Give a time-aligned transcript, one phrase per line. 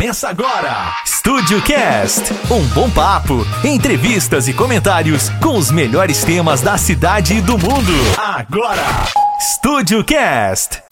[0.00, 0.94] Começa agora.
[1.04, 2.32] Estúdio Cast.
[2.50, 7.92] Um bom papo, entrevistas e comentários com os melhores temas da cidade e do mundo.
[8.16, 9.29] Agora.
[9.40, 10.82] Estúdio Cast.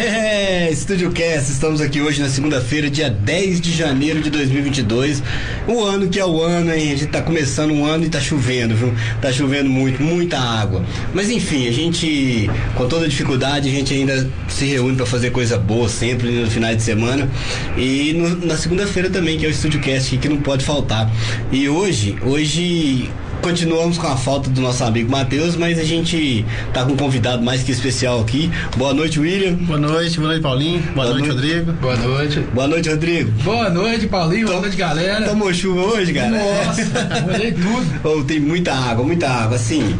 [0.00, 5.20] É, Estúdio Cast, estamos aqui hoje na segunda-feira, dia 10 de janeiro de 2022.
[5.66, 6.92] O ano que é o ano, hein?
[6.92, 8.94] A gente tá começando um ano e tá chovendo, viu?
[9.20, 10.84] Tá chovendo muito, muita água.
[11.12, 15.58] Mas enfim, a gente, com toda dificuldade, a gente ainda se reúne para fazer coisa
[15.58, 17.28] boa sempre no final de semana.
[17.76, 21.10] E no, na segunda-feira também, que é o Estúdio Cast, que não pode faltar.
[21.50, 23.10] E hoje, hoje
[23.42, 27.42] Continuamos com a falta do nosso amigo Matheus, mas a gente tá com um convidado
[27.42, 28.50] mais que especial aqui.
[28.76, 29.54] Boa noite, William.
[29.54, 30.82] Boa noite, boa noite, Paulinho.
[30.82, 31.72] Boa, boa noite, noite, Rodrigo.
[31.72, 32.40] Boa noite.
[32.52, 33.30] Boa noite, Rodrigo.
[33.42, 34.46] Boa noite, Paulinho.
[34.48, 35.24] Boa noite, galera.
[35.24, 36.30] Tomou chuva hoje, cara?
[36.30, 38.00] Nossa, molhei tudo.
[38.04, 39.56] oh, tem muita água, muita água.
[39.56, 39.96] Assim,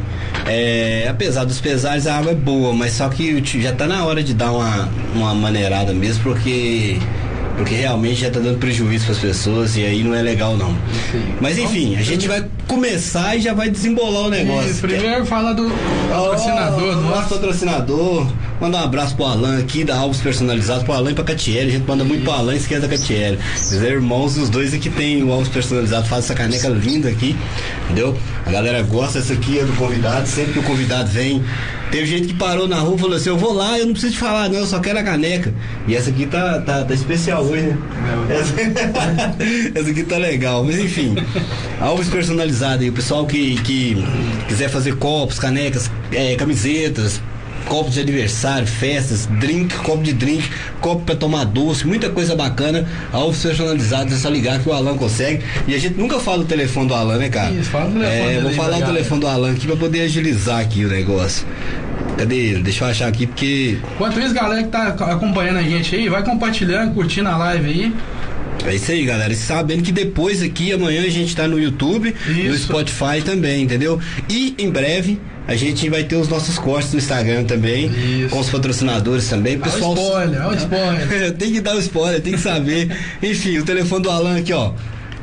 [0.46, 4.22] é, apesar dos pesares, a água é boa, mas só que já tá na hora
[4.22, 6.98] de dar uma, uma maneirada mesmo, porque
[7.58, 10.70] porque realmente já está dando prejuízo para as pessoas e aí não é legal não.
[11.10, 11.34] Sim.
[11.40, 14.70] Mas enfim, a gente vai começar e já vai desembolar o negócio.
[14.70, 15.68] Isso, primeiro fala do
[16.08, 18.26] patrocinador, oh, nosso patrocinador.
[18.60, 21.70] Manda um abraço pro Alan aqui da Alves Personalizados, pro Alan e pra Catiele.
[21.70, 23.38] A gente manda muito pro Alan e esquerda da Catiele.
[23.54, 27.36] Os irmãos, os dois aqui tem o Alves Personalizado, faz essa caneca linda aqui,
[27.84, 28.16] entendeu?
[28.44, 31.42] A galera gosta, essa aqui é do convidado, sempre que o convidado vem,
[31.90, 34.12] Teve gente que parou na rua e falou assim: Eu vou lá, eu não preciso
[34.12, 35.52] te falar, não, eu só quero a caneca.
[35.86, 37.78] E essa aqui tá, tá, tá especial hoje, né?
[38.28, 38.54] Essa,
[39.78, 40.64] essa, aqui tá legal.
[40.64, 41.14] Mas enfim,
[41.80, 42.90] alvos personalizados aí.
[42.90, 43.96] O pessoal que, que
[44.46, 47.22] quiser fazer copos, canecas, é, camisetas,
[47.68, 50.48] copos de aniversário, festas, drink, copo de drink,
[50.80, 54.96] copo para tomar doce, muita coisa bacana, alvos personalizados, é só ligar que o Alan
[54.96, 55.42] consegue.
[55.66, 57.50] E a gente nunca fala o telefone do Alan, né, cara?
[57.50, 58.34] Isso, fala o telefone.
[58.34, 61.46] É, vou falar o telefone do Alan aqui para poder agilizar aqui o negócio.
[62.16, 62.62] Cadê ele?
[62.62, 63.78] Deixa eu achar aqui porque.
[63.94, 67.94] Enquanto isso, galera que tá acompanhando a gente aí, vai compartilhando, curtindo a live aí.
[68.66, 69.32] É isso aí, galera.
[69.32, 72.48] E sabendo que depois aqui, amanhã a gente tá no YouTube, isso.
[72.48, 74.00] no Spotify também, entendeu?
[74.28, 78.28] E em breve a gente vai ter os nossos cortes no Instagram também, Isso.
[78.28, 79.56] com os patrocinadores também.
[79.56, 79.92] O pessoal...
[79.92, 81.32] O spoiler, olha o spoiler.
[81.40, 82.94] tem que dar o spoiler, tem que saber.
[83.22, 84.72] Enfim, o telefone do Alan aqui, ó.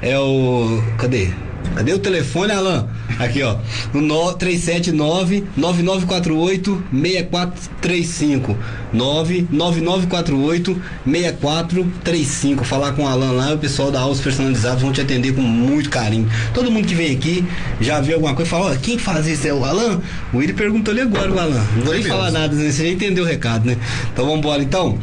[0.02, 0.84] É o.
[0.97, 1.30] Cadê?
[1.75, 2.88] Cadê o telefone, Alan?
[3.19, 3.58] Aqui, ó.
[3.94, 8.58] No 379 9948 6435.
[8.94, 12.64] 99948 6435.
[12.64, 15.90] Falar com o Alan lá, o pessoal da Aulas Personalizados vão te atender com muito
[15.90, 16.30] carinho.
[16.53, 17.46] Todo mundo que vem aqui
[17.81, 20.00] já viu alguma coisa, fala, ó, quem faz isso é o Alan?
[20.34, 21.66] O Willi perguntou ali agora, o Alan.
[21.75, 22.72] Não vou nem falar nada, né?
[22.72, 23.78] Você já entendeu o recado, né?
[24.14, 24.97] Então vamos embora então.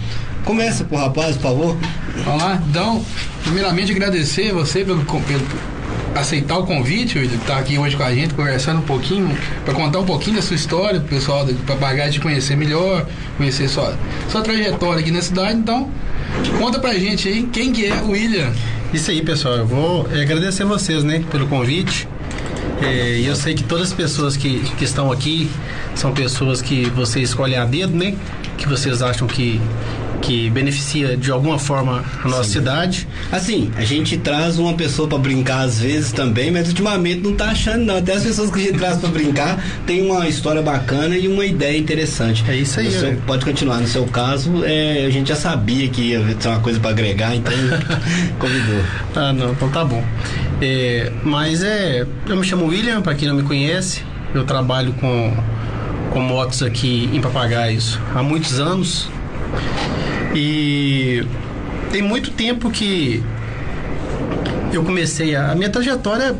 [0.44, 1.76] Começa pro rapaz, por favor.
[2.24, 3.04] Vamos lá, então,
[3.44, 5.42] primeiramente agradecer você pelo, pelo
[6.14, 10.00] aceitar o convite, ele tá aqui hoje com a gente, conversando um pouquinho, para contar
[10.00, 13.06] um pouquinho da sua história, pessoal do Papagaio te conhecer melhor,
[13.36, 13.96] conhecer sua,
[14.28, 15.58] sua trajetória aqui na cidade.
[15.58, 15.90] Então,
[16.58, 18.52] conta pra gente aí quem que é o William.
[18.92, 19.56] Isso aí, pessoal.
[19.56, 22.06] Eu vou agradecer vocês, né, pelo convite.
[22.82, 25.48] É, eu sei que todas as pessoas que, que estão aqui
[25.94, 28.14] são pessoas que vocês escolhem a dedo, né?
[28.58, 29.60] Que vocês acham que
[30.22, 32.50] que beneficia de alguma forma a nossa Sim.
[32.50, 33.08] cidade.
[33.30, 37.46] Assim, a gente traz uma pessoa para brincar às vezes também, mas ultimamente não tá
[37.46, 37.96] achando não.
[37.96, 41.44] Até as pessoas que a gente traz para brincar tem uma história bacana e uma
[41.44, 42.44] ideia interessante.
[42.48, 42.90] É isso aí.
[42.90, 43.18] Seu, né?
[43.26, 43.80] pode continuar.
[43.80, 47.34] No seu caso, é, a gente já sabia que ia ter uma coisa para agregar,
[47.34, 47.52] então
[48.38, 48.80] convidou.
[49.16, 50.02] Ah, não, então tá bom.
[50.60, 55.34] É, mas é, eu me chamo William, para quem não me conhece, eu trabalho com
[56.12, 59.08] com motos aqui em Papagaios há muitos anos.
[60.34, 61.24] E
[61.90, 63.22] tem muito tempo que
[64.72, 66.34] eu comecei a, a minha trajetória.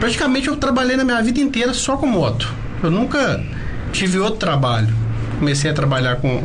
[0.00, 2.52] Praticamente eu trabalhei na minha vida inteira só com moto.
[2.82, 3.42] Eu nunca
[3.92, 4.92] tive outro trabalho.
[5.38, 6.42] Comecei a trabalhar com,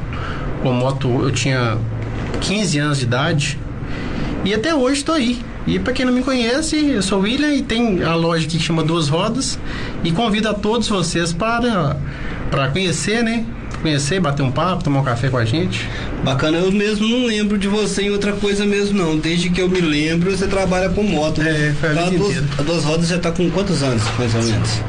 [0.62, 1.78] com moto, eu tinha
[2.42, 3.60] 15 anos de idade.
[4.46, 5.40] E até hoje estou aí.
[5.66, 8.60] E para quem não me conhece, eu sou o William e tem a loja que
[8.60, 9.58] chama Duas Rodas.
[10.04, 11.98] E convido a todos vocês para,
[12.52, 13.46] para conhecer, né?
[13.84, 15.88] Conhecer, bater um papo, tomar um café com a gente.
[16.24, 19.18] Bacana, eu mesmo não lembro de você em outra coisa mesmo não.
[19.18, 21.42] Desde que eu me lembro, você trabalha com moto.
[21.42, 24.42] É, foi a, tá, duas, a Duas Rodas já está com quantos anos, mais ou
[24.42, 24.82] menos?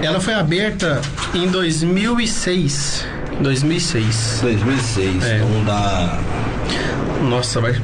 [0.00, 1.02] Ela foi aberta
[1.34, 3.04] em 2006.
[3.40, 4.38] 2006.
[4.40, 5.36] 2006, é.
[5.36, 6.18] então dá...
[7.28, 7.74] Nossa, vai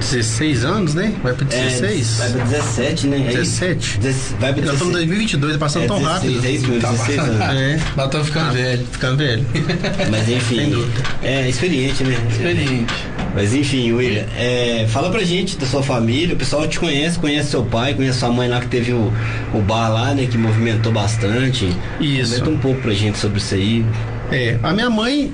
[0.00, 1.14] 16 anos, né?
[1.22, 2.20] Vai pra 16?
[2.20, 3.18] É, vai pra 17, né?
[3.18, 4.00] 17?
[4.40, 4.64] vai pra 16.
[4.64, 6.46] Nós estamos em 2022, tá passando é, tão 16, rápido.
[6.46, 7.40] É isso mesmo, tá 16 anos.
[7.40, 8.86] É, nós estamos ficando ah, velho.
[8.90, 9.46] Ficando velho.
[10.10, 10.86] Mas enfim,
[11.22, 12.16] é experiente, né?
[12.30, 12.94] Experiente.
[13.34, 17.50] Mas enfim, William, é, fala pra gente da sua família, o pessoal te conhece, conhece
[17.50, 19.12] seu pai, conhece sua mãe lá que teve o,
[19.54, 20.26] o bar lá, né?
[20.26, 21.68] Que movimentou bastante.
[22.00, 22.32] Isso.
[22.32, 23.84] Comenta um pouco pra gente sobre isso aí.
[24.32, 25.32] É, a minha mãe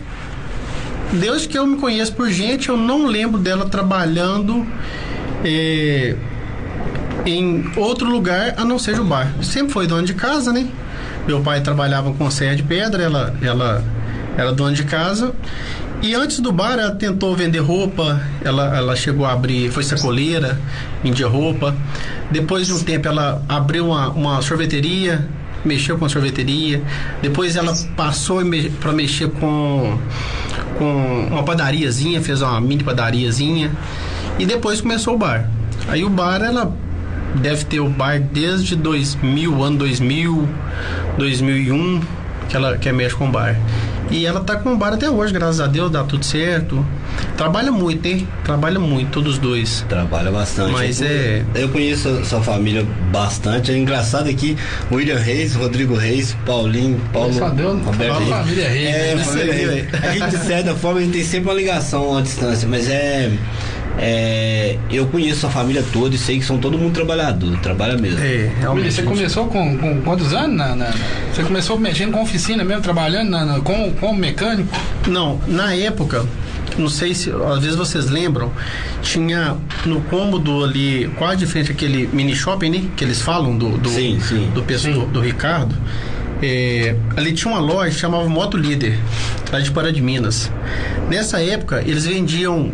[1.12, 4.67] Desde que eu me conheço por gente, eu não lembro dela trabalhando
[5.44, 6.17] é,
[7.25, 9.32] em outro lugar a não ser o bar.
[9.43, 10.67] Sempre foi dona de casa, né?
[11.26, 13.85] Meu pai trabalhava com serra de pedra, ela, ela
[14.37, 15.32] era dona de casa.
[16.03, 20.61] E antes do bar, ela tentou vender roupa, ela, ela chegou a abrir, foi sacoleira,
[21.03, 21.75] vendia roupa.
[22.31, 25.26] Depois de um tempo, ela abriu uma, uma sorveteria,
[25.64, 26.82] mexeu com a sorveteria.
[27.23, 29.99] Depois, ela passou me, para mexer com,
[30.78, 33.70] com uma padariazinha, fez uma mini padariazinha.
[34.38, 35.49] E depois começou o bar.
[35.88, 36.75] Aí o bar, ela
[37.37, 40.49] deve ter o bar desde 2000, ano 2000,
[41.19, 42.00] 2001,
[42.49, 43.56] que ela quer mexe com o bar.
[44.11, 46.84] E ela tá com o bar até hoje, graças a Deus, dá tudo certo.
[47.36, 48.26] Trabalha muito, hein?
[48.44, 49.84] Trabalha muito, todos os dois.
[49.88, 50.72] Trabalha bastante.
[50.72, 51.42] Mas eu, é.
[51.54, 53.70] Eu conheço a sua família bastante.
[53.72, 54.56] É engraçado aqui,
[54.90, 57.32] William Reis, Rodrigo Reis, Paulinho, Paulo.
[57.34, 58.30] Só deu Roberto a Reis.
[58.30, 59.20] família Reis, É, né?
[59.20, 59.86] a família Reis.
[60.02, 63.30] A gente, de certa forma, a gente tem sempre uma ligação à distância, mas é.
[63.98, 68.18] é, eu conheço a família toda e sei que são todo mundo trabalhador, trabalha mesmo.
[68.22, 68.92] É, realmente.
[68.92, 70.56] você começou com, com quantos anos?
[70.56, 70.92] Na, na-
[71.34, 74.68] você começou mexendo com oficina mesmo, trabalhando na- na- com, com mecânico?
[75.06, 76.24] Não, na época,
[76.78, 78.52] não sei se às vezes vocês lembram,
[79.02, 82.84] tinha no cômodo ali, quase de frente aquele mini shopping, né?
[82.96, 84.50] Que eles falam do do, Sim, sim.
[84.55, 85.75] do, pessoal- do, do Ricardo.
[86.43, 88.99] É, ali tinha uma loja que chamava Moto Líder,
[89.50, 90.50] lá de Pará de Minas.
[91.08, 92.73] Nessa época, eles vendiam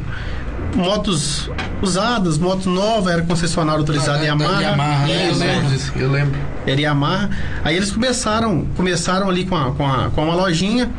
[0.74, 1.48] motos
[1.80, 4.62] usadas, motos novas, era concessionário autorizado Da- da Yamaha.
[4.62, 5.28] Yamaha, né?
[5.30, 6.40] Eu lembro disso, eu lembro.
[6.66, 7.30] era Yamaha.
[7.62, 10.90] Aí eles começaram, começaram ali com, a, com, a, com uma lojinha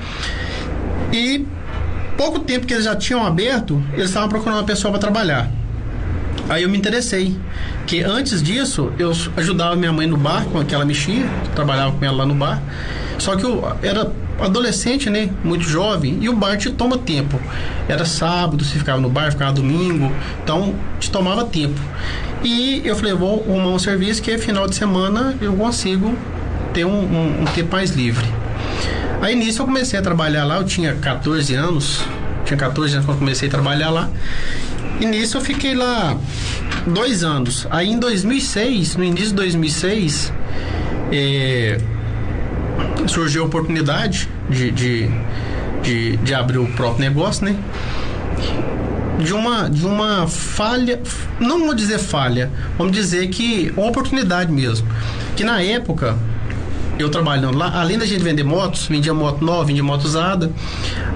[1.12, 1.46] e
[2.18, 5.50] pouco tempo que eles já tinham aberto, eles estavam procurando uma pessoa para trabalhar.
[6.50, 7.38] Aí eu me interessei,
[7.88, 11.26] que antes disso eu ajudava minha mãe no bar com que ela mexia,
[11.56, 12.62] trabalhava com ela lá no bar.
[13.18, 17.40] Só que eu era adolescente, né, muito jovem, e o bar te toma tempo.
[17.88, 20.12] Era sábado, você ficava no bar, ficava domingo,
[20.44, 21.80] então te tomava tempo.
[22.44, 26.14] E eu falei, vou arrumar um serviço que final de semana eu consigo
[26.74, 28.26] ter um, um, um tempo mais livre.
[29.24, 32.04] Aí nisso eu comecei a trabalhar lá, eu tinha 14 anos,
[32.44, 34.10] tinha 14 anos quando comecei a trabalhar lá.
[35.00, 36.18] E nisso eu fiquei lá
[36.86, 37.66] dois anos.
[37.72, 40.34] Aí em 2006, no início de 2006,
[41.10, 41.78] eh,
[43.08, 45.10] surgiu a oportunidade de, de,
[45.82, 47.56] de, de abrir o próprio negócio, né?
[49.24, 51.00] De uma, de uma falha,
[51.40, 54.86] não vou dizer falha, vamos dizer que uma oportunidade mesmo.
[55.38, 56.18] Que na época,
[57.00, 60.52] eu trabalhando lá, além da gente vender motos, vendia moto nova, vendia moto usada.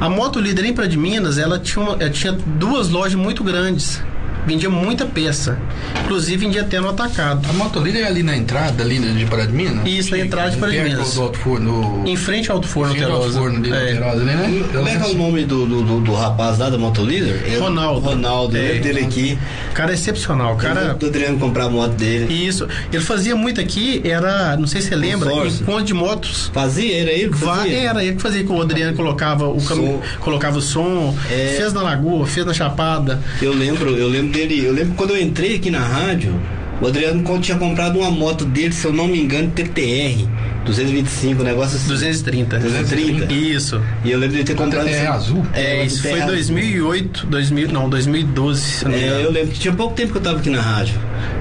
[0.01, 3.43] A Moto Líder em Praia de Minas, ela tinha, uma- ela tinha duas lojas muito
[3.43, 4.01] grandes.
[4.47, 5.59] Vendia muita peça.
[6.05, 7.45] Inclusive vendia até no atacado.
[7.49, 9.85] A motolíder é ali na entrada ali de Pará de Minas?
[9.85, 11.13] Isso, na entrada de Pará de Minas.
[11.15, 12.03] do Alto Forno.
[12.05, 13.39] Em frente ao Alto Forno frente ao Alto Terosa.
[13.39, 14.09] Forno ali, É.
[14.09, 14.63] Ali, né?
[14.73, 17.59] Eu Como é que é o nome do, do, do, do rapaz lá da Motolíder?
[17.59, 17.99] Ronaldo.
[18.09, 18.67] Ronaldo, eu É.
[18.67, 19.37] lembro dele aqui.
[19.73, 20.55] Cara excepcional.
[20.55, 20.93] Cara.
[20.93, 22.33] Do Adriano comprar a moto dele.
[22.33, 22.67] Isso.
[22.91, 26.49] Ele fazia muito aqui, era, não sei se você lembra, encontro de motos.
[26.53, 27.77] Fazia, era ele que fazia?
[27.79, 29.75] Era ele que fazia com o Adriano colocava o cam...
[29.75, 30.01] Som.
[30.21, 31.55] colocava o som, É.
[31.57, 33.21] fez na lagoa, fez na chapada.
[33.41, 36.33] Eu lembro, eu lembro dele, eu lembro quando eu entrei aqui na rádio,
[36.79, 40.27] o Adriano tinha comprado uma moto dele, se eu não me engano, TTR
[40.63, 41.87] 225, um negócio assim.
[41.87, 42.59] 230.
[42.59, 43.33] 230.
[43.33, 43.81] Isso.
[44.03, 44.87] E eu lembro de ter comprado.
[44.87, 45.45] É esse- azul?
[45.53, 46.27] É, uma isso foi azul.
[46.35, 50.17] 2008, 2000, não, 2012, se eu não É, eu lembro que tinha pouco tempo que
[50.17, 50.95] eu tava aqui na rádio.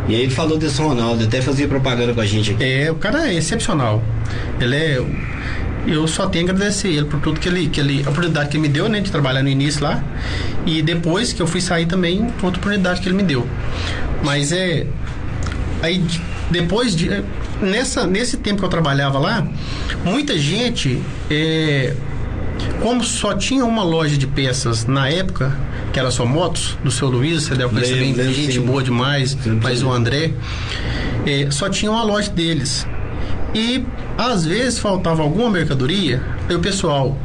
[0.09, 2.63] E aí ele falou desse Ronaldo, até fazia propaganda com a gente aqui.
[2.65, 4.03] É, o cara é excepcional.
[4.61, 5.03] Ele é.
[5.87, 8.03] Eu só tenho a agradecer ele por tudo que ele, que ele.
[8.07, 9.01] A oportunidade que ele me deu, né?
[9.01, 10.03] De trabalhar no início lá.
[10.67, 13.47] E depois que eu fui sair também, outra oportunidade que ele me deu.
[14.25, 14.87] Mas é.
[15.83, 17.09] Aí de- depois de.
[17.61, 19.47] Nessa, nesse tempo que eu trabalhava lá,
[20.05, 21.01] muita gente.
[21.31, 21.95] É,
[22.81, 25.57] como só tinha uma loja de peças na época,
[25.93, 28.61] que era só motos, do seu Luiz, você deve conhecer bem, gente sim.
[28.61, 29.85] boa demais, Sim, mas sim.
[29.85, 30.33] o André,
[31.27, 32.87] é, só tinha uma loja deles.
[33.55, 33.85] E
[34.19, 37.17] às vezes faltava alguma mercadoria, aí o pessoal,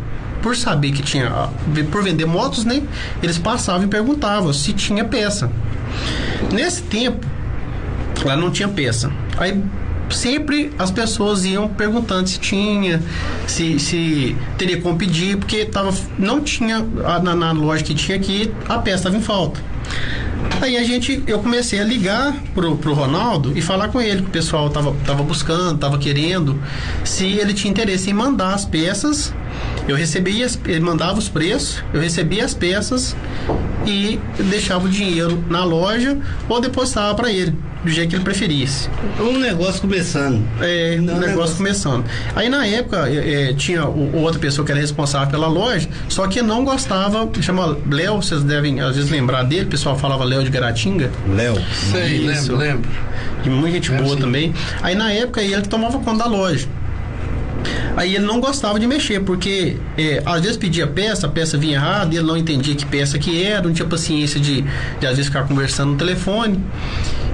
[0.41, 1.49] por saber que tinha, ah,
[1.91, 2.81] por vender motos, né?
[3.21, 5.51] Eles passavam e perguntavam se tinha peça.
[6.51, 7.25] Nesse tempo,
[8.23, 9.11] lá não tinha peça.
[9.37, 9.61] Aí
[10.09, 13.01] sempre as pessoas iam perguntando se tinha,
[13.47, 18.17] se, se teria como pedir, porque tava, não tinha ah, na, na loja que tinha
[18.17, 19.59] aqui, a peça estava em falta.
[20.61, 24.27] Aí a gente, eu comecei a ligar pro, pro Ronaldo e falar com ele que
[24.27, 26.61] o pessoal tava, tava buscando, tava querendo,
[27.03, 29.33] se ele tinha interesse em mandar as peças.
[29.87, 33.15] Eu recebia, ele mandava os preços, eu recebia as peças
[33.85, 36.17] e deixava o dinheiro na loja
[36.47, 38.89] ou depositava para ele, do jeito que ele preferisse.
[39.19, 40.45] Um negócio começando.
[40.61, 42.05] É, Não, o negócio negócio- começando.
[42.35, 46.27] Aí na época é, é, tinha o- outra pessoa que era responsável pela loja, só
[46.27, 50.43] que não gostava, chama Léo, vocês devem às vezes lembrar dele, o pessoal falava Léo
[50.43, 51.55] de Garatinga, Léo.
[51.91, 52.53] Sei, Isso.
[52.53, 52.89] lembro, lembro.
[53.45, 54.21] e muita gente Lembro, boa sim.
[54.21, 54.53] também.
[54.83, 56.67] Aí na época ele tomava conta da loja.
[57.97, 61.75] Aí ele não gostava de mexer, porque é, às vezes pedia peça, a peça vinha
[61.75, 64.61] errada, ele não entendia que peça que era, não tinha paciência de,
[64.99, 66.59] de às vezes ficar conversando no telefone.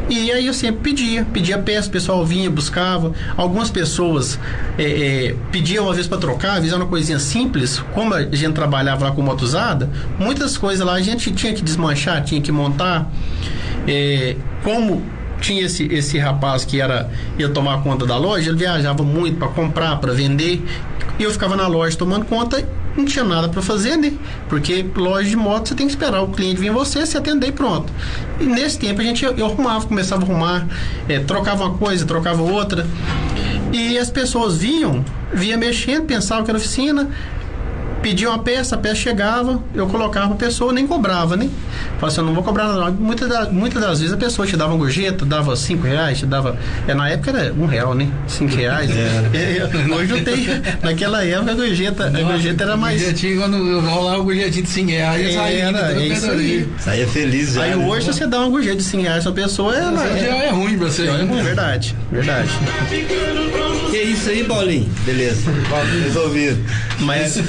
[0.09, 3.11] E aí eu sempre pedia, pedia peça, o pessoal vinha, buscava.
[3.35, 4.39] Algumas pessoas
[4.77, 7.79] é, é, pediam às vezes para trocar, às vezes era uma coisinha simples.
[7.93, 11.61] Como a gente trabalhava lá com moto usada, muitas coisas lá a gente tinha que
[11.61, 13.11] desmanchar, tinha que montar.
[13.85, 15.03] É, como
[15.41, 19.49] tinha esse, esse rapaz que era ia tomar conta da loja, ele viajava muito para
[19.49, 20.63] comprar, para vender.
[21.19, 22.63] E eu ficava na loja tomando conta,
[22.97, 24.13] não tinha nada para fazer, né?
[24.49, 27.47] Porque loja de moto você tem que esperar o cliente vir em você, se atender
[27.47, 27.91] e pronto.
[28.39, 30.67] E nesse tempo a gente eu, arrumava, começava a arrumar,
[31.07, 32.85] é, trocava uma coisa, trocava outra.
[33.71, 37.09] E as pessoas vinham, vinha mexendo, pensavam que era oficina,
[38.07, 41.49] pediam a peça, a peça chegava, eu colocava a pessoa, nem cobrava, né?
[41.99, 42.91] Falava assim, eu não vou cobrar nada.
[42.91, 46.25] Muitas das, muitas das vezes a pessoa te dava uma gorjeta, dava cinco reais, te
[46.25, 46.57] dava.
[46.87, 48.07] É, na época era um real, né?
[48.25, 48.89] Cinco reais.
[48.91, 50.47] É, hoje não tem.
[50.81, 53.01] Naquela época a gorjeta, a gorjeta era mais.
[53.01, 56.69] Gorjetinho, quando rolava o gorjetinho de 5 reais, É, eu saía era, é isso aí.
[56.79, 57.63] Saía feliz já.
[57.63, 57.85] Aí né?
[57.85, 60.47] hoje você dá uma gorjeta de 5 reais pra pessoa, ela é.
[60.47, 61.07] é ruim pra você.
[61.09, 62.49] É verdade, verdade.
[63.91, 64.89] Que isso aí, Paulinho?
[65.05, 65.51] Beleza.
[66.03, 66.63] Resolvido.
[66.99, 67.39] Mas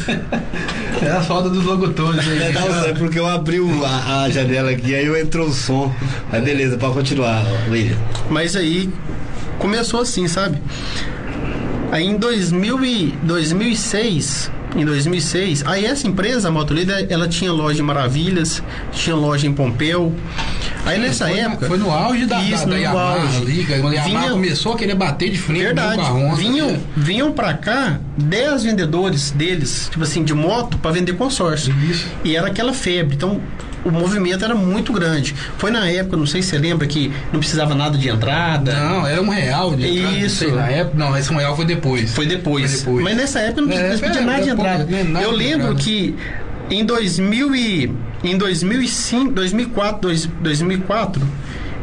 [1.02, 2.43] É a falta dos locutores aí.
[2.43, 5.52] É, não, é porque eu abri o- a, a janela aqui, aí eu entrou o
[5.52, 5.93] som.
[6.31, 7.97] Mas beleza, pode continuar, William.
[8.31, 8.90] Mas aí
[9.59, 10.61] começou assim, sabe?
[11.93, 17.81] Aí em 2000 e 2006, em 2006, aí essa empresa, a Motolida, ela tinha loja
[17.81, 20.15] em Maravilhas, tinha loja em Pompeu.
[20.85, 23.65] Aí nessa foi, época, Foi no auge da, Isso, da, da Yamaha auge.
[23.67, 26.37] quando a Yamaha Vinha- começou a querer bater de frente verdade, com a Honda.
[26.37, 31.75] vinham, vinham pra cá 10 vendedores deles, tipo assim, de moto para vender consórcio.
[31.91, 32.07] Isso.
[32.25, 33.17] E era aquela febre.
[33.17, 33.41] Então,
[33.88, 35.35] o movimento era muito grande.
[35.57, 38.73] Foi na época, não sei se você lembra, que não precisava nada de entrada.
[38.73, 40.37] Não, era um real de entrada, não Isso.
[40.37, 42.14] sei, na época, não, esse um real foi depois.
[42.14, 42.71] Foi depois.
[42.71, 43.04] Foi depois.
[43.04, 44.90] Mas nessa época não É, precisava pedir é, nada de é pouco, entrada.
[44.90, 45.75] né, nada Eu lembro entrada.
[45.80, 46.14] que
[46.71, 47.92] em 2000 e,
[48.25, 51.23] em 2005, 2004, dois- 2004,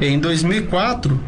[0.02, 1.20] em 2004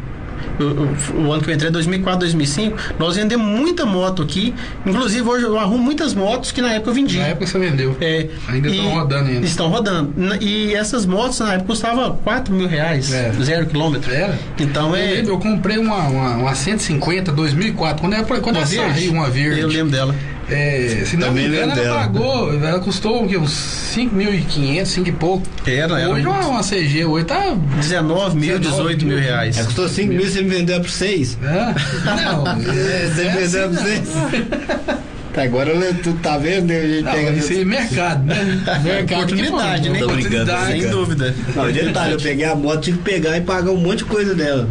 [0.60, 4.54] o, o- ano que eu entrei, 2004, 2005, nós vendemos muita moto aqui.
[4.86, 7.18] Inclusive, hoje eu arrumo muitas motos que na época eu vendi.
[7.18, 7.96] Na época você vendeu.
[8.00, 9.46] É, Ainda estão rodando ainda.
[9.46, 10.14] Estão rodando.
[10.40, 13.32] E essas motos na época custavam 4 mil reais, É.
[13.42, 14.12] zero quilômetro.
[14.12, 14.38] Era?
[14.58, 15.10] Então Eu, é.
[15.14, 19.00] lembro, eu comprei uma, uma, uma 150 2004, quando, era, quando Uma ela verde?
[19.00, 19.60] saiu, uma verde.
[19.60, 20.14] Eu lembro dela.
[20.50, 23.36] É, se não Também me engano, ela pagou, ela custou o quê?
[23.36, 23.50] uns
[23.96, 25.46] 5.500, 5 e pouco.
[25.66, 26.28] Era, era Hoje muito.
[26.30, 27.54] uma, uma CG hoje tá.
[27.80, 29.58] 19 mil, 19 18 mil reais.
[29.58, 31.38] É, custou 5 mil, você me vendeu por 6.
[31.42, 31.74] É?
[32.04, 34.30] Não, é, Você é me vendeu assim, por não.
[34.30, 34.98] 6.
[35.38, 36.72] Agora eu- tu tá vendo?
[36.72, 38.34] A gente Não, pega isso aí é mercado, né?
[38.82, 39.98] Mercado Oportunidade, que né?
[40.00, 40.80] Tô brincando, tô Oportunidade.
[40.80, 41.34] Sem dúvida.
[41.54, 44.34] Não, detalhe, eu peguei a moto, tive que pegar e pagar um monte de coisa
[44.34, 44.68] dela.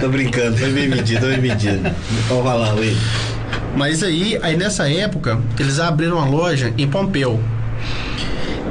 [0.00, 1.90] Tô brincando, foi bem medido, foi bem medido.
[2.28, 2.96] Pode falar, Will.
[3.76, 7.38] Mas aí, aí nessa época, eles abriram uma loja em Pompeu.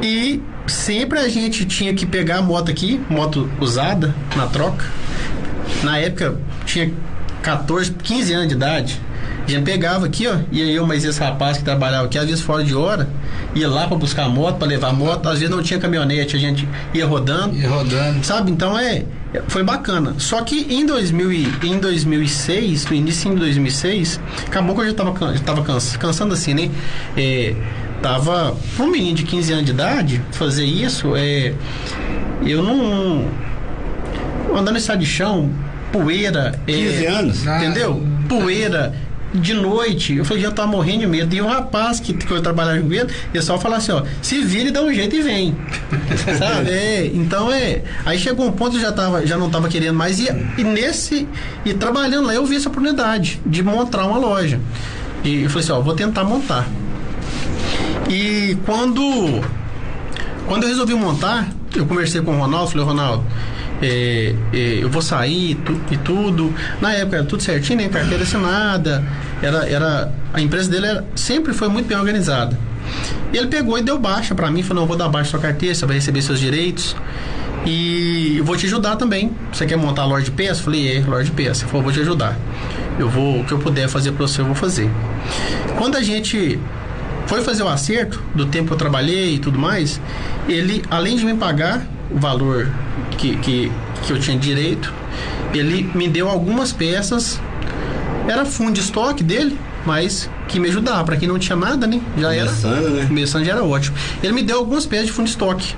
[0.02, 4.84] E sempre a gente tinha que pegar a moto aqui, moto usada, na troca.
[5.84, 6.36] Na época,
[6.66, 6.92] tinha
[7.44, 9.02] 14, 15 anos de idade.
[9.48, 12.26] A gente pegava aqui, ó, e aí eu, mas esse rapaz que trabalhava aqui, às
[12.26, 13.08] vezes fora de hora,
[13.54, 16.36] ia lá pra buscar a moto, pra levar a moto, às vezes não tinha caminhonete,
[16.36, 17.56] a gente ia rodando.
[17.56, 18.26] E rodando.
[18.26, 18.50] Sabe?
[18.50, 19.06] Então é
[19.48, 20.16] foi bacana.
[20.18, 24.94] Só que em 2000 e, em 2006, no início de 2006, acabou que eu já
[24.94, 26.70] tava, can- já tava cansa- cansando assim, né?
[27.18, 27.56] É,
[28.02, 31.54] tava um menino de 15 anos de idade fazer isso, é
[32.46, 33.26] eu não
[34.56, 35.50] andando em estrada de chão,
[35.92, 37.48] poeira, é, 15 anos?
[37.48, 38.04] Ah, entendeu?
[38.30, 38.94] Poeira
[39.36, 41.36] de noite, eu falei, já tava morrendo de medo.
[41.36, 44.42] E o rapaz que, que eu trabalhava com ele, ele só falava assim, ó, se
[44.44, 45.56] vira e dá um jeito e vem.
[46.38, 46.70] Sabe?
[46.70, 47.84] É, então é.
[48.06, 50.20] Aí chegou um ponto que eu já, tava, já não tava querendo mais.
[50.20, 50.28] E,
[50.58, 51.28] e nesse.
[51.64, 54.60] E trabalhando lá, eu vi essa oportunidade de montar uma loja.
[55.24, 56.68] E eu falei assim, ó, vou tentar montar.
[58.10, 59.44] E quando.
[60.48, 63.24] Quando eu resolvi montar, eu conversei com o Ronaldo, falei, Ronaldo,
[63.86, 66.54] é, é, eu vou sair e tu- e tudo.
[66.82, 67.90] Na época era tudo certinho, né?
[67.90, 69.04] Carteira assinada.
[69.42, 72.58] Era, era, a empresa dele era- sempre foi muito bem organizada.
[73.34, 75.74] E ele pegou e deu baixa pra mim, falou, não, vou dar baixa sua carteira,
[75.76, 76.96] você vai receber seus direitos.
[77.66, 79.32] E eu vou te ajudar também.
[79.52, 80.62] Você quer montar a loja de peça?
[80.62, 81.64] Falei, é, loja de peça.
[81.64, 82.38] Ele falou, vou te ajudar.
[83.00, 84.90] Eu vou, o que eu puder fazer pra você, eu vou fazer.
[85.78, 86.60] Quando a gente
[87.26, 90.00] foi fazer o acerto do tempo que eu trabalhei e tudo mais,
[90.48, 92.70] ele, além de me pagar o valor
[93.18, 93.72] que, que,
[94.04, 94.94] que eu tinha direito,
[95.54, 97.40] ele me deu algumas peças.
[98.28, 101.04] Era fundo de estoque dele, mas que me ajudava.
[101.04, 102.02] Para quem não tinha nada, né?
[102.18, 102.90] Já Começando, era.
[102.90, 103.06] né?
[103.08, 103.96] Começando já era ótimo.
[104.24, 105.76] Ele me deu algumas peças de fundo de estoque.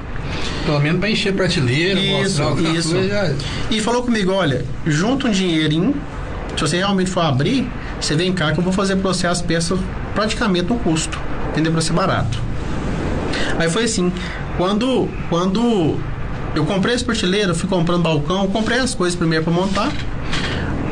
[0.65, 2.91] Pelo menos pra encher prateleira, Isso, mostrar isso.
[2.93, 3.35] coisa,
[3.71, 5.95] E falou comigo, olha, junta um dinheirinho,
[6.55, 7.69] se você realmente for abrir,
[7.99, 9.79] você vem cá que eu vou fazer pra você as peças
[10.13, 11.17] praticamente no custo,
[11.51, 11.71] entendeu?
[11.71, 12.37] Pra ser barato.
[13.57, 14.11] Aí foi assim,
[14.57, 15.97] quando, quando
[16.55, 19.91] eu comprei esse prateleira, fui comprando balcão, comprei as coisas primeiro pra montar,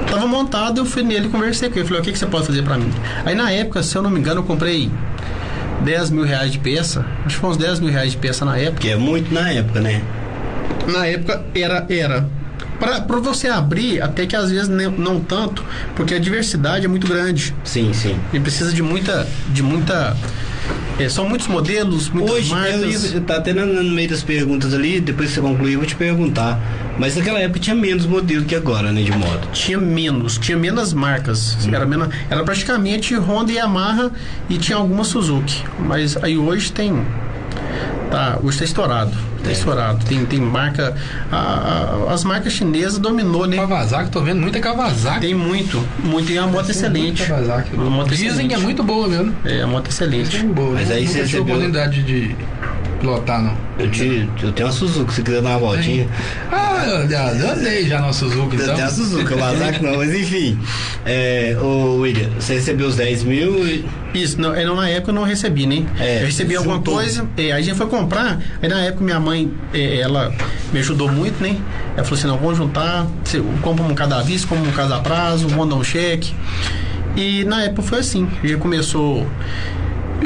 [0.10, 2.46] tava montado, eu fui nele e conversei com ele, falei, o que, que você pode
[2.46, 2.92] fazer pra mim?
[3.26, 4.92] Aí na época, se eu não me engano, eu comprei
[5.84, 8.58] 10 mil reais de peça, acho que foi uns 10 mil reais de peça na
[8.58, 8.80] época.
[8.82, 10.02] Que é muito na época, né?
[10.88, 12.28] Na época era era
[12.80, 15.64] para para você abrir até que às vezes nem- não tanto,
[15.96, 17.56] porque a diversidade é muito grande.
[17.64, 18.16] Sim, sim.
[18.34, 20.16] E precisa de muita de muita
[21.00, 23.14] é, são muitos modelos, muitas Hoje, eu marcas.
[23.14, 25.88] ia, tá até no, no meio das perguntas ali, depois que você concluir, eu vou
[25.88, 26.60] te perguntar.
[26.98, 29.50] Mas naquela época tinha menos modelo que agora, né, de moto.
[29.52, 31.58] Tinha menos, tinha menos marcas.
[31.68, 34.12] Era, menos, era praticamente Honda e Yamaha
[34.50, 35.62] e tinha alguma Suzuki.
[35.80, 37.06] Mas aí hoje tem.
[38.12, 39.12] Tá, hoje tá estourado.
[39.44, 39.54] Tá É.
[39.54, 40.06] estourado.
[40.06, 40.96] Tem, tem marca.
[41.32, 43.58] a- a- as marcas chinesas dominou, né?
[43.58, 45.22] Kawasaki, tô vendo muita Kawasaki.
[45.22, 46.32] Tem muito, muito.
[46.32, 47.26] E é uma moto excelente.
[47.26, 47.76] Kawasaki.
[47.76, 48.48] Uma moto Dizem excelente.
[48.50, 49.36] que é muito boa mesmo.
[49.44, 50.30] É uma moto excelente.
[50.30, 50.72] Dizem boa.
[50.74, 52.36] Mas aí você recebeu- oportunidade de
[53.06, 53.56] pilotar, não.
[53.78, 56.08] Eu, te, eu tenho uma Suzuki, se quiser dar uma voltinha.
[56.52, 58.76] Ah, eu, já- eu andei já no Suzuki, Eu então.
[58.76, 60.58] tenho a Suzuki, o Kawasaki não, mas enfim.
[61.06, 63.86] É, ô William, você recebeu os 10 mil e.
[64.14, 65.86] Isso, não, é, não, na época eu não recebi, né?
[66.00, 66.96] É, eu recebi alguma juntou.
[66.96, 70.34] coisa, é, aí a gente foi comprar, aí na época minha mãe, é, ela
[70.72, 71.58] me ajudou muito, né?
[71.96, 75.48] Ela falou assim, não, vamos juntar, você compra um cada vista, compra um cada prazo,
[75.50, 76.34] vamos dar um cheque.
[77.16, 79.28] E na época foi assim, a gente começou,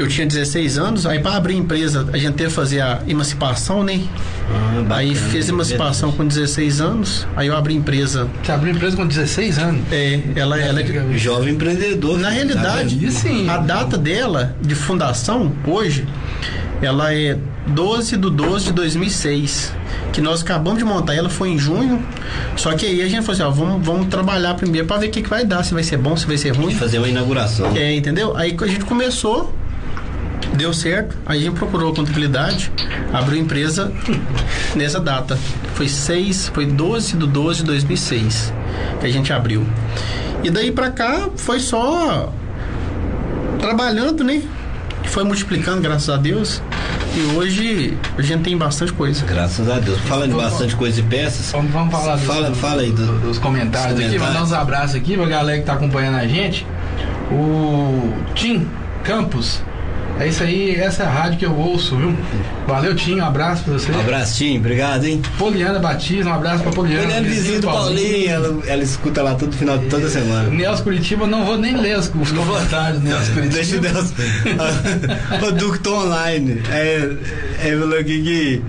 [0.01, 3.83] eu tinha 16 anos, aí para abrir empresa a gente teve que fazer a emancipação,
[3.83, 4.01] né?
[4.49, 8.73] Ah, bacana, aí fiz é emancipação com 16 anos, aí eu abri empresa, Você abriu
[8.73, 9.81] empresa com 16 anos.
[9.91, 12.17] é, ela, ela é Jovem empreendedor.
[12.17, 13.49] na tá realidade, sim.
[13.49, 16.07] a data dela de fundação, hoje,
[16.81, 17.37] ela é
[17.67, 19.73] 12 de 12 de 2006.
[20.13, 22.03] Que nós acabamos de montar, ela foi em junho.
[22.55, 25.11] Só que aí a gente falou assim: ó, vamos, vamos trabalhar primeiro para ver o
[25.11, 26.73] que, que vai dar, se vai ser bom, se vai ser ruim.
[26.73, 27.71] fazer uma inauguração.
[27.75, 28.35] É, entendeu?
[28.35, 29.53] Aí a gente começou,
[30.59, 32.71] deu certo, aí a gente procurou a contabilidade,
[33.13, 33.91] abriu empresa
[34.75, 35.37] nessa data.
[35.73, 38.53] Foi 6, foi 12 de 12 de 2006
[38.99, 39.65] que a gente abriu.
[40.43, 42.31] E daí pra cá foi só
[43.59, 44.41] trabalhando, né?
[45.05, 46.61] Foi multiplicando, graças a Deus.
[47.15, 49.25] E hoje a gente tem bastante coisa.
[49.25, 49.97] Graças a Deus.
[50.01, 51.51] Falando de bastante coisa e peças.
[51.51, 54.21] Vamos, vamos falar dos, Fala- fala aí do- dos comentários dos aqui, comentários.
[54.21, 56.65] mandar uns abraços aqui pra galera que tá acompanhando a gente.
[57.31, 58.67] O Tim
[59.03, 59.61] Campos.
[60.19, 62.13] É isso aí, essa é a rádio que eu ouço, viu?
[62.67, 63.89] Valeu, Tim, um abraço pra você.
[63.89, 65.21] Um abracinho, obrigado, hein?
[65.37, 67.03] Poliana Batista, um abraço pra Poliana.
[67.03, 70.49] Ele é vizinho do Paulinho, ela, ela escuta lá todo final, toda semana.
[70.49, 73.53] Nelson Curitiba, não vou nem ler os, os comentários Nelson Curitiba.
[73.55, 74.13] Deixa o Deus.
[75.47, 76.61] o Ducto Online.
[76.69, 77.09] É,
[77.63, 78.61] é falou aqui que.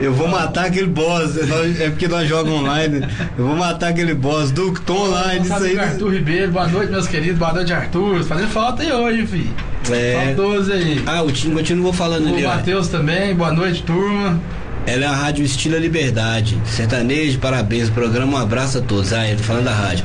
[0.00, 1.36] Eu vou matar aquele boss.
[1.46, 3.06] Nós- É porque nós jogamos online.
[3.38, 4.50] Eu vou matar aquele boss.
[4.50, 5.78] Ducto Online, isso aí.
[5.78, 7.38] Arthur Ribeiro, boa noite, meus queridos.
[7.38, 8.22] Boa noite, Arthur.
[8.24, 9.54] Fazendo falta aí hoje, filho.
[9.90, 10.34] É.
[10.36, 11.02] Faltoso aí.
[11.06, 12.48] Ah, o time continuou falando O ali, ó.
[12.54, 14.38] Matheus também, boa noite, turma.
[14.84, 16.58] Ela é a rádio Estilo Liberdade.
[16.64, 17.88] Sertanejo, parabéns.
[17.88, 19.12] Programa, um abraço a todos.
[19.12, 20.04] Ah, ele falando da rádio.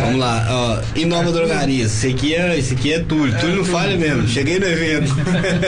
[0.00, 0.78] Vamos lá, ó.
[0.96, 1.84] Em Nova Drogaria.
[1.84, 3.36] Esse aqui é, esse aqui é Túlio.
[3.40, 4.28] Túlio não falha mesmo.
[4.28, 5.12] Cheguei no evento.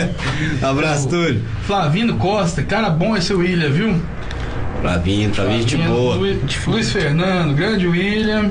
[0.62, 1.42] abraço, Túlio.
[1.66, 4.00] Flavino Costa, cara bom esse William, viu?
[4.80, 6.14] Flavinho, Flavinho, Flavinho, boa.
[6.16, 6.38] Lu-
[6.68, 8.50] Luiz Fernando, grande William.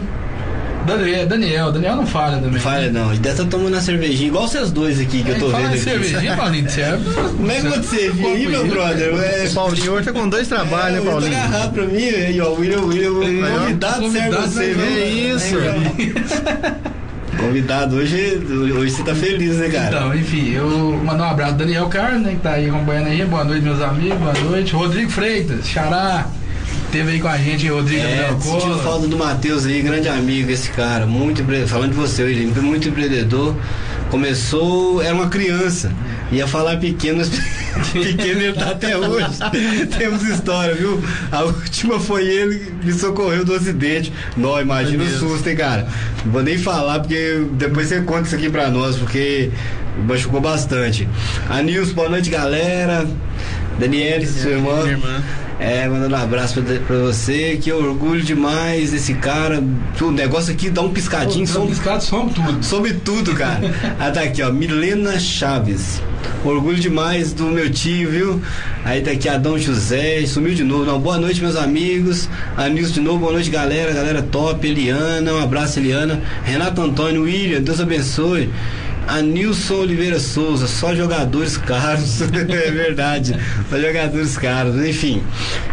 [0.97, 2.51] Daniel, Daniel, Daniel não falha também.
[2.51, 3.13] Não falha não.
[3.13, 5.73] E deve estar tomando uma cervejinha, igual vocês dois aqui que eu tô Fala vendo
[5.73, 5.83] aqui.
[5.83, 6.99] cervejinha, Paulinho, você é...
[7.37, 9.13] Como é que você viu aí, meu brother?
[9.15, 11.37] É, Paulinho hoje tá com dois trabalhos, né, é, Paulinho?
[11.37, 13.11] agarrar pra mim, aí, ó, William, William,
[13.59, 15.35] convidado serve convidado você, serve viu?
[15.35, 15.55] isso.
[15.57, 16.89] É.
[17.39, 18.37] Convidado, hoje,
[18.77, 19.87] hoje você tá feliz, né, cara?
[19.87, 23.23] Então, enfim, eu mandar um abraço pro Daniel Carlos, né, que tá aí acompanhando aí.
[23.23, 24.73] Boa noite, meus amigos, boa noite.
[24.73, 26.27] Rodrigo Freitas, Xará,
[26.91, 28.83] teve aí com a gente, Rodrigo É, Cola.
[28.83, 33.55] falta do Matheus aí, grande amigo esse cara, muito falando de você, William, muito empreendedor.
[34.09, 35.91] Começou, era uma criança,
[36.31, 37.29] ia falar pequeno, mas
[37.93, 39.27] pequeno ele tá até hoje.
[39.97, 40.99] Temos história, viu?
[41.31, 44.11] A última foi ele que me socorreu do acidente.
[44.35, 45.87] Nó, imagina o susto, hein, cara?
[46.25, 49.51] Não vou nem falar, porque depois você conta isso aqui pra nós, porque
[50.07, 51.07] machucou bastante.
[51.47, 53.07] A Nilson, boa noite, galera.
[53.79, 54.73] Daniele, sua irmã.
[54.81, 55.23] Minha irmã.
[55.59, 59.61] É, mandando um abraço pra, pra você, que orgulho demais desse cara.
[59.99, 62.63] O negócio aqui dá um piscadinho, Pô, some, piscado, some tudo.
[62.63, 63.59] some tudo, cara.
[63.99, 66.01] ah, tá aqui, ó, Milena Chaves.
[66.45, 68.41] Orgulho demais do meu tio, viu?
[68.85, 70.85] Aí tá aqui Adão José, sumiu de novo.
[70.85, 72.29] Não, boa noite, meus amigos.
[72.55, 73.91] A Nilson de novo, boa noite, galera.
[73.93, 76.21] Galera top, Eliana, um abraço, Eliana.
[76.45, 78.49] Renato Antônio, William, Deus abençoe.
[79.09, 82.21] A Nilson Oliveira Souza, só jogadores caros.
[82.29, 83.35] é verdade,
[83.67, 84.75] só jogadores caros.
[84.85, 85.23] Enfim,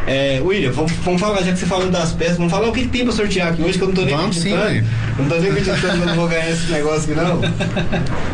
[0.07, 2.87] é, William, vamos, vamos, falar, já que você falou das peças, vamos falar o que,
[2.87, 4.70] tem pra sortear aqui hoje, que eu não tô nem vamos acreditando.
[4.70, 4.85] Sim,
[5.18, 7.40] não tô nem acreditando que eu não vou ganhar esse negócio aqui, não.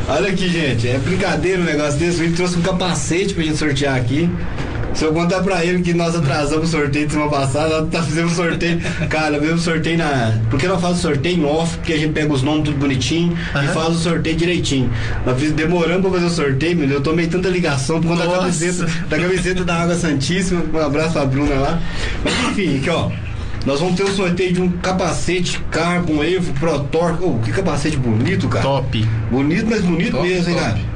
[0.08, 2.18] Olha aqui, gente, é brincadeira um negócio desse.
[2.18, 4.30] O William trouxe um capacete pra gente sortear aqui.
[4.94, 8.02] Se eu contar pra ele que nós atrasamos o sorteio de semana passada, nós tá
[8.02, 8.80] fazendo sorteio.
[9.08, 10.38] Cara, mesmo sorteio na.
[10.50, 13.64] Porque nós fazemos sorteio em off, porque a gente pega os nomes tudo bonitinho uhum.
[13.64, 14.90] e faz o sorteio direitinho.
[15.24, 18.86] Nós demoramos pra fazer o sorteio, meu, eu tomei tanta ligação por conta da camiseta,
[19.08, 20.62] da camiseta da Água Santíssima.
[20.72, 21.80] Um abraço pra Bruna lá.
[22.22, 23.10] Mas enfim, aqui ó.
[23.64, 27.22] Nós vamos ter o um sorteio de um capacete Carbon Evo Pro Torque.
[27.22, 28.64] Oh, que capacete bonito, cara.
[28.64, 29.08] Top.
[29.30, 30.66] Bonito, mas bonito top, mesmo, hein, top.
[30.66, 30.91] cara.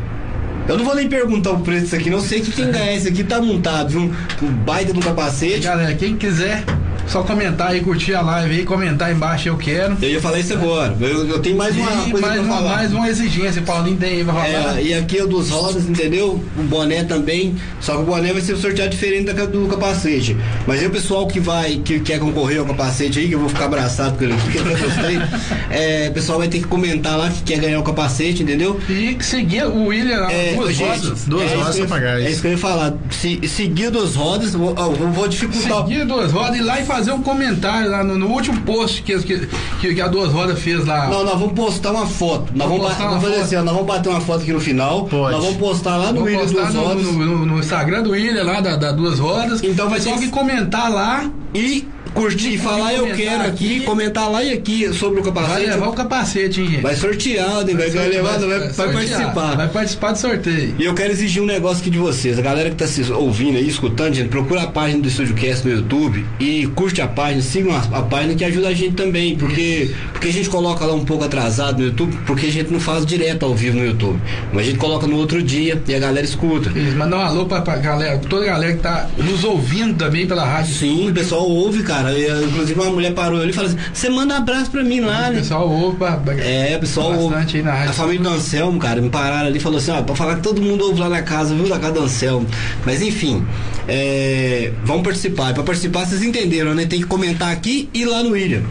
[0.69, 3.07] Eu não vou nem perguntar o preço disso aqui, não sei que quem ganhar esse
[3.09, 4.13] aqui tá montado, viu?
[4.43, 5.61] Um baita de um capacete.
[5.61, 6.65] Galera, quem quiser,
[7.07, 9.97] só comentar aí, curtir a live aí, comentar embaixo, eu quero.
[10.03, 10.97] Eu ia falar isso agora.
[11.01, 12.77] Eu, eu tenho mais uma e coisa mais pra uma, falar.
[12.77, 14.79] mais uma exigência, Paulinho tem aí pra falar.
[14.79, 16.42] É, e aqui é o dos rodas, entendeu?
[16.57, 17.55] O boné também.
[17.81, 20.37] Só que o boné vai ser sorteado diferente da, do capacete.
[20.66, 23.49] Mas aí o pessoal que vai, que quer concorrer ao capacete aí, que eu vou
[23.49, 25.19] ficar abraçado com ele aqui, que eu gostei.
[25.71, 28.81] é, o pessoal vai ter que comentar lá que quer ganhar o capacete, entendeu?
[28.88, 31.25] E seguir o William lá, É, duas gente, rodas.
[31.27, 32.40] duas é rodas isso que eu- pra pagar É isso.
[32.40, 32.95] que eu ia falar.
[33.11, 35.83] Se, seguir duas rodas, vou, ó, vou, vou dificultar.
[35.87, 39.03] Seguir duas rodas e ir lá e fazer um comentário lá no, no último post
[39.03, 41.09] que, que, que, a duas rodas fez lá.
[41.09, 42.53] Não, nós vamos postar uma foto.
[42.55, 45.05] Nós Vamos vamos, postar vamos fazer assim, nós vamos bater uma foto aqui no final.
[45.05, 45.33] Pode.
[45.35, 47.05] Nós vamos postar lá no William Duas no, Rodas.
[47.05, 49.63] no, no- no Instagram do William lá, da, da Duas Rodas.
[49.63, 53.77] Então vai Só ter que que- comentar lá E curtir e falar eu quero aqui,
[53.77, 53.81] aqui.
[53.81, 55.71] comentar lá e aqui sobre o vai capacete.
[55.71, 56.83] levar o capacete, hein, gente?
[56.83, 57.75] Vai sortear, né?
[57.75, 59.57] vai, vai levar, vai, vai, sortear, participar.
[59.57, 60.75] Vai participar do sorteio.
[60.79, 62.39] E eu quero exigir um negócio aqui de vocês.
[62.39, 65.69] A galera que tá se ouvindo aí, escutando, gente, procura a página do Estúdio Cast
[65.69, 69.37] no YouTube e curte a página, sigam a, a página que ajuda a gente também.
[69.37, 72.81] Porque, porque a gente coloca lá um pouco atrasado no YouTube, porque a gente não
[72.81, 74.19] faz direto ao vivo no YouTube.
[74.55, 76.71] Mas a gente coloca no outro dia e a galera escuta.
[76.71, 80.27] Isso, Mandar um alô pra, pra galera, toda a galera que tá nos ouvindo também
[80.27, 80.75] pela rádio.
[80.75, 82.06] Sim, o pessoal ouve, cara.
[82.12, 85.01] E, inclusive uma mulher parou ali e falou assim: você manda um abraço pra mim
[85.01, 85.38] lá, O né?
[85.38, 85.97] pessoal ouve
[86.42, 87.35] É, o pessoal ouve.
[87.35, 87.90] bastante aí na rádio.
[87.90, 90.42] A família do Anselmo, cara, me pararam ali e falou assim, ó, pra falar que
[90.42, 92.47] todo mundo ouve lá na casa, viu, da casa do Anselmo.
[92.85, 93.45] Mas enfim,
[93.88, 95.51] é, vamos participar.
[95.51, 96.87] E pra participar, vocês entenderam, né?
[96.87, 98.62] Tem que comentar aqui e lá no William.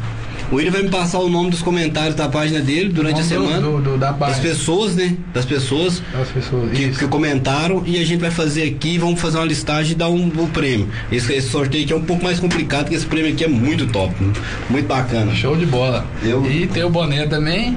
[0.55, 3.59] O William vai me passar o nome dos comentários da página dele durante a semana.
[3.59, 5.17] do- do- da das pessoas, né?
[5.33, 6.71] Das pessoas As pessoas.
[6.71, 10.07] que, que comentaram e a gente vai fazer aqui, vamos fazer uma listagem e dar
[10.07, 10.87] um, o prêmio.
[11.11, 13.85] Esse, esse sorteio aqui é um pouco mais complicado, porque esse prêmio aqui é muito
[13.87, 14.31] top, né?
[14.69, 15.35] muito bacana.
[15.35, 16.05] Show de bola.
[16.23, 17.75] Eu- E tem o boné também.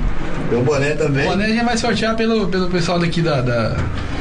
[0.48, 1.26] Tem o boné também.
[1.26, 3.76] O boné a gente vai sortear pelo, pelo pessoal daqui da, da,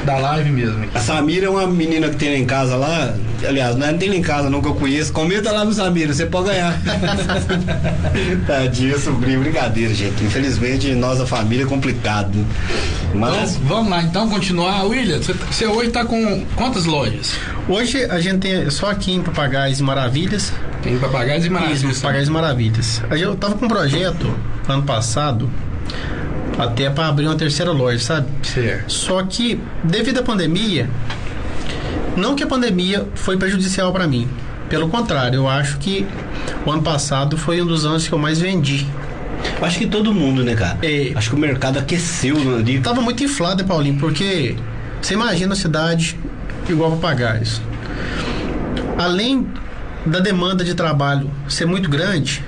[0.06, 0.84] da live mesmo.
[0.84, 0.98] aqui.
[0.98, 3.14] A Samira é uma menina que tem lá em casa lá.
[3.48, 5.14] Aliás, não, é- não tem lá em casa, não que eu conheço.
[5.14, 6.78] Comenta lá no Samira, você pode ganhar.
[8.46, 10.24] Tadinha, sobrinho, brincadeira, gente.
[10.24, 12.46] Infelizmente, nossa família é complicado.
[13.14, 13.56] Mas.
[13.56, 14.84] Então, vamos lá, então, continuar.
[14.86, 17.34] William, você, hoje tá com quantas lojas?
[17.68, 20.52] Hoje a gente tem só aqui em Papagaios e Maravilhas.
[20.84, 22.00] Tem papagaios e Isso, maravilhas.
[22.02, 23.02] Papagaios e Maravilhas.
[23.10, 24.34] A gente- Eu tava com um projeto
[24.68, 25.50] ano passado
[26.58, 28.28] até para abrir uma terceira loja, sabe?
[28.44, 28.92] Certo.
[28.92, 30.90] Só que devido à pandemia,
[32.16, 34.28] não que a pandemia foi prejudicial para mim.
[34.70, 36.06] Pelo contrário, eu acho que
[36.66, 38.88] o ano passado foi um dos anos que eu mais vendi.
[39.62, 40.78] Acho que todo mundo, né, cara?
[40.82, 41.12] É.
[41.16, 42.80] Acho que o mercado aqueceu ali.
[42.80, 44.00] Tava muito inflado, né, Paulinho?
[44.00, 44.56] Porque
[45.02, 46.20] você imagina a cidade
[46.68, 47.62] igual Papagaios.
[48.98, 49.48] Além
[50.06, 52.44] da demanda de trabalho ser muito grande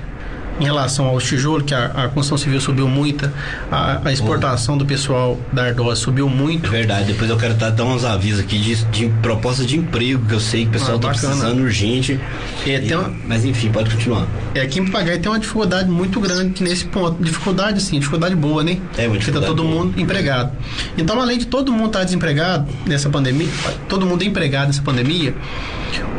[0.60, 3.30] em relação aos tijolos, que a, a construção civil subiu muito,
[3.72, 6.70] a, a exportação do pessoal da Ardós subiu É muito.
[6.70, 10.34] verdade, depois eu quero dar, dar uns avisos aqui de, de proposta de emprego, que
[10.34, 12.20] eu sei que o pessoal Ah, tá precisando urgente.
[12.66, 14.26] É, E- uma- Mas enfim, pode continuar.
[14.54, 17.22] É, aqui em Papagaio tem uma dificuldade muito grande nesse ponto.
[17.22, 18.78] Dificuldade, assim, dificuldade boa, né?
[18.98, 19.74] É, uma Porque tá todo boa.
[19.84, 20.52] mundo empregado.
[20.98, 23.48] Então, além de todo mundo estar desempregado nessa pandemia,
[23.88, 25.34] todo mundo empregado nessa pandemia,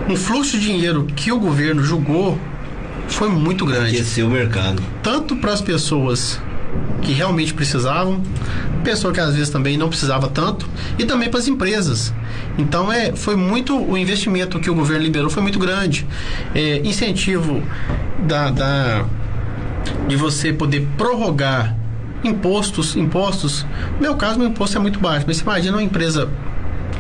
[0.10, 2.40] um fluxo de dinheiro que o governo julgou
[3.16, 3.96] foi muito grande.
[3.96, 4.82] Aqueceu o mercado.
[5.04, 6.40] Tanto para as pessoas
[7.02, 8.22] que realmente precisavam,
[8.84, 12.14] pessoa que às vezes também não precisava tanto, e também para as empresas.
[12.58, 16.06] Então é, foi muito o investimento que o governo liberou foi muito grande.
[16.54, 17.62] É, incentivo
[18.28, 19.06] da, da
[20.08, 21.76] de você poder prorrogar
[22.24, 23.66] impostos, impostos.
[23.96, 26.30] No meu caso, meu imposto é muito baixo, mas você imagina uma empresa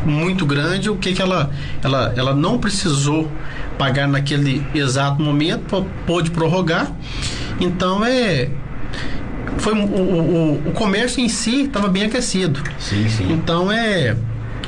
[0.03, 1.51] muito grande, o que que ela
[1.83, 3.29] ela, ela não precisou
[3.81, 6.91] pagar naquele exato momento, pôde prorrogar.
[7.59, 8.47] Então é
[9.57, 12.61] foi o, o, o comércio em si estava bem aquecido.
[12.77, 13.33] Sim, sim.
[13.33, 14.15] Então é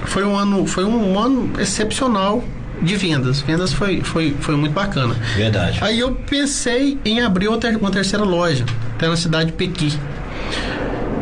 [0.05, 2.43] foi um ano foi um ano excepcional
[2.81, 3.39] de vendas.
[3.41, 5.13] Vendas foi, foi, foi muito bacana.
[5.35, 5.77] Verdade.
[5.81, 9.93] Aí eu pensei em abrir outra, uma terceira loja, até na cidade de Pequim.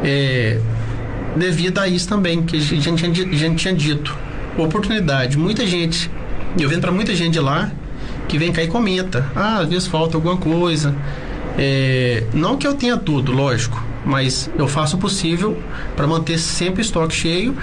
[0.02, 0.62] É,
[1.36, 4.18] devido a isso também, que a gente, a gente tinha dito.
[4.58, 5.38] Oportunidade.
[5.38, 6.10] Muita gente,
[6.58, 7.70] eu vendo para muita gente de lá,
[8.32, 9.30] que vem cá e comenta.
[9.36, 10.96] Ah, às vezes falta alguma coisa.
[11.58, 15.62] É, não que eu tenha tudo, lógico, mas eu faço o possível
[15.98, 17.54] para manter sempre o estoque cheio.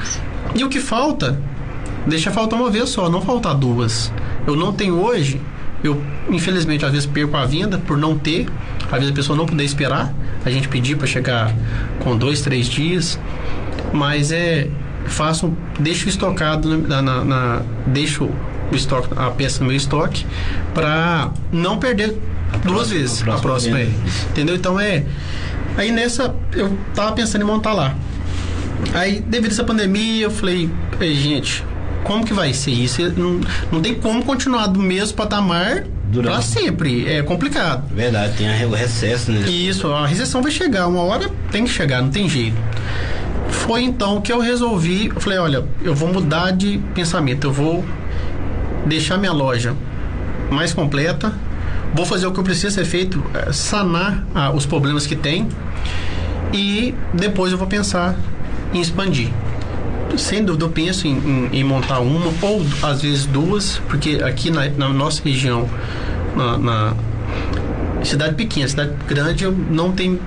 [0.54, 1.40] E o que falta,
[2.06, 4.12] deixa faltar uma vez só, não faltar duas.
[4.46, 5.40] Eu não tenho hoje,
[5.82, 8.46] eu infelizmente às vezes perco a venda por não ter,
[8.92, 10.12] às vezes a pessoa não puder esperar,
[10.44, 11.50] a gente pedir para chegar
[12.00, 13.18] com dois, três dias,
[13.90, 14.68] mas é
[15.06, 15.50] faço,
[15.80, 18.30] deixo estocado na, na, na deixo
[18.70, 20.26] o estoque, a peça no meu estoque
[20.74, 22.18] para não perder
[22.64, 23.90] duas vezes a próxima, é.
[24.30, 24.56] entendeu?
[24.56, 25.04] Então é
[25.76, 27.94] aí nessa eu tava pensando em montar lá.
[28.94, 31.64] Aí devido a essa pandemia eu falei, gente,
[32.04, 33.02] como que vai ser isso?
[33.16, 36.32] Não, não tem como continuar do mesmo patamar Durante.
[36.32, 37.06] pra sempre.
[37.06, 37.86] É complicado.
[37.94, 39.48] Verdade, tem o recesso, né?
[39.48, 42.56] Isso, a recessão vai chegar, uma hora tem que chegar, não tem jeito.
[43.50, 47.84] Foi então que eu resolvi, eu falei, olha, eu vou mudar de pensamento, eu vou
[48.86, 49.74] deixar minha loja
[50.50, 51.32] mais completa,
[51.94, 55.48] vou fazer o que eu preciso ser feito, é, sanar ah, os problemas que tem
[56.52, 58.16] e depois eu vou pensar
[58.72, 59.30] em expandir.
[60.16, 64.50] Sem dúvida eu penso em, em, em, montar uma ou às vezes duas, porque aqui
[64.50, 65.68] na, na nossa região,
[66.34, 66.94] na, na,
[68.02, 70.18] cidade pequena, cidade grande, eu não tem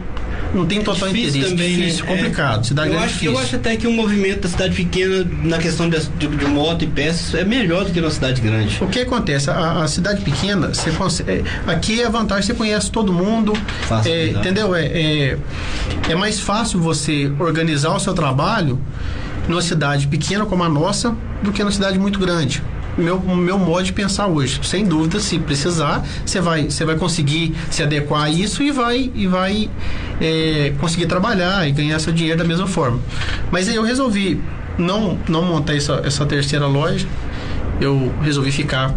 [0.53, 2.11] não tem total difícil interesse, também, difícil, né?
[2.11, 2.61] complicado.
[2.61, 2.63] É.
[2.63, 3.33] Cidade eu grande acho, difícil.
[3.33, 6.83] eu acho até que um movimento da cidade pequena na questão de, de, de moto
[6.83, 8.77] e peças é melhor do que na cidade grande.
[8.81, 9.49] O que acontece?
[9.49, 13.53] A, a cidade pequena, você consegue, é, aqui é a vantagem, você conhece todo mundo,
[13.83, 14.75] fácil, é, entendeu?
[14.75, 15.37] É, é,
[16.09, 18.79] é mais fácil você organizar o seu trabalho
[19.47, 22.61] numa cidade pequena como a nossa do que numa cidade muito grande.
[23.01, 27.55] Meu, meu modo de pensar hoje, sem dúvida, se precisar, você vai, você vai conseguir
[27.69, 29.69] se adequar a isso e vai, e vai
[30.19, 32.99] é, conseguir trabalhar e ganhar seu dinheiro da mesma forma.
[33.51, 34.39] Mas aí eu resolvi
[34.77, 37.07] não, não montar essa, essa terceira loja,
[37.79, 38.93] eu resolvi ficar,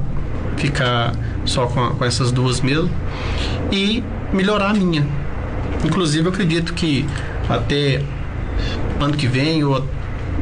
[0.57, 1.15] ficar
[1.45, 2.91] só com, a, com essas duas mesmo
[3.73, 5.07] e melhorar a minha.
[5.85, 7.07] Inclusive, eu acredito que
[7.49, 8.03] até
[9.01, 9.87] ano que vem ou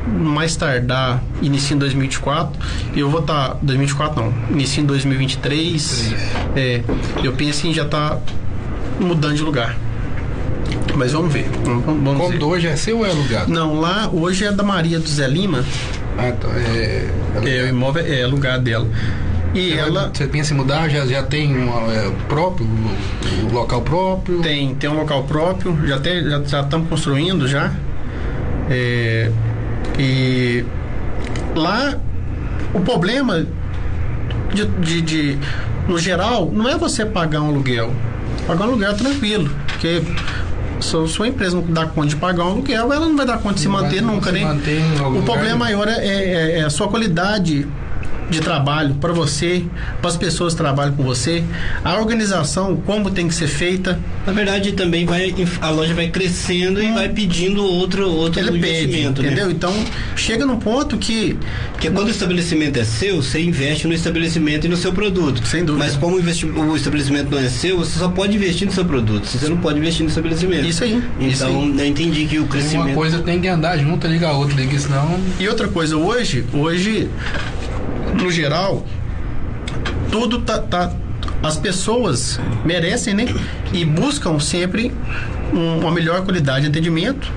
[0.06, 2.60] mais tardar, inicia em 2024,
[2.94, 3.50] eu vou estar.
[3.50, 6.14] Tá, 2024 não, inicia em 2023.
[6.56, 6.82] É,
[7.22, 8.20] eu penso em já estar tá
[9.00, 9.76] mudando de lugar.
[10.96, 11.48] Mas vamos ver.
[11.64, 12.42] Vamos, vamos Como ver.
[12.42, 13.50] hoje é seu ou é alugado?
[13.50, 15.64] Não, lá hoje é da Maria do Zé Lima.
[16.18, 16.48] Ah, tá.
[16.48, 17.08] É,
[17.44, 18.86] é, o imóvel é alugado dela.
[19.54, 20.10] E você ela.
[20.12, 20.88] Você pensa em mudar?
[20.88, 24.40] Já, já tem um é, próprio, o um local próprio?
[24.40, 25.86] Tem, tem um local próprio.
[25.86, 27.72] Já tem, já, já estamos construindo já.
[28.70, 29.30] É,
[29.98, 30.64] e
[31.54, 31.98] lá
[32.74, 33.46] o problema
[34.52, 35.38] de, de, de,
[35.88, 37.92] no geral não é você pagar um aluguel.
[38.46, 40.02] Pagar um aluguel é tranquilo, porque
[40.80, 43.54] se sua empresa não dá conta de pagar um aluguel, ela não vai dar conta
[43.54, 44.40] de se manter nunca, né?
[45.18, 47.66] O problema maior é, é, é, a sua qualidade
[48.30, 49.64] de trabalho para você,
[50.00, 51.44] para as pessoas que trabalham com você,
[51.84, 53.98] a organização, como tem que ser feita.
[54.26, 56.82] Na verdade, também vai a loja vai crescendo hum.
[56.82, 59.32] e vai pedindo outro outro Ele investimento, pede, né?
[59.32, 59.50] entendeu?
[59.50, 59.72] Então,
[60.16, 61.36] chega num ponto que
[61.80, 65.44] que quando o estabelecimento é seu, você investe no estabelecimento e no seu produto.
[65.46, 65.84] Sem dúvida.
[65.84, 69.26] Mas como o estabelecimento não é seu, você só pode investir no seu produto.
[69.26, 70.66] Você não pode investir no estabelecimento.
[70.66, 71.02] Isso aí.
[71.18, 71.52] Então, isso aí.
[71.52, 74.78] eu entendi que o crescimento uma coisa tem que andar junto, liga a outra, liga
[74.78, 75.18] senão.
[75.38, 77.08] E outra coisa, hoje, hoje
[78.14, 78.84] no geral,
[80.10, 80.92] tudo tá, tá
[81.42, 83.26] as pessoas merecem, né?
[83.72, 84.92] E buscam sempre
[85.52, 87.32] um, uma melhor qualidade de atendimento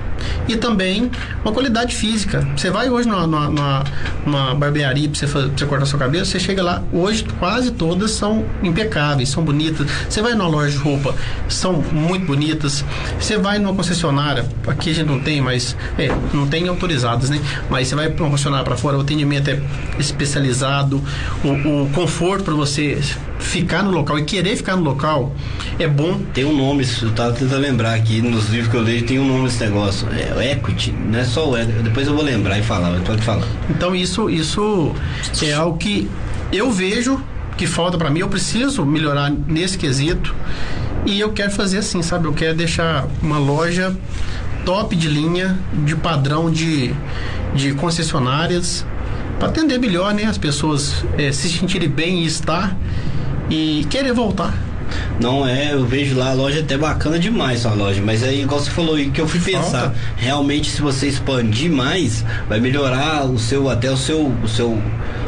[0.48, 1.10] e também
[1.44, 2.46] uma qualidade física.
[2.56, 3.84] Você vai hoje numa, numa,
[4.24, 7.70] numa barbearia para você, fazer, pra você cortar sua cabeça, você chega lá, hoje quase
[7.70, 9.86] todas são impecáveis, são bonitas.
[10.08, 11.14] Você vai numa loja de roupa,
[11.48, 12.84] são muito bonitas.
[13.18, 17.40] Você vai numa concessionária, aqui a gente não tem, mas é, não tem autorizadas, né?
[17.70, 19.60] Mas você vai para uma concessionária para fora, o atendimento é
[19.98, 21.02] especializado,
[21.44, 23.00] o, o conforto para você
[23.38, 25.34] ficar no local e querer ficar no local
[25.78, 26.20] é bom.
[26.32, 29.26] Tem um nome, eu tava tentando lembrar aqui nos livros que eu leio, tem um
[29.26, 30.05] nome desse negócio.
[30.12, 31.82] É o equity, não é só o equity.
[31.82, 33.46] Depois eu vou lembrar e falar, pode falar.
[33.70, 34.94] Então isso, isso
[35.42, 36.08] é algo que
[36.52, 37.22] eu vejo
[37.56, 40.34] que falta para mim, eu preciso melhorar nesse quesito.
[41.06, 42.26] E eu quero fazer assim, sabe?
[42.26, 43.96] Eu quero deixar uma loja
[44.64, 46.92] top de linha, de padrão de,
[47.54, 48.84] de concessionárias,
[49.38, 50.24] para atender melhor, né?
[50.24, 52.76] As pessoas é, se sentirem bem e estar
[53.48, 54.52] e querer voltar.
[55.20, 58.60] Não é, eu vejo lá a loja até bacana demais a loja, mas aí igual
[58.60, 59.94] você falou, e que eu fui pensar, Falta.
[60.16, 64.80] realmente se você expandir mais, vai melhorar o seu até o seu o seu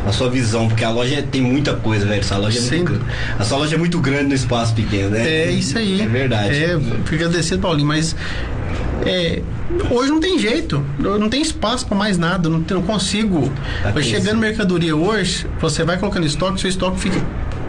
[0.06, 2.20] a sua visão, porque a loja tem muita coisa, velho.
[2.20, 2.76] Essa loja é Sim.
[2.76, 3.04] muito, grande.
[3.38, 5.28] a sua loja é muito grande no espaço pequeno, né?
[5.28, 6.00] É isso aí.
[6.00, 6.54] É verdade.
[6.64, 8.16] É, fico agradecido, Paulinho, mas
[9.04, 9.42] é,
[9.90, 13.52] hoje não tem jeito, não tem espaço para mais nada, não, tem- não consigo.
[13.82, 17.20] Tá chegando mercadoria hoje, você vai colocando estoque, seu estoque fica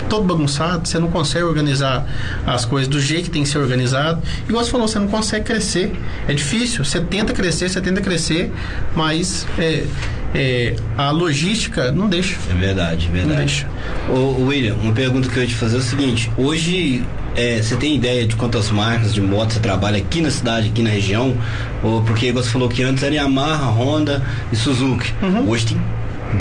[0.10, 2.06] todo bagunçado, você não consegue organizar
[2.46, 4.22] as coisas do jeito que tem que ser organizado.
[4.48, 5.94] Igual você falou, você não consegue crescer.
[6.28, 8.52] É difícil, você tenta crescer, você tenta crescer,
[8.96, 9.86] mas é,
[10.34, 12.36] é, a logística não deixa.
[12.52, 13.40] É verdade, é Não verdade.
[13.40, 13.68] deixa.
[14.10, 17.04] Ô, William, uma pergunta que eu ia te fazer é o seguinte: hoje
[17.36, 20.82] é, você tem ideia de quantas marcas de moto você trabalha aqui na cidade, aqui
[20.82, 21.36] na região?
[21.84, 25.14] Ou porque você falou que antes era Yamaha, Honda e Suzuki.
[25.48, 25.82] Hoje tem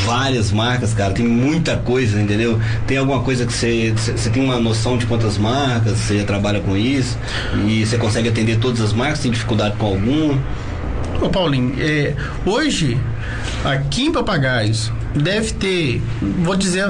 [0.05, 2.61] várias marcas, cara, tem muita coisa, entendeu?
[2.87, 3.94] Tem alguma coisa que você,
[4.33, 7.16] tem uma noção de quantas marcas, você trabalha com isso
[7.66, 10.38] e você consegue atender todas as marcas, tem dificuldade com alguma?
[11.20, 12.98] Ô Paulinho, é, hoje
[13.64, 16.03] aqui em Papagaios deve ter,
[16.42, 16.85] vou dizer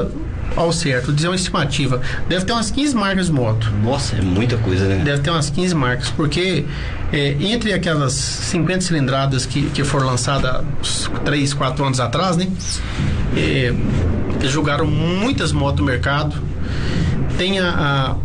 [0.57, 3.71] ao certo, dizer uma estimativa, deve ter umas 15 marcas de moto.
[3.83, 5.03] Nossa, é muita coisa, né?
[5.05, 6.65] Deve ter umas 15 marcas, porque
[7.13, 12.37] é, entre aquelas 50 cilindradas que, que foram lançadas há uns 3, 4 anos atrás,
[12.37, 12.49] né?
[13.37, 13.73] É,
[14.47, 16.35] jogaram muitas motos no mercado.
[17.37, 18.17] Tem a, a-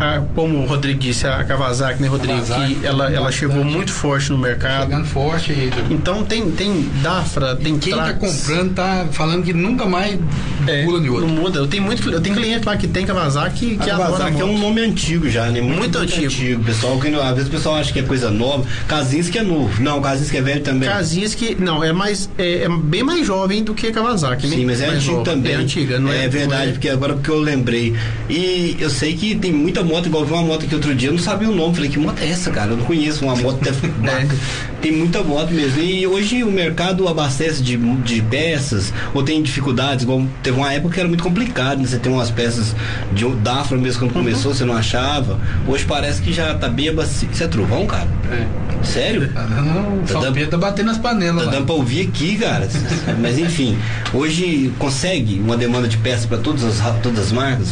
[0.00, 2.34] a- como o Rodrigo disse, a Kawasaki, né, Rodrigo?
[2.34, 3.34] Kawasaki, que ela, ela bastante.
[3.38, 4.84] chegou muito forte no mercado.
[4.90, 8.18] Chegando forte e Então tem, tem Dafra, tem quem tá Trax.
[8.20, 10.18] comprando tá falando que nunca mais
[10.66, 11.28] É, pula de não outro.
[11.28, 11.58] muda.
[11.58, 14.44] Eu tenho muito, eu tenho cliente lá que tem Kawasaki que a adora Kawasaki é
[14.44, 15.60] um nome antigo já, né?
[15.60, 16.62] Muito antigo.
[16.64, 18.64] Pessoal, que, às vezes o pessoal acha que é coisa nova.
[18.86, 19.82] Kazinski é novo.
[19.82, 20.88] Não, Kazinski é velho também.
[20.88, 24.56] Kazinski, não, é mais é, é bem mais jovem do que Kawasaki, né?
[24.56, 25.52] Sim, mas é Mais antigo também.
[25.52, 26.24] É antiga, não é?
[26.24, 27.94] É verdade, não é- porque agora porque eu lembrei.
[28.28, 31.12] E eu sei que tem muita moto, igual vi uma moto aqui outro dia, eu
[31.12, 31.74] não sabia o nome.
[31.74, 32.70] Falei, que moto é essa, cara?
[32.72, 33.60] Eu não conheço uma moto.
[33.62, 34.34] dessa marca.
[34.82, 35.80] Tem muita moto mesmo.
[35.80, 40.94] E hoje o mercado abastece de, de peças, ou tem dificuldades, igual teve uma época
[40.94, 41.86] que era muito complicado, né?
[41.86, 42.74] Você tem umas peças
[43.12, 44.22] de Dafra mesmo quando Uhum.
[44.24, 45.38] começou, você não achava.
[45.68, 47.32] Hoje parece que já tá bem abastecido.
[47.32, 48.08] Isso é trovão, cara?
[48.32, 48.84] É.
[48.84, 49.28] Sério?
[49.32, 51.52] Tá dando, Tá dando- tá batendo as panelas Tá lá.
[51.52, 52.68] dando pra ouvir aqui, cara.
[53.22, 53.78] Mas enfim,
[54.12, 57.68] hoje consegue uma demanda de peças para todas as, todas as marcas?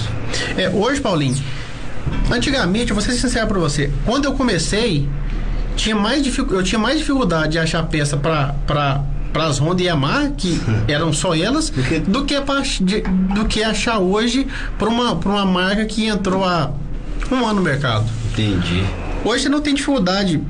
[0.57, 1.35] É, hoje, Paulinho,
[2.31, 5.09] antigamente, eu vou ser sincero pra você, quando eu comecei,
[5.77, 10.31] tinha mais eu tinha mais dificuldade de achar peça pra, pra, pras Honda e Yamaha,
[10.37, 11.70] que eram só elas,
[12.07, 13.01] Do que- pra, de-
[13.35, 14.46] do que achar hoje
[14.79, 16.70] pra uma, pra uma marca que entrou há
[17.31, 18.05] um ano no mercado.
[18.33, 18.85] Entendi.
[19.25, 20.40] Hoje você não tem dificuldade.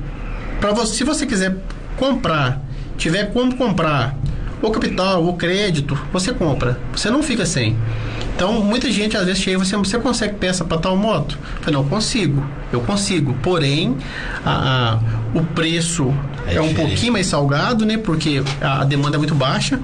[0.59, 1.55] Para você, se você quiser
[1.97, 2.61] comprar,
[2.97, 4.15] tiver como comprar,
[4.61, 6.79] ou capital, ou crédito, você compra.
[6.95, 7.75] Você não fica sem.
[8.43, 11.37] Então, muita gente às vezes chega e você, você consegue peça para tal moto?
[11.57, 12.43] Eu falei, não, consigo.
[12.73, 13.35] Eu consigo.
[13.43, 13.95] Porém,
[14.43, 14.99] a, a-
[15.37, 16.11] o preço
[16.47, 17.97] É é, um pouquinho mais salgado, né?
[17.97, 19.79] Porque a, a demanda é muito baixa.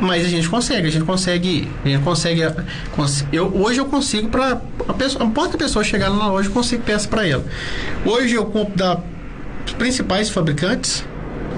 [0.00, 2.42] Mas a gente consegue, a gente consegue, a gente consegue.
[2.92, 6.48] cons- Eu, hoje eu consigo para a pessoa, que a pessoa chegar lá na loja,
[6.48, 7.44] eu consigo peça para ela.
[8.06, 8.98] Hoje eu compro da
[9.78, 11.04] principais fabricantes,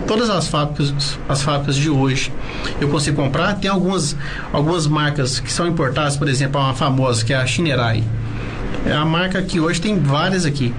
[0.07, 2.33] todas as fábricas, as fábricas de hoje
[2.81, 3.55] eu consigo comprar.
[3.55, 4.17] Tem algumas,
[4.53, 8.03] algumas marcas que são importadas, por exemplo, uma famosa que é a Shinerai.
[8.87, 10.73] É a marca que hoje tem várias aqui.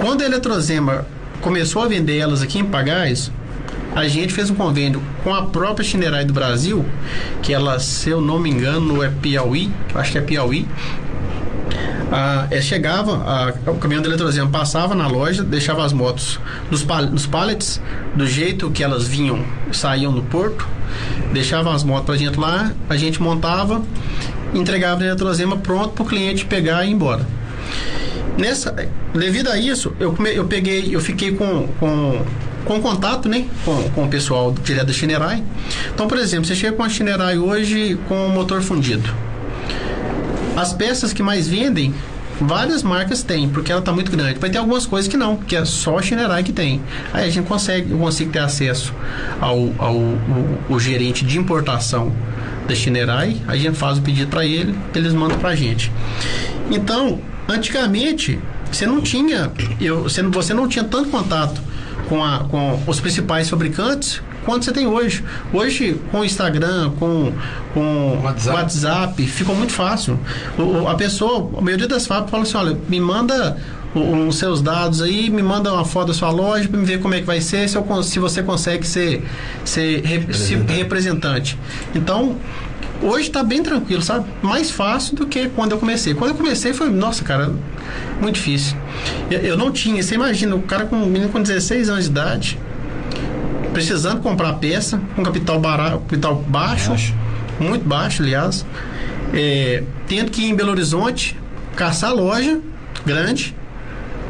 [0.00, 1.06] Quando a Eletrozema
[1.40, 3.30] começou a vender elas aqui em Pagás,
[3.94, 6.84] a gente fez um convênio com a própria Shinerai do Brasil,
[7.42, 10.66] que ela, se eu não me engano, é Piauí, acho que é Piauí.
[12.12, 16.82] Ah, é, chegava, a- o caminhão da Eletrozema passava na loja, deixava as motos nos,
[16.82, 17.80] pal nos pallets,
[18.16, 20.66] do jeito que elas vinham, saíam no porto,
[21.32, 23.80] deixava as motos pra gente lá, a gente montava,
[24.52, 27.24] entregava na Eletrozema pronto para o cliente pegar e ir embora.
[28.36, 28.74] Nessa,
[29.14, 32.22] devido a isso, eu, eu peguei, eu fiquei com, com,
[32.64, 35.44] com contato, né, com, com o pessoal direto da Shinerai.
[35.94, 39.08] Então, por exemplo, você chega com a Shinerai hoje com o motor fundido.
[40.56, 41.94] As peças que mais vendem,
[42.40, 44.38] várias marcas têm, porque ela está muito grande.
[44.38, 46.80] Vai ter algumas coisas que não, que é só a Shinerai que tem.
[47.12, 48.92] Aí a gente consegue, eu consigo ter acesso
[49.40, 49.96] ao, ao
[50.68, 52.12] o, gerente de importação
[52.66, 55.90] da Shinerai, a gente faz o pedido para ele, eles mandam para a gente.
[56.70, 58.38] Então, antigamente,
[58.70, 61.60] você não tinha, eu, você, não- você não tinha tanto contato
[62.08, 65.24] com, a, com os principais fabricantes quanto você tem hoje.
[65.52, 67.32] Hoje, com o Instagram, com,
[67.74, 68.56] com WhatsApp.
[68.56, 70.18] WhatsApp, ficou muito fácil.
[70.58, 73.56] O, a pessoa, a maioria das fábricas fala assim, olha, me manda
[74.28, 77.12] os seus dados aí, me manda uma foto da sua loja para me ver como
[77.14, 79.24] é que vai ser, se, eu, se você consegue ser,
[79.64, 81.58] ser re- se- representante.
[81.92, 82.36] Então,
[83.02, 84.26] hoje está bem tranquilo, sabe?
[84.42, 86.14] Mais fácil do que quando eu comecei.
[86.14, 87.52] Quando eu comecei foi, nossa, cara,
[88.20, 88.76] muito difícil.
[89.28, 92.10] Eu, eu não tinha, você imagina, o cara com um menino com 16 anos de
[92.10, 92.58] idade,
[93.72, 97.14] precisando comprar peça, com capital barato, capital baixo, baixo.
[97.58, 98.66] muito baixo, aliás,
[99.32, 101.36] é, tendo que ir em Belo Horizonte,
[101.76, 102.60] caçar loja
[103.04, 103.54] grande,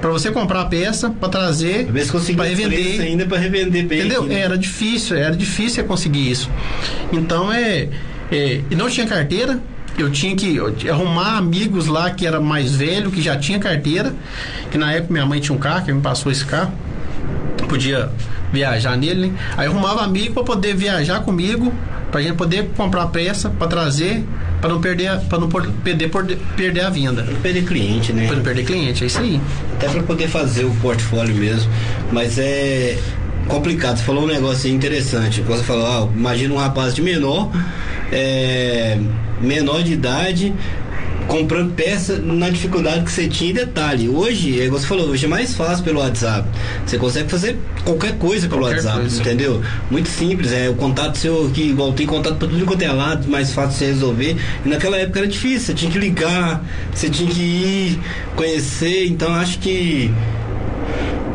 [0.01, 3.01] para você comprar a peça, para trazer, para revender.
[3.01, 4.01] ainda para revender bem.
[4.01, 4.21] Entendeu?
[4.23, 4.41] Aqui, né?
[4.41, 6.51] Era difícil, era difícil conseguir isso.
[7.13, 7.89] Então é,
[8.33, 9.61] é, e não tinha carteira.
[9.99, 14.15] Eu tinha que arrumar amigos lá que era mais velho, que já tinha carteira.
[14.71, 16.73] Que na época minha mãe tinha um carro, que me passou esse carro.
[17.71, 18.11] Podia
[18.53, 19.35] viajar nele, né?
[19.57, 21.73] Aí arrumava amigo para poder viajar comigo,
[22.11, 24.25] pra gente poder comprar peça, para trazer
[24.61, 26.11] para não perder para não perder
[26.57, 27.23] perder a venda.
[27.23, 28.27] Não perder cliente né?
[28.27, 29.41] Para não perder cliente é isso aí.
[29.77, 31.71] Até para poder fazer o portfólio mesmo.
[32.13, 32.99] Mas é
[33.49, 33.97] complicado.
[33.97, 35.41] Você falou um negócio interessante.
[35.41, 37.51] Você falou ó, imagina um rapaz de menor
[38.13, 38.99] é,
[39.41, 40.53] menor de idade
[41.31, 44.09] comprando peça na dificuldade que você tinha em detalhe.
[44.09, 46.49] Hoje, é, você falou, hoje é mais fácil pelo WhatsApp.
[46.85, 49.21] Você consegue fazer qualquer coisa pelo qualquer WhatsApp, coisa.
[49.21, 49.63] entendeu?
[49.89, 53.31] Muito simples, é o contato seu que igual tem contato para tudo quanto é lado,
[53.31, 54.37] mais fácil você resolver.
[54.67, 58.01] E naquela época era difícil, você tinha que ligar, você tinha que ir
[58.35, 60.11] conhecer, então acho que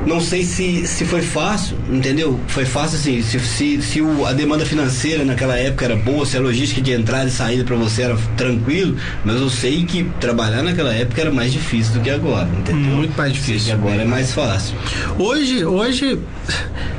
[0.05, 2.39] não sei se, se foi fácil, entendeu?
[2.47, 6.37] Foi fácil assim, se, se, se o, a demanda financeira naquela época era boa, se
[6.37, 10.61] a logística de entrada e saída para você era tranquilo, mas eu sei que trabalhar
[10.61, 12.95] naquela época era mais difícil do que agora, entendeu?
[12.95, 13.73] Muito mais difícil.
[13.73, 14.75] agora é mais fácil.
[15.17, 16.19] Hoje, hoje,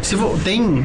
[0.03, 0.85] se tem,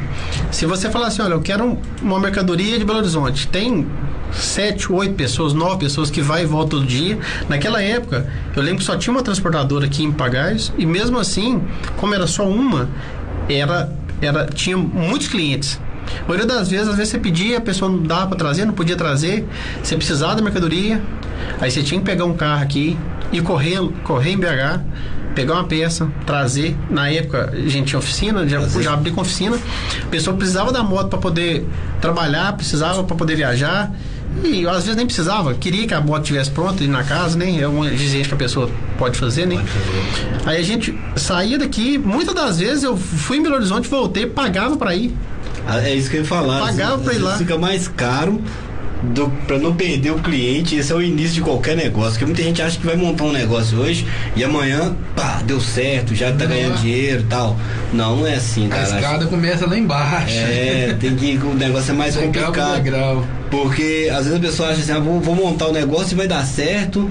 [0.50, 3.86] se você falar assim, olha, eu quero uma mercadoria de Belo Horizonte, tem
[4.32, 7.18] sete, oito pessoas, nove pessoas que vai e volta todo dia.
[7.48, 11.62] Naquela época, eu lembro que só tinha uma transportadora aqui em Pagais e mesmo assim,
[11.96, 12.88] como era só uma,
[13.48, 15.80] era, era tinha muitos clientes.
[16.24, 18.74] A maioria das vezes, às vezes você pedia, a pessoa não dava para trazer, não
[18.74, 19.46] podia trazer,
[19.82, 21.00] você precisava da mercadoria,
[21.60, 22.96] aí você tinha que pegar um carro aqui
[23.32, 24.80] e correr, correr em BH,
[25.34, 26.76] pegar uma peça, trazer.
[26.90, 29.56] Na época a gente tinha oficina, já, já abri com oficina.
[30.02, 31.66] A pessoa precisava da moto para poder
[32.00, 33.92] trabalhar, precisava para poder viajar.
[34.44, 37.60] E às vezes nem precisava, queria que a moto estivesse pronta na casa, né?
[37.60, 39.56] É uma exigência que a pessoa pode fazer, né?
[39.56, 40.48] Pode fazer.
[40.48, 44.76] Aí a gente saía daqui, muitas das vezes eu fui em Belo Horizonte, voltei, pagava
[44.76, 45.14] para ir.
[45.66, 46.60] Ah, é isso que eu ia falar.
[46.60, 47.36] Pagava para ir lá.
[47.36, 48.42] Fica mais caro
[49.46, 52.12] para não perder o cliente, esse é o início de qualquer negócio.
[52.12, 56.14] Porque muita gente acha que vai montar um negócio hoje e amanhã, pá, deu certo,
[56.14, 57.56] já tá ganhando dinheiro e tal.
[57.92, 58.82] Não, não é assim, cara.
[58.82, 60.34] A escada começa lá embaixo.
[60.36, 61.36] É, tem que.
[61.36, 63.26] O negócio é mais complicado.
[63.50, 66.16] Porque às vezes a pessoa acha assim, ah, vou, vou montar o um negócio e
[66.16, 67.10] vai dar certo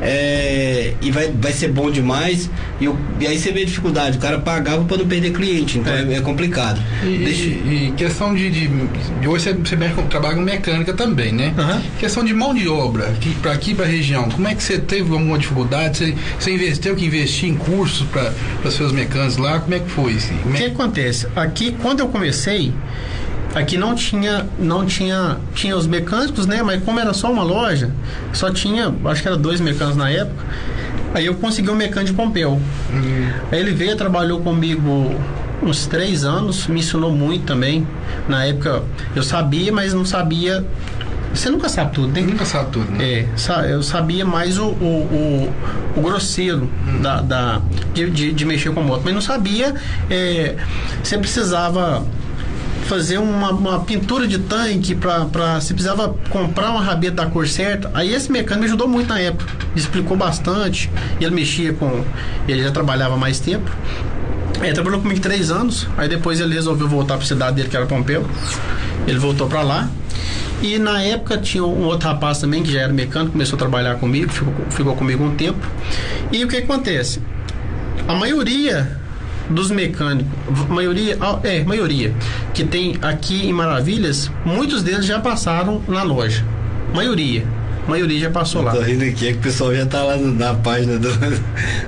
[0.00, 2.50] é, e vai, vai ser bom demais.
[2.80, 5.78] E, eu, e aí você vê a dificuldade, o cara pagava para não perder cliente,
[5.78, 6.80] então é, é, é complicado.
[7.02, 7.44] E, Deixa...
[7.44, 9.76] e, questão de, de, de, Hoje você, você
[10.08, 11.54] trabalha com mecânica também, né?
[11.56, 11.82] Uhum.
[11.98, 15.12] Questão de mão de obra, para aqui, para a região, como é que você teve
[15.12, 15.98] alguma dificuldade?
[15.98, 19.60] Você, você investiu que investir em cursos para seus mecânicos lá?
[19.60, 20.14] Como é que foi?
[20.14, 20.38] Assim?
[20.44, 21.26] O que acontece?
[21.34, 22.72] Aqui, quando eu comecei,
[23.58, 27.90] aqui não tinha não tinha tinha os mecânicos né mas como era só uma loja
[28.32, 30.44] só tinha acho que era dois mecânicos na época
[31.14, 33.28] aí eu consegui um mecânico de Pompeu uhum.
[33.50, 35.14] aí ele veio trabalhou comigo
[35.62, 37.86] uns três anos me ensinou muito também
[38.28, 38.82] na época
[39.14, 40.64] eu sabia mas não sabia
[41.32, 42.22] você nunca sabe tudo, né?
[42.22, 43.04] Nunca sabe tudo, né?
[43.04, 45.54] É, eu sabia mais o, o, o,
[45.96, 47.02] o grosseiro hum.
[47.02, 49.74] da, da de, de, de, mexer com moto, mas não sabia.
[50.10, 50.56] É,
[51.02, 52.04] você precisava
[52.88, 57.90] fazer uma, uma pintura de tanque para se precisava comprar uma rabeta da cor certa.
[57.92, 60.90] Aí esse mecânico me ajudou muito na época, explicou bastante.
[61.20, 62.02] Ele mexia com,
[62.48, 63.70] ele já trabalhava mais tempo.
[64.62, 67.76] Ele trabalhou comigo três anos, aí depois ele resolveu voltar para a cidade dele, que
[67.76, 68.26] era Pompeu.
[69.06, 69.88] Ele voltou para lá.
[70.60, 73.94] E na época tinha um outro rapaz também que já era mecânico, começou a trabalhar
[73.96, 75.64] comigo, ficou, ficou comigo um tempo.
[76.32, 77.20] E o que acontece?
[78.08, 78.97] A maioria
[79.50, 80.30] dos mecânicos,
[80.68, 82.14] maioria, é, maioria,
[82.52, 86.44] que tem aqui em Maravilhas, muitos deles já passaram na loja.
[86.94, 87.57] Maioria
[87.88, 88.72] maioria já passou lá.
[88.72, 91.08] Tô rindo aqui, é que o pessoal já tá lá na página do.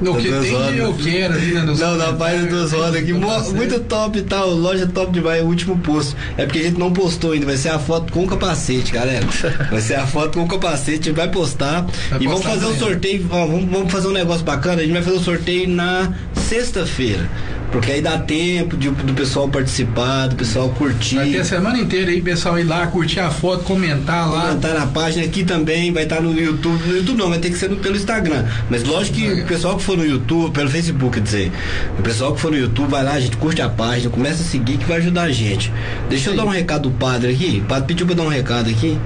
[0.01, 3.13] No que tem eu quero ali na Não, na página dos rodas aqui.
[3.55, 4.51] Muito top e tal.
[4.51, 6.17] Loja top demais, o último posto.
[6.37, 7.47] É porque a gente não postou ainda.
[7.47, 9.27] Vai ser a foto com o capacete, galera.
[9.71, 10.91] Vai ser a foto com o capacete.
[10.91, 11.87] A gente vai postar.
[12.09, 13.27] Vai e vamos fazer um sorteio.
[13.31, 14.81] Ó, vamos, vamos fazer um negócio bacana.
[14.81, 17.29] A gente vai fazer um sorteio na sexta-feira
[17.73, 21.15] Porque aí dá tempo de, do pessoal participar, do pessoal curtir.
[21.17, 24.49] Vai ter a semana inteira aí, pessoal, ir lá, curtir a foto, comentar lá.
[24.49, 26.83] Comentar na página aqui também, vai estar no YouTube.
[26.85, 28.45] No YouTube não, vai ter que ser no- pelo Instagram.
[28.69, 31.53] Mas lógico que o pessoal que for no YouTube, pelo Facebook, quer dizer,
[31.97, 34.47] o pessoal que for no YouTube, vai lá, a gente curte a página, começa a
[34.47, 35.73] seguir que vai ajudar a gente.
[36.09, 37.63] Deixa eu dar um recado do padre aqui.
[37.65, 38.99] O padre pediu pra eu dar um recado aqui.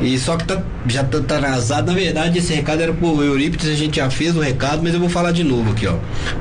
[0.00, 1.86] E só que tá, já tá, tá atrasado.
[1.86, 5.00] Na verdade, esse recado era pro Eurípides, a gente já fez o recado, mas eu
[5.00, 5.96] vou falar de novo aqui, ó.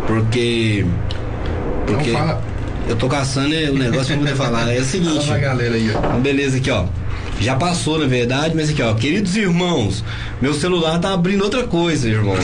[0.06, 0.86] Porque.
[1.96, 2.12] Porque.
[2.12, 2.42] Fala.
[2.90, 4.62] Eu tô caçando o negócio pra poder falar.
[4.72, 5.28] É o Fala seguinte.
[5.28, 6.00] pra galera aí, ó.
[6.00, 6.86] Então, beleza, aqui ó.
[7.40, 10.04] Já passou, na verdade, mas aqui ó, queridos irmãos,
[10.40, 12.38] meu celular tá abrindo outra coisa, irmãos.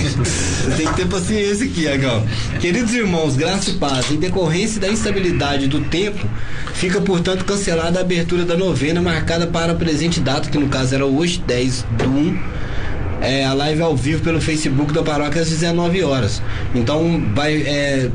[0.75, 2.21] Tem que ter paciência aqui, aqui ó.
[2.59, 6.25] Queridos irmãos, graça e paz, em decorrência da instabilidade do tempo,
[6.73, 10.95] fica portanto cancelada a abertura da novena marcada para a presente data, que no caso
[10.95, 12.39] era hoje, 10 do 1.
[13.21, 16.41] É, a live ao vivo pelo Facebook da paróquia às 19 horas.
[16.73, 17.55] Então vai.
[17.63, 18.09] É,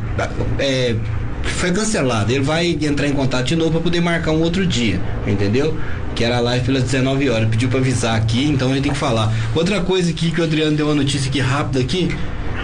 [0.59, 0.97] é,
[1.43, 2.32] foi cancelado.
[2.32, 5.76] Ele vai entrar em contato de novo para poder marcar um outro dia, entendeu?
[6.14, 7.49] Que era a live pelas 19 horas.
[7.49, 9.32] Pediu para avisar aqui, então ele tem que falar.
[9.55, 12.09] Outra coisa aqui que o Adriano deu uma notícia aqui rápida aqui.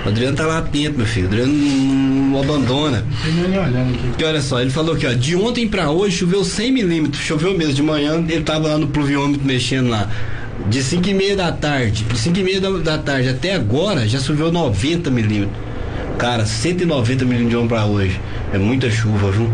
[0.05, 1.27] O Adriano tá lá atento, meu filho.
[1.27, 3.05] O Adriano não, abandona.
[4.17, 7.57] Que olha só, ele falou aqui, ó, de ontem pra hoje choveu 100 milímetros, choveu
[7.57, 10.09] mesmo, de manhã ele tava lá no pluviômetro mexendo lá.
[10.69, 14.07] De 5 e meia da tarde, de 5 e meia da, da tarde até agora
[14.09, 15.68] já choveu 90 milímetros.
[16.19, 18.21] Cara, 190 milímetros pra hoje.
[18.53, 19.49] É muita chuva, viu?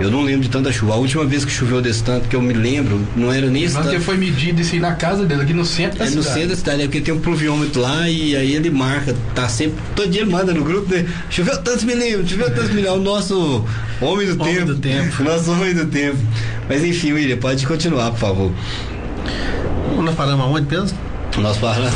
[0.00, 0.94] Eu não lembro de tanta chuva.
[0.94, 3.74] A última vez que choveu desse tanto que eu me lembro, não era nem esse
[3.74, 3.84] tanto.
[3.88, 6.32] porque foi medido isso aí na casa dele, aqui no centro da É no cidade.
[6.34, 9.74] centro da cidade, é porque tem um pluviômetro lá e aí ele marca, tá sempre,
[9.94, 11.04] todo dia ele manda no grupo, né?
[11.28, 13.64] Choveu tantos milímetros, choveu tantos milímetros, é o nosso
[14.00, 14.66] homem do Homem tempo.
[14.68, 15.22] do tempo.
[15.22, 16.16] Nosso homem do tempo.
[16.66, 18.52] Mas enfim, William, pode continuar, por favor.
[20.02, 20.86] Nós paramos aonde, Pedro?
[21.36, 21.92] Nós falamos.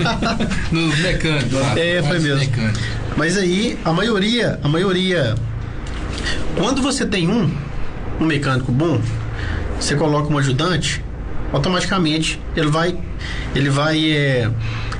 [0.72, 1.52] Nos mecânicos.
[1.52, 2.38] lá, É, foi nos mesmo.
[2.40, 2.80] mecânicos.
[3.16, 5.34] Mas aí, a maioria, a maioria.
[6.56, 7.50] Quando você tem um,
[8.20, 9.00] um mecânico bom,
[9.78, 11.02] você coloca um ajudante,
[11.52, 12.96] automaticamente ele vai,
[13.54, 14.50] ele vai é,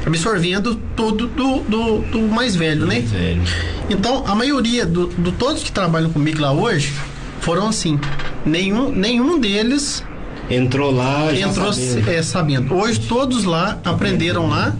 [0.07, 3.01] absorvendo tudo do, do, do mais velho, né?
[3.01, 3.43] Velho.
[3.89, 6.93] Então, a maioria do, do todos que trabalham comigo lá hoje
[7.41, 7.99] foram assim.
[8.45, 10.05] Nenhum, nenhum deles
[10.51, 12.11] Entrou lá, já entrou sabendo.
[12.11, 12.75] é, sabendo.
[12.75, 14.75] Hoje todos lá aprenderam lá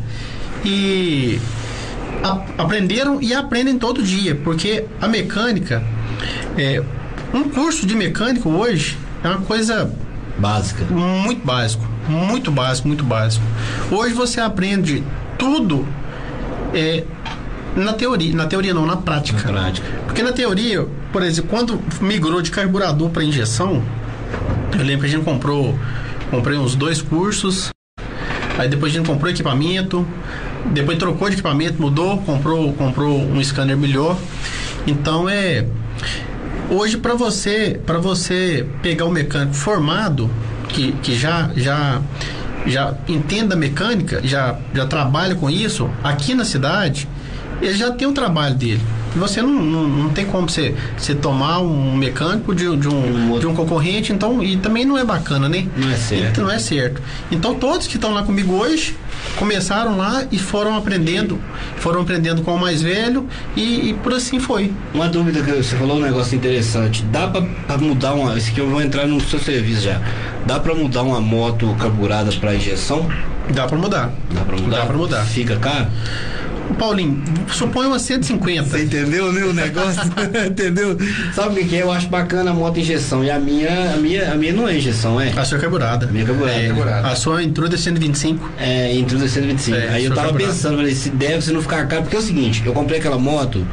[0.65, 1.39] e
[2.25, 5.85] a- aprenderam e aprendem todo dia, porque a mecânica,
[6.57, 6.83] é,
[7.35, 9.93] um curso de mecânico hoje é uma coisa
[10.39, 10.85] Básica.
[10.87, 13.45] muito básico, muito básico, muito básico.
[13.91, 15.05] Hoje você aprende
[15.39, 15.87] tudo
[16.73, 17.05] é,
[17.77, 19.51] na teoria, na teoria não, na prática.
[19.53, 19.87] Na prática.
[20.07, 23.83] Porque na teoria, por exemplo, quando migrou de carburador para injeção,
[24.73, 25.79] eu lembro que a gente comprou,
[26.31, 27.71] comprei uns dois cursos,
[28.59, 30.07] aí depois a gente comprou equipamento,
[30.73, 34.17] depois trocou de equipamento, mudou, comprou, comprou um scanner melhor.
[34.87, 35.67] Então é
[36.71, 40.31] hoje para você, para você pegar um mecânico formado
[40.69, 42.01] que, que já já
[42.67, 47.07] já entenda mecânica, já já trabalha com isso aqui na cidade,
[47.67, 48.81] ele já tem o trabalho dele.
[49.17, 53.47] Você não, não, não tem como você, você tomar um mecânico de, de, um, de
[53.47, 55.69] um concorrente, então, e também não é bacana, né?
[55.77, 56.41] Não é certo.
[56.41, 57.01] Não é certo.
[57.31, 58.97] Então todos que estão lá comigo hoje
[59.37, 61.41] começaram lá e foram aprendendo,
[61.77, 64.73] foram aprendendo com o mais velho e, e por assim foi.
[64.93, 67.05] Uma dúvida que você falou um negócio interessante.
[67.05, 68.37] Dá pra, pra mudar uma.
[68.37, 70.01] Isso aqui eu vou entrar no seu serviço já.
[70.45, 73.09] Dá pra mudar uma moto carburada pra injeção?
[73.51, 74.13] Dá pra mudar.
[74.33, 74.77] Dá pra mudar?
[74.79, 75.25] Dá pra mudar.
[75.25, 75.87] Fica caro?
[76.79, 78.65] Paulinho, suponha uma 150.
[78.65, 80.03] Você entendeu, né, o negócio?
[80.49, 80.97] entendeu?
[81.35, 81.83] Sabe o que que é?
[81.83, 83.25] Eu acho bacana a moto injeção.
[83.25, 85.33] E a minha, a minha, a minha não é injeção, é?
[85.37, 86.07] A sua é carburada.
[86.07, 86.57] A minha é carburada.
[86.57, 87.09] É, carburada.
[87.09, 88.51] A sua Intruder 125.
[88.59, 89.77] É, Intruder 125.
[89.77, 90.53] É, Aí eu sua tava carburada.
[90.53, 92.03] pensando, falei, se deve, se não ficar caro.
[92.03, 93.67] Porque é o seguinte, eu comprei aquela moto,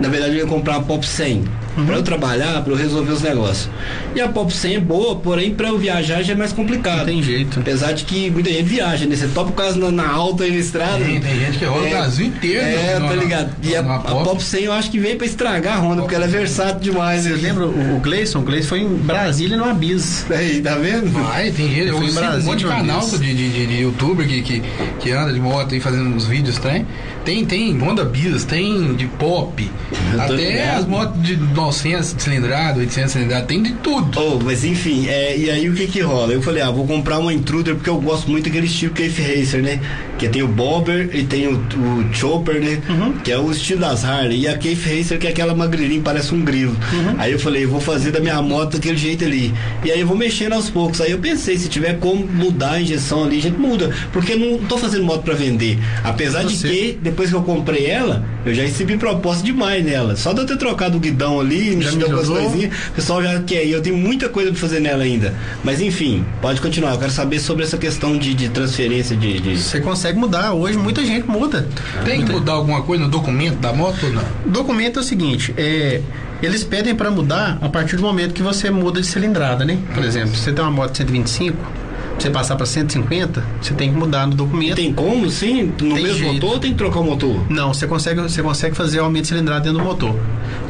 [0.00, 1.44] na verdade eu ia comprar uma Pop 100.
[1.76, 1.86] Uhum.
[1.86, 3.70] Pra eu trabalhar, pra eu resolver os negócios.
[4.12, 6.98] E a Pop 100 é boa, porém pra eu viajar já é mais complicado.
[6.98, 7.60] Não tem jeito.
[7.60, 9.14] Apesar de que muita gente viaja, né?
[9.14, 11.04] Você topa o caso na, na alta aí na estrada.
[11.04, 12.66] Tem, tem gente que roda o Brasil inteiro.
[12.66, 13.54] É, numa- tá ligado.
[13.62, 16.24] E a, a Pop 100 eu acho que veio pra estragar a Honda, porque ela
[16.24, 17.22] é versátil demais.
[17.22, 17.38] Você né?
[17.40, 18.40] lembra o, o Gleison?
[18.40, 20.26] O Gleison foi em Brasília no Bis.
[20.30, 21.10] Aí, tá vendo?
[21.12, 21.88] Vai, tem gente.
[21.88, 24.42] Eu fui em sigo um Brasília monte de canal de, de, de, de youtuber que,
[24.42, 24.62] que,
[24.98, 26.84] que anda de moto e fazendo uns vídeos, tem.
[27.28, 29.70] Tem, tem Honda Bis, tem de pop.
[30.14, 30.78] Eu Até ligado.
[30.78, 34.18] as motos de 900 cilindrada, 800 cilindrada, tem de tudo.
[34.18, 36.32] Oh, mas enfim, é, e aí o que que rola?
[36.32, 39.62] Eu falei, ah, vou comprar uma Intruder porque eu gosto muito daquele estilo Cave Racer,
[39.62, 39.78] né?
[40.18, 42.80] Que tem o Bobber e tem o, o Chopper, né?
[42.88, 43.12] Uhum.
[43.18, 44.40] Que é o estilo das Harley.
[44.40, 46.74] E a Cave Racer que é aquela magrilinha, parece um grilo.
[46.94, 47.14] Uhum.
[47.18, 49.52] Aí eu falei, eu vou fazer da minha moto daquele jeito ali.
[49.84, 50.98] E aí eu vou mexendo aos poucos.
[51.02, 53.94] Aí eu pensei, se tiver como mudar a injeção ali, a gente muda.
[54.14, 55.78] Porque eu não tô fazendo moto pra vender.
[56.02, 60.14] Apesar de que, depois que eu comprei ela, eu já recebi proposta demais nela.
[60.14, 63.64] Só de eu ter trocado o guidão ali, mexido algumas coisinhas, o pessoal já quer.
[63.66, 65.34] E eu tenho muita coisa pra fazer nela ainda.
[65.64, 66.92] Mas enfim, pode continuar.
[66.92, 69.40] Eu quero saber sobre essa questão de, de transferência de.
[69.40, 70.52] de- Você consegue mudar.
[70.52, 71.66] Hoje muita gente muda.
[72.04, 74.22] Tem que mudar alguma coisa no documento da moto ou não?
[74.46, 76.00] O documento é o seguinte, é,
[76.40, 79.76] eles pedem para mudar a partir do momento que você muda de cilindrada, né?
[79.92, 81.87] Por exemplo, se você tem uma moto de 125, pra
[82.18, 84.76] você passar para 150, você tem que mudar no documento.
[84.76, 85.64] Tem como, sim?
[85.80, 86.34] No Tem mesmo jeito.
[86.34, 87.50] motor ou tem que trocar o motor?
[87.50, 90.14] Não, você consegue, você consegue fazer aumento de cilindrada dentro do motor.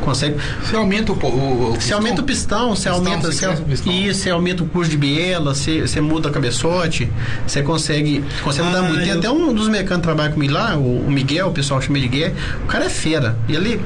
[0.08, 0.36] Consegue.
[0.64, 3.64] Você aumenta o, o, o Você aumenta o pistão, você Pistão, aumenta, você você, o
[3.64, 3.92] pistão.
[3.92, 7.10] e você aumenta o curso de biela, você, você muda a cabeçote,
[7.46, 9.00] você consegue, consegue mudar Ah, muito.
[9.00, 11.80] Tem eu- até um dos mecânicos que trabalha comigo lá, o, o Miguel, o pessoal
[11.82, 12.32] chama ele de Miguel,
[12.64, 13.36] o cara é fera.
[13.48, 13.80] E ele,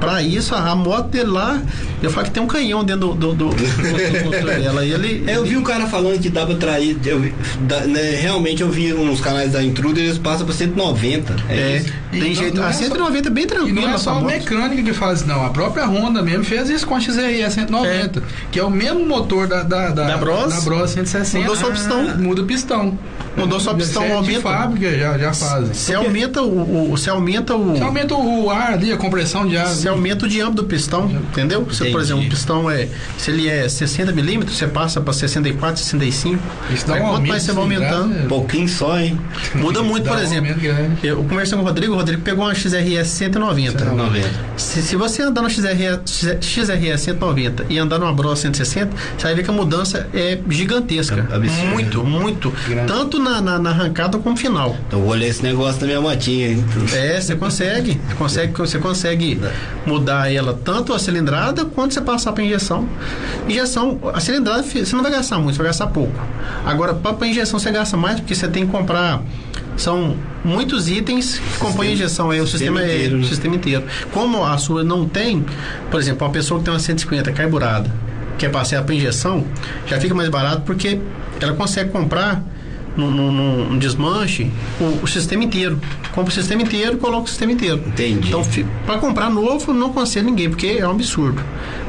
[0.00, 1.60] pra isso, a, a moto dele lá,
[2.02, 4.84] eu falo que tem um canhão dentro do, do, do, do- do motor dela.
[4.86, 6.96] E ele, É, eu vi um cara falando que dá pra trair.
[7.04, 7.20] Eu,
[7.62, 11.36] da- né, realmente eu vi uns canais da Intruder, eles passam pra 190.
[11.48, 11.92] É, É, isso.
[12.12, 12.56] E tem não- jeito.
[12.56, 14.92] não a é só- 190 é bem E tranquilo não é só a mecânica que
[14.94, 15.44] faz, não.
[15.44, 19.46] A própria Honda mesmo fez isso com a XRE 190, que é o mesmo motor
[19.46, 20.54] da, da, Da Bros?
[20.54, 21.38] da Bros 160.
[21.40, 22.06] Mudou só o pistão.
[22.08, 22.98] Ah, Muda o pistão.
[23.38, 24.36] Mudou só o pistão, Isso é aumenta.
[24.38, 25.72] De fábrica já, já fazem.
[25.74, 27.76] Você aumenta o, o- você aumenta o.
[27.76, 29.66] Você aumenta o ar ali, a compressão de ar.
[29.66, 31.66] Você aumenta o diâmetro do pistão, entendeu?
[31.72, 32.88] Se, por exemplo, o pistão é.
[33.16, 36.42] Se ele é 60 milímetros, você passa para 64, 65.
[36.72, 38.24] Isso dá um quanto mais você de vai aumentando.
[38.24, 39.18] Um pouquinho só, hein?
[39.54, 40.54] Muda muito, por um exemplo.
[41.02, 43.84] Eu conversei com o Rodrigo, o Rodrigo pegou uma XRS 190.
[43.84, 44.28] 90.
[44.56, 49.34] Se, se você andar no XRS, XRS 190 e andar numa Bros 160, você vai
[49.34, 51.26] ver que a mudança é gigantesca.
[51.30, 51.68] É absurdo.
[51.68, 52.54] Muito, muito.
[52.68, 52.86] Grande.
[52.92, 54.76] Tanto na, na, na arrancada como final.
[54.86, 56.64] Então eu vou olhar esse negócio da minha motinha, hein?
[56.92, 58.00] É, você consegue.
[58.08, 59.40] Você consegue, você consegue
[59.86, 62.88] mudar ela tanto a cilindrada quanto você passar para injeção.
[63.48, 66.18] Injeção, a cilindrada você não vai gastar muito, você vai gastar pouco.
[66.64, 69.22] Agora, para injeção você gasta mais porque você tem que comprar.
[69.76, 73.24] São muitos itens que compõem a injeção, aí o sistema sistema, inteiro, é né?
[73.24, 73.84] o sistema inteiro.
[74.12, 75.44] Como a sua não tem,
[75.88, 77.88] por exemplo, uma pessoa que tem uma 150 carburada,
[78.36, 79.44] quer passar para injeção,
[79.86, 81.00] já fica mais barato porque
[81.40, 82.42] ela consegue comprar
[82.98, 85.80] num, num- num desmanche o, o sistema inteiro.
[86.12, 87.80] Compra o sistema inteiro e coloca o sistema inteiro.
[87.86, 88.28] Entendi.
[88.28, 88.42] Então,
[88.84, 91.40] para comprar novo, não aconselho ninguém, porque é um absurdo.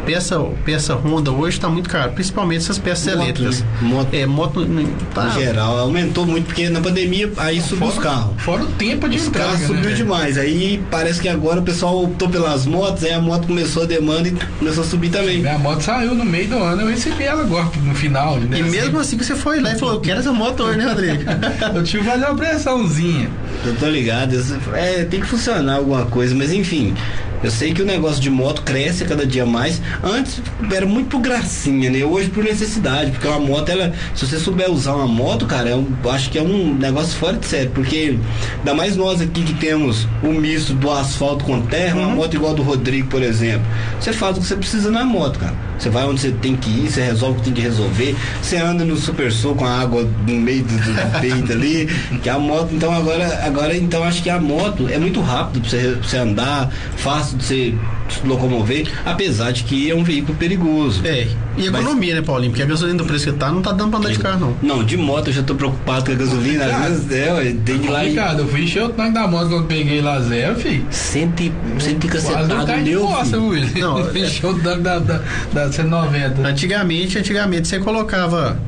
[0.10, 3.60] Peça, peça Honda hoje está muito caro, principalmente essas peças Moto, elétricas.
[3.62, 3.68] né?
[3.82, 4.08] Moto.
[4.12, 4.68] É, moto.
[5.14, 8.34] Tá, Em geral, aumentou muito, porque na pandemia aí subiu os carros.
[8.42, 9.96] Fora o tempo de Os carros subiu né?
[9.96, 10.36] demais.
[10.40, 14.30] Aí parece que agora o pessoal optou pelas motos, aí a moto começou a demanda
[14.30, 15.42] e começou a subir também.
[15.42, 18.38] Minha moto saiu no meio do ano, eu recebi ela agora, no final.
[18.40, 18.58] né?
[18.60, 20.88] E mesmo assim que você foi lá e falou, eu quero essa moto hoje, né,
[20.88, 21.24] Rodrigo?
[21.76, 23.30] Eu tive que fazer uma pressãozinha.
[23.64, 24.34] Eu tô ligado.
[24.74, 26.96] É, tem que funcionar alguma coisa, mas enfim.
[27.44, 29.82] Eu sei que o negócio de moto cresce cada dia mais.
[30.04, 32.04] Antes era muito por gracinha, né?
[32.04, 35.88] Hoje por necessidade, porque uma moto, ela, se você souber usar uma moto, cara, eu
[36.12, 38.18] acho que é um negócio fora de sério, porque
[38.60, 42.52] ainda mais nós aqui que temos o misto do asfalto com terra, uma moto igual
[42.52, 43.66] a do Rodrigo, por exemplo.
[44.00, 45.70] Você faz o que você precisa na moto, cara.
[45.80, 48.14] Você vai onde você tem que ir, você resolve o que tem que resolver.
[48.42, 51.88] Você anda no super sul com a água no meio do, do- do peito ali,
[52.22, 55.70] que a moto, então agora, agora então acho que a moto é muito rápido pra
[55.70, 57.74] você, pra você andar, fácil de você
[58.10, 61.02] se locomover, apesar de que é um veículo perigoso.
[61.06, 61.28] É,
[61.58, 62.52] e economia, né, Paulinho?
[62.52, 64.78] Porque a gasolina do preço que tá, não tá dando pra andar de carro, não.
[64.78, 67.80] Não, de moto eu já tô preocupado com a gasolina, às vezes é, ué, tem
[67.80, 70.20] que ir lá e Complicado, eu fui encher o tanque da moto quando peguei lá
[70.22, 70.86] zero, filho.
[70.90, 73.44] cento e, cento e cacetado de meu, filho.
[73.48, 73.70] William.
[73.80, 75.22] Não, Não, encheu o tanque da, da,
[75.54, 76.48] da 190.
[76.48, 78.60] Antigamente, antigamente você colocava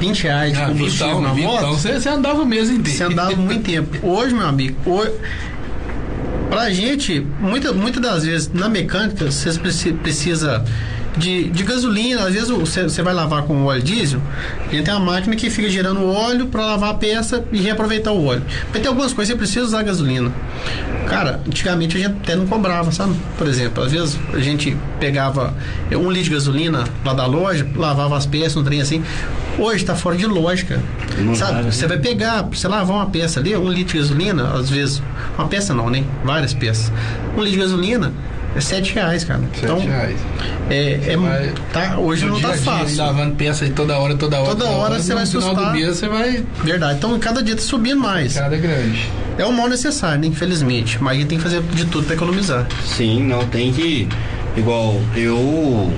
[0.00, 1.56] 20 reais de Ah, combustível então, na moto.
[1.58, 2.90] então você, você andava o mês inteiro.
[2.98, 3.98] Você andava muito tempo.
[4.06, 5.12] Hoje, meu amigo, hoje,
[6.50, 10.64] pra gente, muita, muitas das vezes na mecânica, você preci- precisa
[11.16, 12.26] de, de gasolina.
[12.26, 14.20] Às vezes você, você vai lavar com óleo diesel,
[14.68, 18.12] a gente tem uma máquina que fica gerando óleo para lavar a peça e reaproveitar
[18.12, 18.42] o óleo.
[18.72, 20.32] Mas tem algumas coisas que você precisa usar gasolina.
[21.08, 23.14] Cara, antigamente a gente até não cobrava, sabe?
[23.36, 25.54] Por exemplo, às vezes a gente pegava
[25.90, 29.02] um litro de gasolina lá da loja, lavava as peças, um trem assim.
[29.58, 30.80] Hoje tá fora de lógica.
[31.18, 31.64] Não sabe?
[31.64, 31.70] né?
[31.70, 35.02] Você vai pegar, você lavar uma peça ali, um litro de gasolina, às vezes,
[35.36, 36.04] uma peça não, né?
[36.24, 36.92] Várias peças.
[37.36, 38.12] Um litro de gasolina
[38.56, 39.40] é sete reais, cara.
[39.54, 40.16] Sete então, reais.
[40.68, 42.96] é, é vai- tá, hoje No não tá a dia, fácil.
[42.98, 44.48] lavando peça aí toda hora, toda hora.
[44.48, 45.72] Toda hora você no vai final do assustar.
[45.74, 46.44] dia você vai.
[46.64, 46.98] Verdade.
[46.98, 48.34] Então, cada dia tá subindo mais.
[48.34, 49.08] Cada grande.
[49.38, 50.26] É o mal necessário, né?
[50.26, 50.98] Infelizmente.
[51.02, 52.66] Mas a gente tem que fazer de tudo pra economizar.
[52.84, 54.08] Sim, não, tem que.
[54.56, 55.92] igual eu.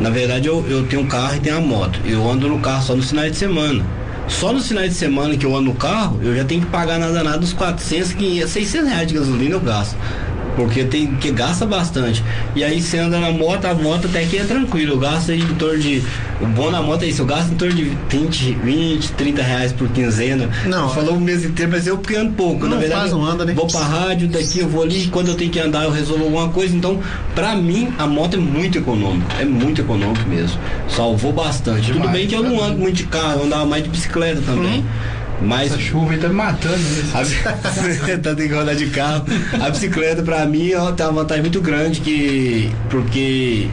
[0.00, 2.00] Na verdade, eu, eu tenho um carro e tenho a moto.
[2.04, 3.84] Eu ando no carro só no final de semana.
[4.28, 6.98] Só nos finais de semana que eu ando no carro, eu já tenho que pagar
[6.98, 9.96] nada nada uns 400, 500, 600 reais de gasolina eu gasto.
[10.56, 12.22] Porque tem que gasta bastante.
[12.54, 14.94] E aí você anda na moto, a moto até que é tranquilo.
[14.94, 16.02] Eu gasto aí em torno de.
[16.40, 19.72] O bom na moto é isso, eu gasto em torno de 20, 20 30 reais
[19.72, 20.50] por quinzena.
[20.66, 20.88] Não.
[20.90, 22.64] Falou o mês inteiro, mas eu que ando pouco.
[22.64, 23.54] Não na verdade, faz, não anda, né?
[23.54, 26.48] Vou pra rádio, daqui eu vou ali, quando eu tenho que andar eu resolvo alguma
[26.48, 26.74] coisa.
[26.74, 27.00] Então,
[27.34, 29.36] pra mim, a moto é muito econômica.
[29.40, 30.58] É muito econômico mesmo.
[30.88, 31.86] Salvou bastante.
[31.86, 34.42] Tudo Demais, bem que eu não ando muito de carro, eu andava mais de bicicleta
[34.42, 34.80] também.
[34.80, 35.21] Uhum.
[35.44, 36.76] Mas Essa chuva aí tá me matando.
[36.76, 37.10] Né?
[37.14, 39.24] a tem que rodar de carro.
[39.60, 43.68] A bicicleta pra mim ó, tem uma vantagem muito grande que porque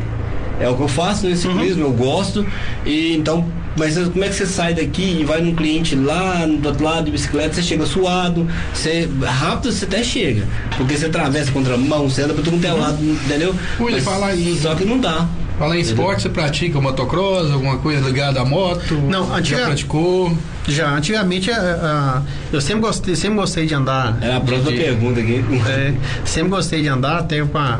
[0.60, 2.46] é o que eu faço no ciclismo, eu gosto
[2.86, 3.48] e então
[3.78, 7.06] mas como é que você sai daqui e vai num cliente lá do outro lado
[7.06, 10.46] de bicicleta, você chega suado, você rápido você até chega,
[10.76, 13.56] porque você atravessa contra a mão, você anda pra todo lado, entendeu?
[13.80, 14.60] Ui, Mas fala aí.
[14.62, 15.28] Só que não dá.
[15.60, 18.96] Fala em esporte, você pratica motocross, alguma coisa ligada à moto?
[18.96, 20.38] Não, antiga- Já praticou?
[20.68, 22.22] Já, antigamente, ah, ah,
[22.54, 24.18] eu sempre gostei, sempre gostei de andar.
[24.22, 25.44] Era a próxima de- pergunta aqui.
[25.68, 25.94] É,
[26.24, 27.80] sempre gostei de andar, até com a,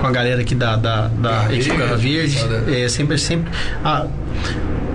[0.00, 1.96] com a galera aqui da, da, da Garra equipe Verde, Garra
[2.60, 2.82] Verde.
[2.84, 3.50] É, sempre, sempre.
[3.84, 4.06] ah,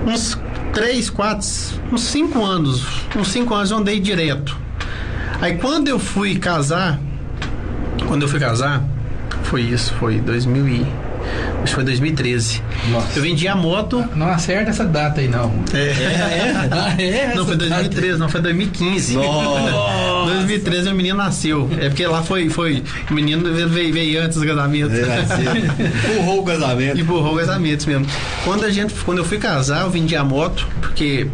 [0.08, 0.40] uns
[0.72, 1.46] 3, 4,
[1.92, 2.86] uns 5 anos.
[3.18, 4.56] Uns 5 anos eu andei direto.
[5.42, 7.00] Aí quando eu fui casar,
[8.08, 8.82] quando eu fui casar,
[9.44, 10.86] foi isso, foi 2000 e,
[11.58, 12.62] acho que foi 2013.
[12.92, 13.20] Nossa.
[13.20, 14.04] Eu vendi a moto.
[14.16, 15.52] Não acerta essa data aí, não.
[15.74, 17.34] É, Ah, é?
[17.36, 17.82] Não, foi Essa data?
[17.84, 19.16] 2013, não, foi 2015.
[19.16, 20.32] Nossa.
[20.34, 21.70] 2013 o menino nasceu.
[21.80, 22.50] É porque lá foi.
[22.50, 24.92] foi o menino veio, veio antes do casamento.
[26.12, 27.00] Empurrou o casamento.
[27.00, 28.06] Empurrou o casamento mesmo.
[28.44, 31.28] Quando, a gente, quando eu fui casar, eu vendi a moto, porque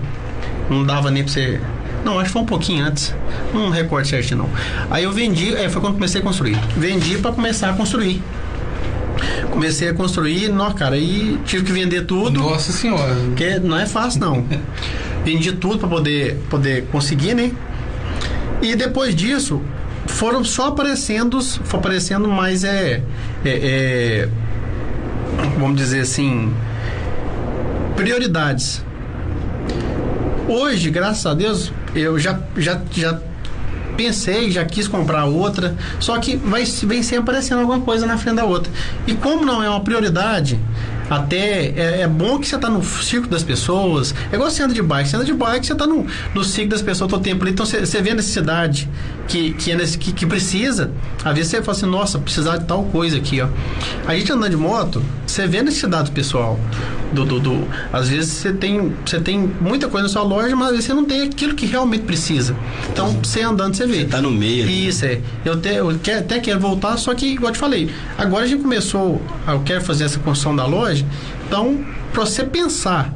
[0.70, 1.60] não dava nem pra você.
[2.04, 3.14] Não, acho que foi um pouquinho antes.
[3.54, 4.50] Não recordo certinho, não.
[4.90, 6.58] Aí eu vendi, é, foi quando comecei a construir.
[6.78, 8.22] Vendi pra começar a construir.
[9.52, 12.40] Comecei a construir, não, cara, aí tive que vender tudo.
[12.40, 13.16] Nossa senhora.
[13.16, 14.46] Porque não é fácil, não.
[15.26, 17.52] Vendi tudo para poder, poder conseguir, né?
[18.62, 19.62] E depois disso,
[20.08, 23.02] foram só aparecendo, foi aparecendo mais é,
[23.46, 24.30] é, é,
[25.58, 26.54] vamos dizer assim,
[27.96, 28.84] prioridades.
[30.48, 33.20] Hoje, graças a Deus, eu já, já, já
[34.04, 38.38] pensei, já quis comprar outra, só que vai, vem sempre aparecendo alguma coisa na frente
[38.38, 38.72] da outra.
[39.06, 40.58] E como não é uma prioridade,
[41.10, 44.16] até é, é bom que você tá no círculo das pessoas.
[44.32, 45.10] É igual você anda de bike.
[45.10, 47.52] Você anda de bike, você tá no, no círculo das pessoas todo tempo ali.
[47.52, 48.88] Então você, você vê a necessidade
[49.28, 50.92] que, que, é nesse- que, que precisa.
[51.26, 53.48] Às vezes você fala assim, nossa, precisar de tal coisa aqui, ó.
[54.08, 56.60] A gente andando de moto, você vê a necessidade do pessoal.
[57.14, 60.68] Do, do, do- às vezes você tem, você tem muita coisa na sua loja, mas
[60.68, 62.56] às vezes você não tem aquilo que realmente precisa.
[62.92, 64.00] Então, você andando, você vê.
[64.02, 64.70] Você tá no meio.
[64.70, 65.20] Isso, é.
[65.44, 68.48] Eu, te, eu que- até quero voltar, só que, igual eu te falei, agora a
[68.48, 71.04] gente começou, eu quero fazer essa construção da loja,
[71.48, 73.12] então, pra você pensar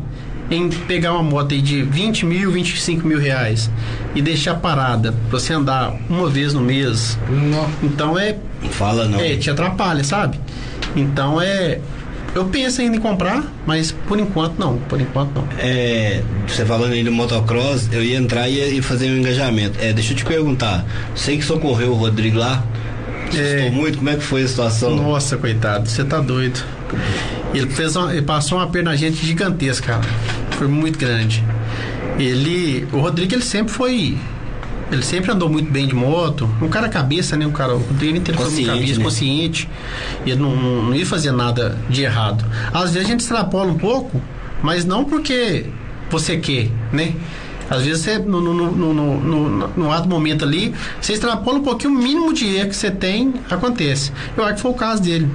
[0.50, 3.70] em pegar uma moto aí de 20 mil, 25 mil reais
[4.14, 7.68] e deixar parada pra você andar uma vez no mês, Não.
[7.82, 8.36] então é,
[8.72, 9.20] Fala não.
[9.20, 10.40] é te atrapalha, sabe?
[10.96, 11.80] Então é.
[12.36, 14.78] Eu penso ainda em comprar, mas por enquanto não.
[14.90, 15.48] Por enquanto não.
[15.60, 19.78] É, você falando aí do motocross, eu ia entrar e ia, fazer um engajamento.
[19.80, 20.84] É, deixa eu te perguntar.
[21.16, 22.64] Sei que socorreu o Rodrigo lá.
[23.36, 23.70] É.
[23.72, 24.96] muito, como é que foi a situação?
[24.96, 26.64] Nossa, coitado, você tá doido.
[27.54, 30.06] Ele, fez uma- ele passou uma perna gente gigantesca, cara.
[30.52, 31.44] Foi muito grande.
[32.20, 32.88] Ele.
[32.92, 34.18] O Rodrigo, ele sempre foi.
[34.94, 36.50] Ele sempre andou muito bem de moto.
[36.62, 37.46] Um cara cabeça, né?
[37.46, 37.74] Um cara.
[37.76, 39.04] O Rodrigo inteiro foi Consciente, cabeça, né?
[39.04, 39.70] consciente.
[40.26, 42.46] Ele não, não, ia fazer nada de errado.
[42.74, 44.22] Às vezes a gente extrapola um pouco,
[44.62, 45.66] mas não porque
[46.10, 47.14] você quer, né?
[47.70, 51.58] Às vezes você, no, no, no, no, no, no, no ato momento ali, você extrapola
[51.58, 54.12] um pouquinho, o mínimo de erro que você tem acontece.
[54.38, 55.28] Eu acho que foi o caso dele.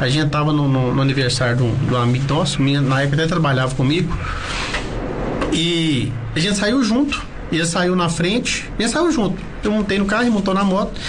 [0.00, 3.02] A gente tava no, no- no aniversário de um, de um amigo nosso, minha- na
[3.02, 4.12] época até trabalhava comigo,
[5.52, 7.22] e a gente saiu junto.
[7.50, 9.40] Ele saiu na frente, ele saiu junto.
[9.62, 11.00] Eu montei no carro, ele montou na moto,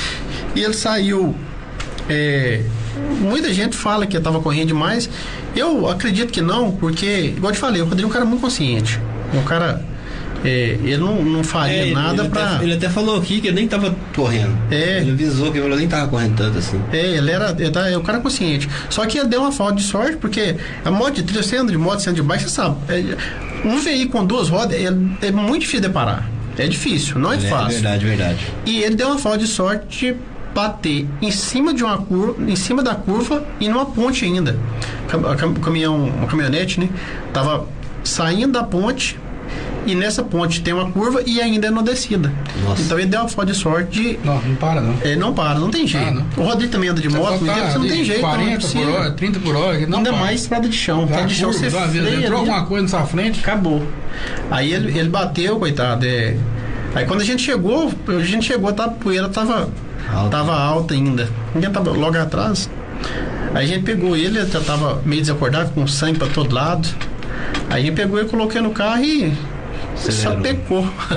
[0.56, 1.36] e ele saiu.
[2.10, 2.62] é,
[3.20, 5.10] muita gente fala que eu tava correndo demais.
[5.56, 8.42] Eu acredito que não, porque, igual eu te falei, o Rodrigo é um cara muito
[8.42, 9.00] consciente.
[9.34, 9.84] Um cara.
[10.44, 12.24] É, ele não, não faria É, nada.
[12.24, 14.56] Até, ele até falou aqui que ele nem tava correndo.
[14.72, 15.00] É.
[15.00, 16.80] Ele avisou que ele nem tava correndo tanto assim.
[16.92, 17.56] É, ele era.
[17.58, 18.70] Ele tá, é um cara consciente.
[18.90, 21.72] Só que ele deu uma falta de sorte, porque a moto de trilha, você anda
[21.72, 22.76] de moto, você anda de bike, você sabe.
[22.90, 24.86] é, um veículo com duas rodas é,
[25.28, 26.30] é muito difícil de parar.
[26.58, 27.70] É difícil, não é, fácil.
[27.82, 28.48] verdade, verdade.
[28.66, 30.16] E ele deu uma falta de sorte de
[30.56, 34.58] bater em cima de uma curva, em cima da curva e numa ponte ainda.
[35.08, 36.90] Cam- caminhão, uma caminhonete, né?
[37.32, 37.68] Tava
[38.04, 39.20] saindo da ponte
[39.88, 42.32] e nessa ponte tem uma curva e ainda é no descida.
[42.64, 42.82] Nossa.
[42.82, 44.20] Então ele deu uma foto de sorte de.
[44.24, 44.96] Não, não para não.
[45.02, 46.08] É, não para, não tem jeito.
[46.08, 46.26] Ah, não.
[46.44, 48.22] O Rodrigo também anda de Você moto, você não ali, tem jeito.
[48.22, 49.88] não é 40 por hora, 30 por hora.
[49.88, 50.20] Não ainda para.
[50.20, 51.04] mais estrada de chão.
[51.06, 53.40] Estrada de chão curva, você freia entrou alguma coisa na sua frente.
[53.40, 53.82] acabou.
[54.52, 56.06] Aí ele, ele bateu, coitado.
[56.06, 56.36] É...
[56.94, 59.70] Aí quando a gente chegou, a gente chegou, tá, a poeira tava
[60.14, 60.30] Alta.
[60.30, 61.30] tava alta ainda.
[61.54, 62.70] Ninguém tava logo atrás.
[63.54, 66.88] Aí a gente pegou ele, ele já tava meio desacordado, com sangue pra todo lado.
[67.70, 69.34] Aí a gente pegou e coloquei no carro e
[69.98, 70.42] só Acelerou.
[70.42, 70.84] pecou.
[70.84, 71.16] só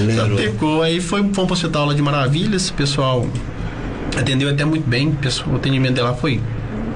[0.00, 0.36] Acelerou.
[0.36, 0.82] pecou.
[0.82, 3.26] Aí foi, fomos pro hospital lá de Maravilhas, o pessoal
[4.16, 5.08] atendeu até muito bem.
[5.08, 6.40] o pessoal- O atendimento dela foi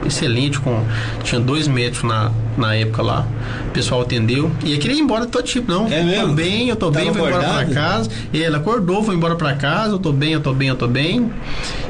[0.04, 0.82] excelente, com
[1.22, 3.26] tinha dois médicos na, na época lá.
[3.68, 4.50] O pessoal atendeu.
[4.64, 5.86] E eu queria ir embora todo tipo, não.
[5.86, 6.28] É mesmo?
[6.28, 8.10] Tô bem, eu tô Tava bem, vou embora pra casa.
[8.32, 10.88] E ela acordou, foi embora pra casa, eu tô bem, eu tô bem, eu tô
[10.88, 11.30] bem.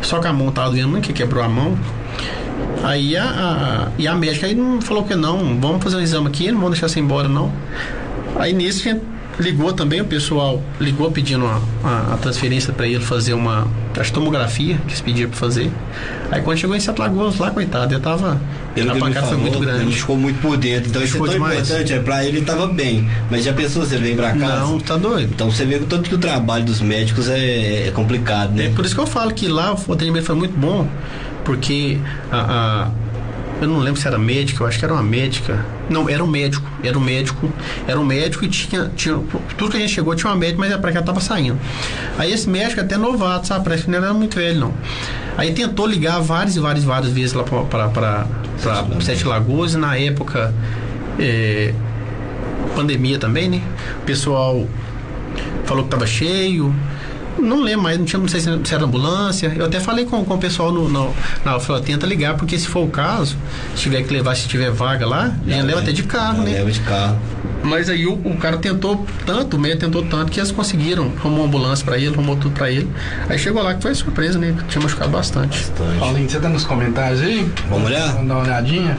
[0.02, 1.76] Só que a mão tava doendo que quebrou a mão.
[2.84, 6.26] Aí a, a- e a médica aí não falou que não, vamos fazer um exame
[6.26, 7.50] aqui, não vão deixar você embora não.
[8.36, 9.02] Aí nisso a gente
[9.38, 13.66] ligou também, o pessoal ligou pedindo a, a- a transferência para ele fazer uma
[13.98, 15.70] acho, que tomografia, que eles pediram para fazer.
[16.30, 18.40] Aí quando chegou em Sete Lagoas lá, coitado, ele tava.
[18.74, 19.94] A ele me pancada foi muito ele grande.
[19.96, 20.88] ficou muito por dentro.
[20.88, 21.60] Então isso é Ficou tão demais.
[21.68, 21.92] importante.
[21.92, 23.06] É, pra ele ele tava bem.
[23.30, 24.60] Mas já pensou se ele vem pra casa?
[24.60, 25.30] Não, tá doido.
[25.34, 28.72] Então você vê que tanto que o trabalho dos médicos é, é complicado, É né?
[28.74, 30.88] por isso que eu falo que lá o atendimento foi muito bom,
[31.44, 31.98] porque
[32.30, 32.38] a,
[32.86, 32.90] a-
[33.62, 35.64] eu não lembro se era médica, eu acho que era uma médica.
[35.88, 37.52] Não, era um médico, era um médico,
[37.86, 39.18] era um médico e tinha, tinha
[39.56, 41.58] tudo que a gente chegou tinha uma médica, mas a pra cá tava saindo.
[42.18, 43.64] Aí esse médico é até novato, sabe?
[43.64, 44.74] Parece que não era muito velho, não.
[45.36, 48.26] Aí tentou ligar várias e várias, várias vezes lá pra, pra, pra,
[48.60, 49.04] pra Lagoas.
[49.04, 50.52] Sete Lagoas e na época.
[51.18, 51.72] é,
[52.74, 53.62] pandemia também, né?
[54.00, 54.66] O pessoal
[55.64, 56.74] falou que tava cheio.
[57.38, 59.52] Não lembro mais, não, tinha, não sei se era ambulância.
[59.56, 61.14] Eu até falei com, com o pessoal no, no,
[61.44, 63.36] na falei, tenta ligar, porque se for o caso,
[63.74, 66.42] se tiver que levar, se tiver vaga lá, a gente leva até de carro, Já
[66.44, 66.52] né?
[66.52, 67.18] Leva de carro.
[67.62, 71.12] Mas aí o, o cara tentou tanto, o meio tentou tanto, que eles conseguiram.
[71.18, 72.90] Arrumou uma ambulância pra ele, arrumou tudo pra ele.
[73.28, 74.54] Aí chegou lá que foi surpresa, né?
[74.68, 75.58] Tinha machucado bastante.
[75.58, 75.98] Bastante.
[75.98, 77.48] Paulinho, você tá nos comentários aí?
[77.68, 78.12] Vamos olhar?
[78.12, 78.98] Vamos dar uma olhadinha.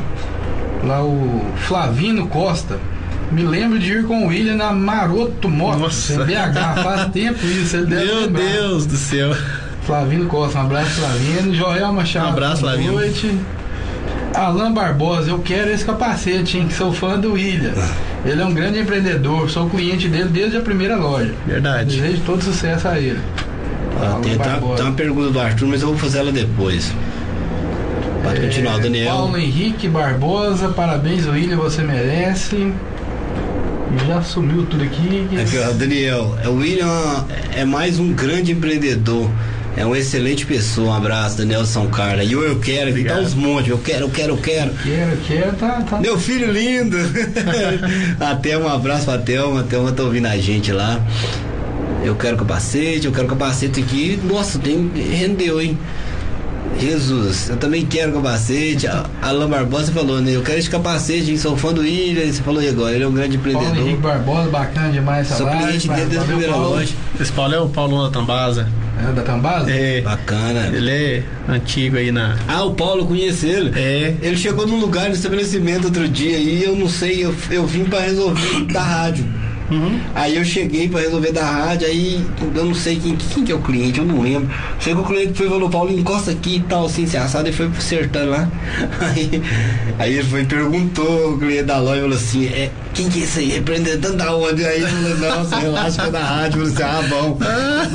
[0.83, 2.79] Lá o Flavino Costa.
[3.33, 6.23] Me lembro de ir com o William na Maroto Motos, Nossa.
[6.23, 6.83] BH.
[6.83, 8.41] Faz tempo isso, ele deve Meu lembrar.
[8.43, 9.35] Deus do céu.
[9.85, 11.53] Flavino Costa, um abraço, Flavino.
[11.55, 12.25] Joel Machado.
[12.27, 12.93] Um abraço, boa Flavino.
[12.93, 13.37] noite.
[14.35, 16.67] Alan Barbosa, eu quero esse capacete, hein?
[16.67, 17.73] Que sou fã do William.
[18.25, 21.33] Ele é um grande empreendedor, sou cliente dele desde a primeira loja.
[21.45, 21.95] Verdade.
[21.99, 23.19] Desejo todo sucesso a ele.
[24.01, 26.91] Alan tem, tá- tem uma pergunta do Arthur, mas eu vou fazer ela depois.
[28.23, 29.05] Pode continuar, o Daniel.
[29.05, 32.73] É, Paulo Henrique Barbosa, parabéns, William, você merece.
[34.07, 35.29] Já sumiu tudo aqui.
[35.39, 37.25] Aqui, ó, Daniel, é, o William
[37.55, 39.29] é mais um grande empreendedor.
[39.75, 40.89] É uma excelente pessoa.
[40.89, 42.29] Um abraço, Daniel São Carlos.
[42.29, 43.21] E o eu quero, tá Obrigado.
[43.21, 43.69] uns montes.
[43.69, 44.71] Eu quero, eu quero, eu quero.
[44.83, 45.99] Quero, quero, tá, tá.
[45.99, 46.97] Meu filho lindo!
[48.19, 49.61] Até um abraço pra Thelma.
[49.61, 50.99] A Thelma tá ouvindo a gente lá.
[52.03, 54.19] Eu quero capacete, eu quero capacete aqui.
[54.23, 55.77] Nossa, tem, rendeu, hein?
[56.79, 58.87] Jesus, eu também quero capacete.
[58.87, 60.35] A Alan Barbosa falou, né?
[60.35, 61.37] Eu quero esse capacete, hein?
[61.37, 62.25] Sou fã do William.
[62.25, 64.01] Você falou aí agora, ele é um grande Paulo Henrique empreendedor.
[64.01, 65.63] Barbosa, bacana demais essa Sou live.
[65.63, 66.93] cliente dele desde a primeira loja.
[67.19, 68.67] Esse Paulo é o Paulo da Tambasa.
[68.99, 69.71] É da Tambasa?
[69.71, 70.01] É.
[70.01, 70.67] Bacana.
[70.73, 72.37] Ele é antigo aí na.
[72.47, 73.71] Ah, o Paulo, eu conheço ele.
[73.79, 74.15] É.
[74.21, 77.85] Ele chegou num lugar no estabelecimento outro dia e eu não sei, eu, eu vim
[77.85, 79.25] pra resolver da rádio.
[79.73, 79.99] Uhum.
[80.13, 82.23] Aí eu cheguei pra resolver da rádio, aí
[82.55, 84.49] eu não sei quem, quem que é o cliente, eu não lembro.
[84.79, 87.51] Chegou o cliente foi e falou, Paulo, encosta aqui e tal, assim, se assado, e
[87.51, 88.47] foi pro sertão lá.
[89.01, 89.41] Aí,
[89.99, 93.39] aí ele foi perguntou, o cliente da loja falou assim, é, quem que é esse
[93.39, 93.51] aí?
[93.51, 94.63] Representante da onde?
[94.65, 96.61] Aí ele falou, nossa, relaxa que é da rádio.
[96.61, 97.39] Eu falei assim, ah, bom.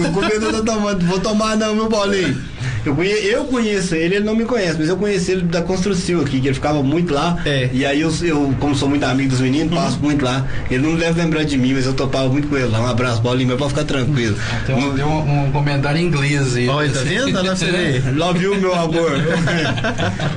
[0.09, 2.37] O comedor tá tomando, vou tomar não, meu Paulinho.
[2.85, 6.21] Eu conheço, eu conheço ele, ele não me conhece, mas eu conheci ele da Construcil
[6.21, 7.39] aqui, que ele ficava muito lá.
[7.45, 7.69] É.
[7.73, 10.47] E aí eu, eu, como sou muito amigo dos meninos, passo muito lá.
[10.71, 12.81] Ele não deve lembrar de mim, mas eu topava muito com ele lá.
[12.81, 14.37] Um abraço, Paulinho, mas pode ficar tranquilo.
[14.67, 16.69] Tem, um, um, um comentário em inglês aí.
[16.69, 17.33] Olha, tá vendo?
[17.33, 18.17] Tá lá pra ver.
[18.17, 19.11] Love you, meu amor.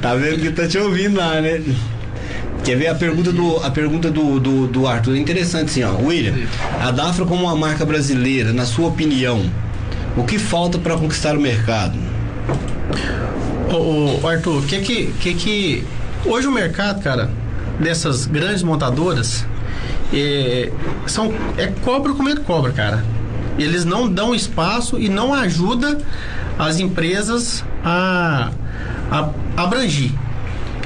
[0.01, 1.61] tá vendo que tá te ouvindo lá, né?
[2.63, 5.15] Quer ver a pergunta do, a pergunta do, do, do Arthur?
[5.15, 5.95] É interessante assim, ó.
[5.97, 6.35] William,
[6.79, 9.49] a Dafra como uma marca brasileira, na sua opinião,
[10.15, 12.10] o que falta para conquistar o mercado?
[13.73, 15.83] Ô, Arthur, o que que, que que.
[16.25, 17.29] Hoje o mercado, cara,
[17.79, 19.45] dessas grandes montadoras,
[20.13, 20.71] é,
[21.07, 23.03] são, é cobra comendo cobra, cara.
[23.57, 25.97] Eles não dão espaço e não ajuda
[26.57, 28.51] as empresas a,
[29.09, 30.11] a abrangir.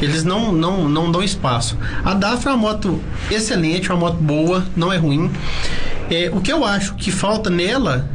[0.02, 1.78] Eles não, não, não dão espaço.
[2.04, 3.02] A Dafra é uma moto
[3.32, 5.32] excelente, uma moto boa, não é ruim.
[6.12, 8.08] É, o que eu acho que falta nela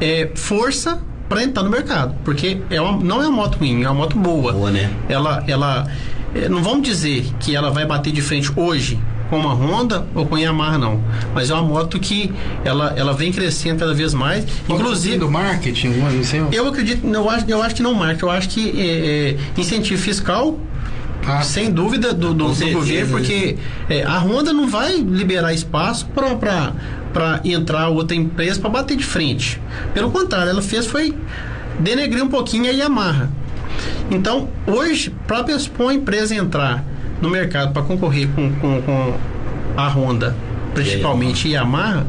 [0.00, 3.88] é força para entrar no mercado, porque é uma, não é uma moto ruim, é
[3.88, 4.52] uma moto boa.
[4.52, 4.90] Boa, né?
[5.08, 5.86] Ela, ela,
[6.34, 8.98] é, não vamos dizer que ela vai bater de frente hoje
[9.28, 11.00] com uma Honda ou com a Yamaha, não.
[11.34, 12.32] Mas é uma moto que
[12.64, 14.46] ela, ela vem crescendo cada vez mais.
[14.68, 15.18] Inclusive.
[15.18, 16.42] do marketing, não sei.
[16.52, 20.00] Eu acredito, eu acho, eu acho que não marca, eu acho que é, é, incentivo
[20.00, 20.58] fiscal
[21.26, 23.56] ah, sem dúvida do, do, do governo, porque
[23.90, 26.72] é, a Honda não vai liberar espaço para
[27.44, 29.60] entrar outra empresa para bater de frente.
[29.94, 31.14] Pelo contrário, ela fez foi
[31.78, 33.30] denegrir um pouquinho a Yamaha.
[34.10, 35.44] Então, hoje, para
[35.78, 36.84] uma empresa entrar
[37.20, 39.14] no mercado para concorrer com, com, com,
[39.76, 40.34] a Honda,
[40.74, 42.06] principalmente e a Yamaha,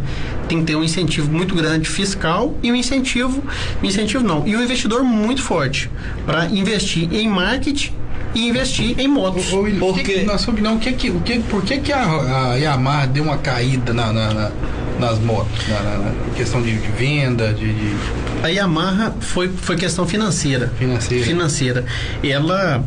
[0.48, 3.44] tem que ter um incentivo muito grande fiscal e um incentivo,
[3.84, 5.90] incentivo não, e um investidor muito forte
[6.26, 7.92] para investir em marketing
[8.38, 9.52] e investir em motos.
[9.52, 12.52] O, o, porque, que, na sua opinião, que, que, o que, por que, que a,
[12.52, 14.52] a Yamaha deu uma caída na, na, na
[15.00, 17.96] nas motos, na, na, na, questão de, de venda, de, de,
[18.44, 20.72] A Yamaha foi, foi questão financeira.
[20.78, 21.24] Financeira.
[21.24, 21.86] Financeira.
[22.24, 22.84] Ela,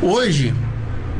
[0.00, 0.54] hoje,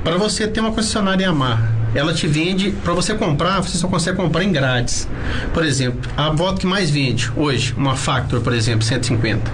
[0.05, 4.16] para você ter uma concessionária Yamaha, ela te vende, para você comprar, você só consegue
[4.16, 5.09] comprar em grades.
[5.53, 9.51] Por exemplo, a moto que mais vende hoje, uma Factor, por exemplo, 150.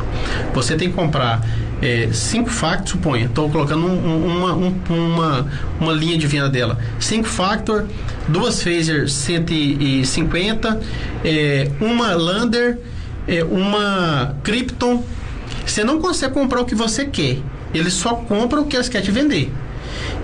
[0.55, 1.43] Você tem que comprar
[1.80, 5.47] é, cinco Factor, suponha, estou colocando um, uma, um, uma,
[5.80, 6.78] uma linha de venda dela.
[6.99, 7.87] Cinco Factor,
[8.28, 10.80] duas Phaser 150,
[11.24, 12.78] é, uma Lander,
[13.26, 15.05] é, uma Krypton.
[15.64, 17.39] Você não consegue comprar o que você quer.
[17.74, 19.53] Ele só compra o que eles querem te vender.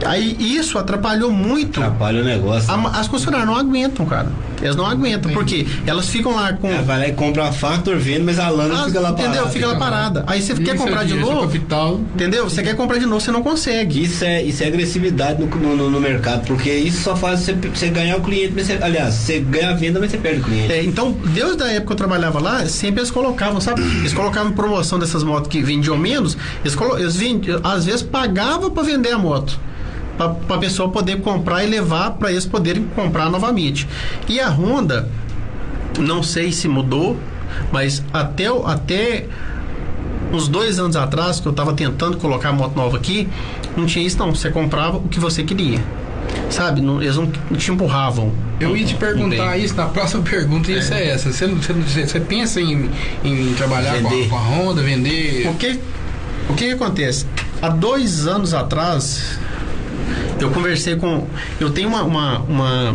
[0.04, 1.80] Aí isso atrapalhou muito.
[1.80, 2.70] Atrapalha o negócio.
[2.70, 4.28] A, as concessionárias não aguentam, cara.
[4.62, 6.68] Elas não aguentam, porque elas ficam lá com.
[6.68, 9.34] É, vai lá e compra a Factor, vende, mas a lana fica lá parada.
[9.34, 9.50] Entendeu?
[9.50, 10.24] Fica lá parada.
[10.26, 11.42] Aí você quer comprar é de novo.
[11.42, 12.00] Capital.
[12.14, 12.48] Entendeu?
[12.48, 14.04] Você quer comprar de novo, você não consegue.
[14.04, 17.88] Isso é, isso é agressividade no, no, no mercado, porque isso só faz você, você
[17.88, 20.72] ganhar o cliente, mas você, aliás, você ganha a venda, mas você perde o cliente.
[20.72, 23.82] É, então, desde a época que eu trabalhava lá, sempre eles colocavam, sabe?
[23.82, 28.82] Eles colocavam promoção dessas motos que vendiam menos, eles, eles vendiam, às vezes pagavam para
[28.84, 29.58] vender a moto
[30.16, 33.88] para a pessoa poder comprar e levar para eles poderem comprar novamente.
[34.28, 35.08] E a Honda,
[35.98, 37.16] não sei se mudou,
[37.72, 39.26] mas até, até
[40.32, 43.28] uns dois anos atrás, que eu estava tentando colocar a moto nova aqui,
[43.76, 44.34] não tinha isso não.
[44.34, 45.80] Você comprava o que você queria.
[46.48, 46.80] Sabe?
[46.80, 48.32] Não, eles não, te empurravam.
[48.60, 50.78] Eu ia te perguntar isso, na próxima pergunta é.
[50.78, 51.32] isso é essa.
[51.32, 52.88] Você, você, você pensa em,
[53.24, 55.48] em trabalhar com a, com a, Honda, vender.
[55.48, 55.80] O que,
[56.48, 57.26] o que acontece?
[57.60, 59.38] Há dois anos atrás,
[60.40, 61.26] eu conversei com.
[61.60, 62.94] Eu tenho uma, uma, uma,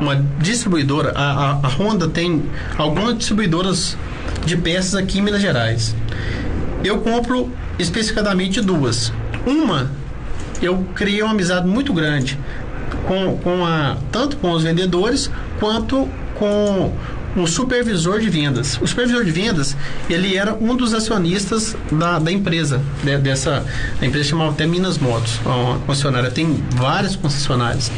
[0.00, 2.42] uma distribuidora, a, a, a, Honda tem
[2.76, 3.96] algumas distribuidoras
[4.44, 5.94] de peças aqui em Minas Gerais.
[6.82, 9.12] Eu compro especificadamente duas.
[9.46, 9.90] Uma,
[10.60, 12.38] eu criei uma amizade muito grande
[13.06, 16.92] com, com a, tanto com os vendedores quanto com
[17.36, 18.78] um supervisor de vendas.
[18.80, 19.76] O supervisor de vendas,
[20.08, 23.64] ele era um dos acionistas da, da empresa, de, dessa
[24.00, 27.90] a empresa chamava até Minas Motos, uma concessionária, tem várias concessionárias.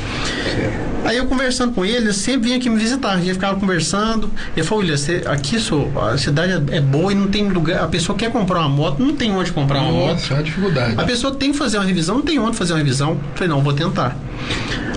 [1.04, 4.30] Aí eu conversando com ele, ele sempre vinha aqui me visitar, a gente ficava conversando,
[4.56, 7.86] ele falou, você, aqui sou, a cidade é, é boa e não tem lugar, a
[7.86, 10.30] pessoa quer comprar uma moto, não tem onde comprar uma Nossa, moto.
[10.30, 10.94] É uma dificuldade.
[10.96, 13.10] A pessoa tem que fazer uma revisão, não tem onde fazer uma revisão.
[13.10, 14.16] Eu falei, não, vou tentar.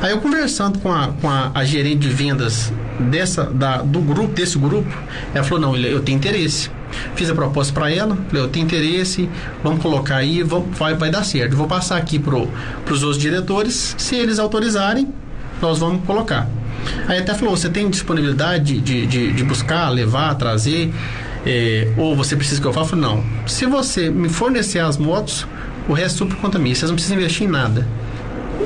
[0.01, 4.33] Aí eu conversando com a, com a, a gerente de vendas dessa, da, do grupo,
[4.33, 4.89] desse grupo,
[5.33, 6.71] ela falou, não, eu tenho interesse.
[7.15, 9.29] Fiz a proposta para ela, falei, eu tenho interesse,
[9.63, 11.55] vamos colocar aí, vai, vai dar certo.
[11.55, 12.47] vou passar aqui pro,
[12.85, 15.07] pros outros diretores, se eles autorizarem,
[15.61, 16.47] nós vamos colocar.
[17.07, 20.93] Aí até falou, você tem disponibilidade de, de, de buscar, levar, trazer,
[21.45, 22.95] é, ou você precisa que eu faça?
[22.95, 23.23] Não.
[23.45, 25.45] Se você me fornecer as motos,
[25.87, 26.73] o resto é super conta minha.
[26.73, 27.87] Vocês não precisam investir em nada.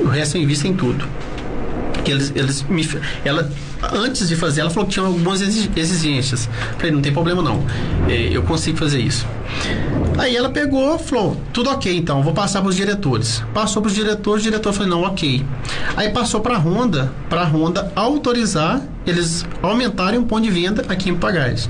[0.02, 1.06] O resto eu invisto em tudo.
[2.04, 2.86] Que eles, eles me,
[3.24, 3.50] ela
[3.92, 6.48] antes de fazer, ela falou que tinha algumas exigências.
[6.76, 7.64] Falei, não tem problema não,
[8.08, 9.26] é, eu consigo fazer isso.
[10.16, 13.42] Aí ela pegou, falou, tudo ok então, vou passar para os diretores.
[13.52, 15.44] Passou para os diretores, o diretor falou, não, ok.
[15.96, 20.84] Aí passou para a Honda, para a Honda autorizar eles aumentarem o ponto de venda
[20.88, 21.68] aqui em Pagais.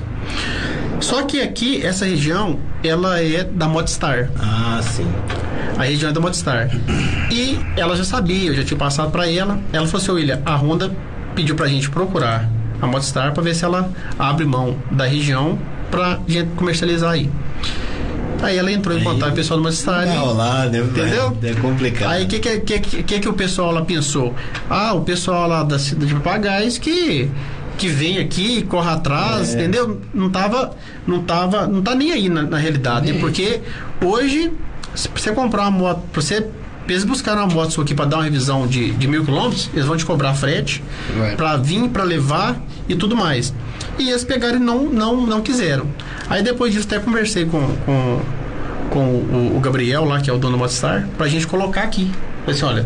[0.99, 4.29] Só que aqui, essa região, ela é da Modstar.
[4.39, 5.07] Ah, sim.
[5.77, 6.69] A região é da Modstar.
[7.31, 9.59] E ela já sabia, eu já tinha passado para ela.
[9.73, 10.91] Ela falou assim, William, a Honda
[11.35, 12.49] pediu pra gente procurar
[12.81, 15.59] a Modstar para ver se ela abre mão da região
[15.91, 17.29] pra gente comercializar aí.
[18.41, 20.05] Aí ela entrou em contato com o pessoal do Modstar.
[20.05, 20.79] Não, lá, né?
[20.79, 21.37] entendeu?
[21.41, 22.11] É complicado.
[22.11, 24.33] Aí o que que, que, que, que o pessoal lá pensou?
[24.69, 27.29] Ah, o pessoal lá da cidade de Papagais que
[27.77, 29.59] que vem aqui, corre atrás, é.
[29.59, 30.01] entendeu?
[30.13, 33.19] Não tava, não tava, não tá nem aí na, na realidade, é.
[33.19, 33.61] porque
[34.03, 34.51] hoje
[34.95, 36.47] se você comprar uma moto, pra você
[36.87, 39.97] eles buscaram uma moto aqui para dar uma revisão de, de mil quilômetros, eles vão
[39.97, 40.83] te cobrar frete
[41.35, 43.53] para vir, para levar e tudo mais.
[43.97, 45.87] E eles pegaram e não, não, não quiseram.
[46.29, 48.21] Aí depois disso até conversei com, com,
[48.91, 52.11] com o, o, Gabriel lá, que é o dono do Motstar, pra gente colocar aqui.
[52.45, 52.85] Falei assim, olha,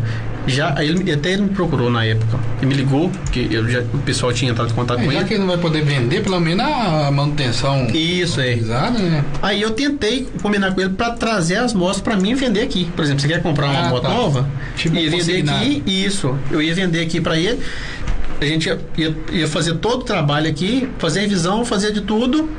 [0.50, 2.39] Já, aí ele, até ele me procurou na época.
[2.58, 5.20] Ele me ligou, que eu já, o pessoal tinha entrado em contato É, com já
[5.20, 5.28] ele.
[5.28, 8.56] que ele não vai poder vender, pelo menos a manutenção Isso, é.
[8.56, 9.24] né?
[9.41, 12.86] Aí eu tentei combinar com ele para trazer as motos para mim vender aqui.
[12.95, 14.10] Por exemplo, você quer comprar uma Ah, moto tá.
[14.10, 14.47] nova?
[14.76, 16.36] Tipo ia vender aqui, isso.
[16.52, 17.60] Eu ia vender aqui para ele.
[18.41, 22.50] A gente ia, ia, ia fazer todo o trabalho aqui, fazer revisão, fazer de tudo.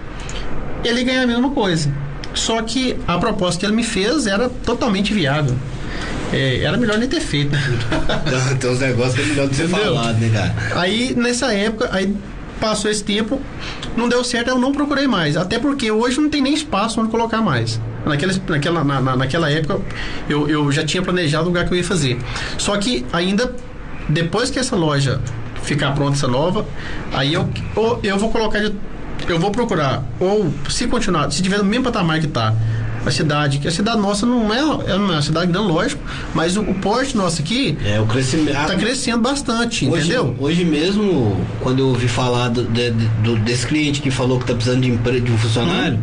[0.84, 1.90] Ele ia ganhar a mesma coisa.
[2.34, 5.54] Só que a proposta que ele me fez era totalmente viável.
[6.32, 7.50] É, era melhor nem ter feito.
[8.48, 9.68] Tem- Tem uns negócios que é melhor Entendeu?
[9.68, 10.80] falado, né, cara?
[10.80, 12.14] Aí, nessa época, aí
[12.60, 13.40] passou esse tempo,
[13.96, 15.36] não deu certo, eu não procurei mais.
[15.36, 17.80] Até porque hoje não tem nem espaço onde colocar mais.
[18.04, 19.80] Naquela, naquela, na, na- naquela época,
[20.28, 22.18] eu, eu já tinha planejado o lugar que eu ia fazer.
[22.58, 23.52] Só que ainda,
[24.08, 25.20] depois que essa loja
[25.62, 26.64] ficar pronta, essa nova,
[27.12, 28.74] aí eu, ou eu vou colocar, de-
[29.28, 32.54] eu vou procurar, ou se continuar, se tiver no mesmo patamar que tá,
[33.04, 36.02] a cidade, que a cidade nossa não é, é uma cidade grande, lógico,
[36.34, 38.54] mas o, o porte nosso aqui É, o crescimento.
[38.66, 40.36] tá crescendo bastante, Hoje, entendeu?
[40.38, 44.54] hoje mesmo, quando eu ouvi falar do, de- do- desse cliente que falou que tá
[44.54, 45.98] precisando de, empre- de um funcionário,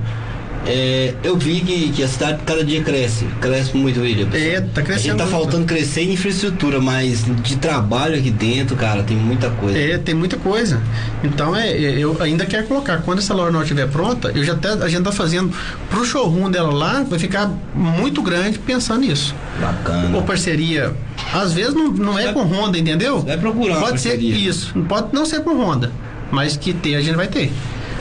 [0.67, 3.25] é, eu vi que, que a cidade cada dia cresce.
[3.39, 4.27] Cresce muito, William.
[4.33, 5.29] É, tá A crescendo gente tá muito.
[5.37, 9.77] faltando crescer em infraestrutura, mas de trabalho aqui dentro, cara, tem muita coisa.
[9.77, 10.81] É, tem muita coisa.
[11.23, 12.97] Então é, é, eu ainda quero colocar.
[13.03, 15.53] Quando essa loja não estiver pronta, eu já até a gente tá fazendo
[15.89, 19.33] pro showroom dela lá, vai ficar muito grande pensando nisso.
[19.61, 20.15] Bacana.
[20.15, 20.93] Ou parceria.
[21.33, 23.19] Às vezes não, não é Vai- com Honda, entendeu?
[23.21, 24.73] vai procurar Pode ser isso.
[24.87, 25.91] Pode não ser com Honda,
[26.31, 27.51] mas que ter a gente vai ter.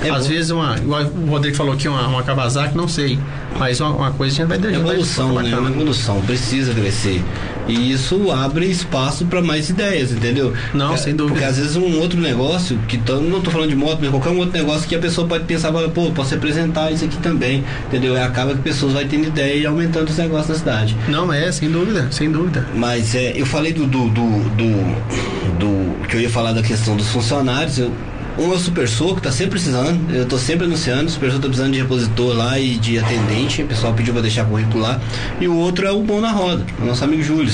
[0.05, 0.29] É Às bom.
[0.35, 3.19] vezes uma, igual o Rodrigo falou aqui, uma, uma Kawasaki, não sei.
[3.59, 5.51] Mas uma, uma coisa a gente vai gente vai- Evolução, vai- né?
[5.51, 5.69] bacana.
[5.69, 7.23] Uma evolução, precisa crescer.
[7.67, 10.53] E isso abre espaço para mais ideias, entendeu?
[10.75, 11.33] Não, Porque- sem dúvida.
[11.35, 14.29] Porque às vezes um outro negócio, que tô, não tô falando de moto, mas qualquer
[14.31, 18.15] um outro negócio que a pessoa pode pensar, pô, posso representar isso aqui também, entendeu?
[18.15, 20.97] E acaba que pessoas vão tendo ideia e aumentando os negócios da cidade.
[21.09, 22.65] Não, é, sem dúvida, sem dúvida.
[22.75, 26.97] Mas é, eu falei do, do, do, do- do- que eu ia falar da questão
[26.97, 27.79] dos funcionários.
[27.79, 27.91] Eu,
[28.39, 30.15] um é o Super Soco, que tá sempre precisando.
[30.15, 31.07] Eu tô sempre anunciando.
[31.07, 33.63] O Super Soco tá precisando de repositor lá e de atendente.
[33.63, 35.01] O pessoal pediu pra deixar currículo lá.
[35.41, 37.53] E o outro é o Bom na Roda, o nosso amigo Júlio.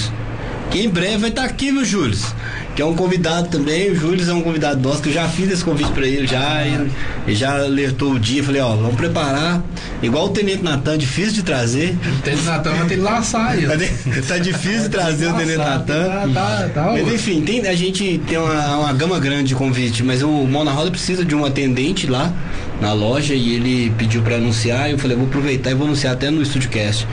[0.72, 2.16] Que em breve vai estar aqui, meu Júlio.
[2.74, 3.90] Que é um convidado também.
[3.90, 6.64] O Júlio é um convidado nosso, que eu já fiz esse convite pra ele já.
[6.66, 8.42] E, e já alertou o dia.
[8.42, 9.62] Falei, ó, vamos preparar.
[10.02, 11.94] Igual o Tenente Natan, difícil de trazer.
[12.24, 13.68] Tem Natan vai ter que laçar isso.
[13.68, 16.08] Tá, tá difícil de trazer o Tenente Natan.
[16.08, 16.92] Tá, tá, tá.
[16.92, 20.64] Mas enfim, tem, a gente tem uma, uma gama grande de convite, mas o Mão
[20.64, 22.32] na Roda precisa de um atendente lá
[22.80, 24.88] na loja e ele pediu para anunciar.
[24.88, 27.06] E eu falei, vou aproveitar e vou anunciar até no StudioCast.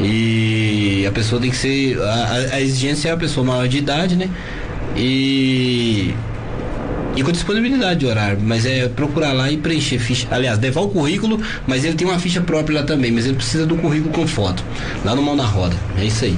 [0.00, 2.00] E a pessoa tem que ser.
[2.02, 4.28] A, a- exigência é a pessoa maior de idade, né?
[4.96, 6.14] E.
[7.14, 10.28] E com disponibilidade de horário, mas é procurar lá e preencher ficha.
[10.30, 13.64] Aliás, levar o currículo, mas ele tem uma ficha própria lá também, mas ele precisa
[13.64, 14.62] do currículo com foto.
[15.02, 15.74] Lá no Mão na Roda.
[15.98, 16.36] É isso aí.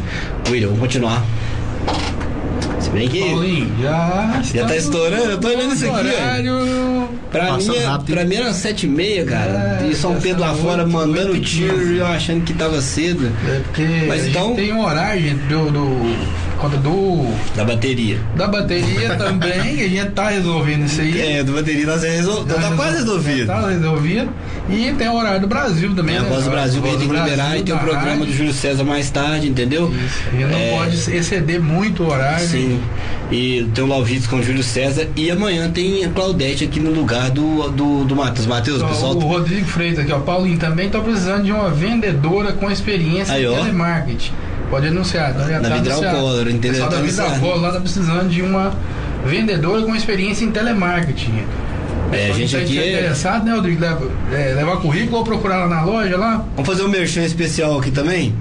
[0.48, 1.24] William, vamos continuar.
[2.88, 3.20] Se bem que.
[3.20, 4.40] Paulinho, já.
[4.42, 7.08] Já tá estourando, eu tô olhando isso aqui, ó.
[7.30, 9.80] Pra mim, é- pra mim era sete e meia, cara.
[9.82, 11.92] É, e São Pedro lá fora mandando oito e tiro quinze.
[11.94, 13.30] e eu achando que tava cedo.
[13.46, 16.16] É porque Mas a gente então- tem um horário, gente, do, do,
[16.58, 18.18] conta do Da bateria.
[18.36, 21.20] da bateria também, a gente tá resolvendo isso aí.
[21.20, 22.46] É, da bateria nós já resol...
[22.46, 23.46] Já tá quase resol- resolvido.
[23.46, 24.28] Tá resolvido.
[24.68, 26.16] E tem o horário do Brasil também.
[26.16, 26.28] Tem a né?
[26.30, 28.26] voz do Brasil que a gente tem que liberar e tem o programa rádio.
[28.26, 29.90] do Júlio César mais tarde, entendeu?
[29.90, 30.70] Isso, gente não É.
[30.76, 32.46] pode exceder muito o horário.
[32.46, 32.80] Sim.
[33.30, 35.06] E tem o Lauvitz com o Júlio César.
[35.16, 38.46] E amanhã tem a Claudete aqui no lugar do, do, do Matheus.
[38.46, 39.16] Matheus, o Ó, pessoal.
[39.16, 40.18] O Rodrigo Freitas aqui, ó.
[40.20, 43.54] Paulinho também tá precisando de uma vendedora com experiência Aí, em ó.
[44.70, 45.44] Pode anunciar, tá?
[45.48, 46.16] Já Na tá Vidral anunciado.
[46.18, 46.70] Collor, entendeu?
[46.70, 48.72] O pessoal Tá da Vidral lá tá precisando de uma
[49.24, 51.42] vendedora com experiência em telemarketing.
[52.12, 53.80] É, a gente que aqui tá é- interessado, né, Rodrigo?
[53.80, 56.44] Leva, é, levar currículo ou procurar lá na loja lá?
[56.54, 58.34] Vamos fazer um merchan especial aqui também?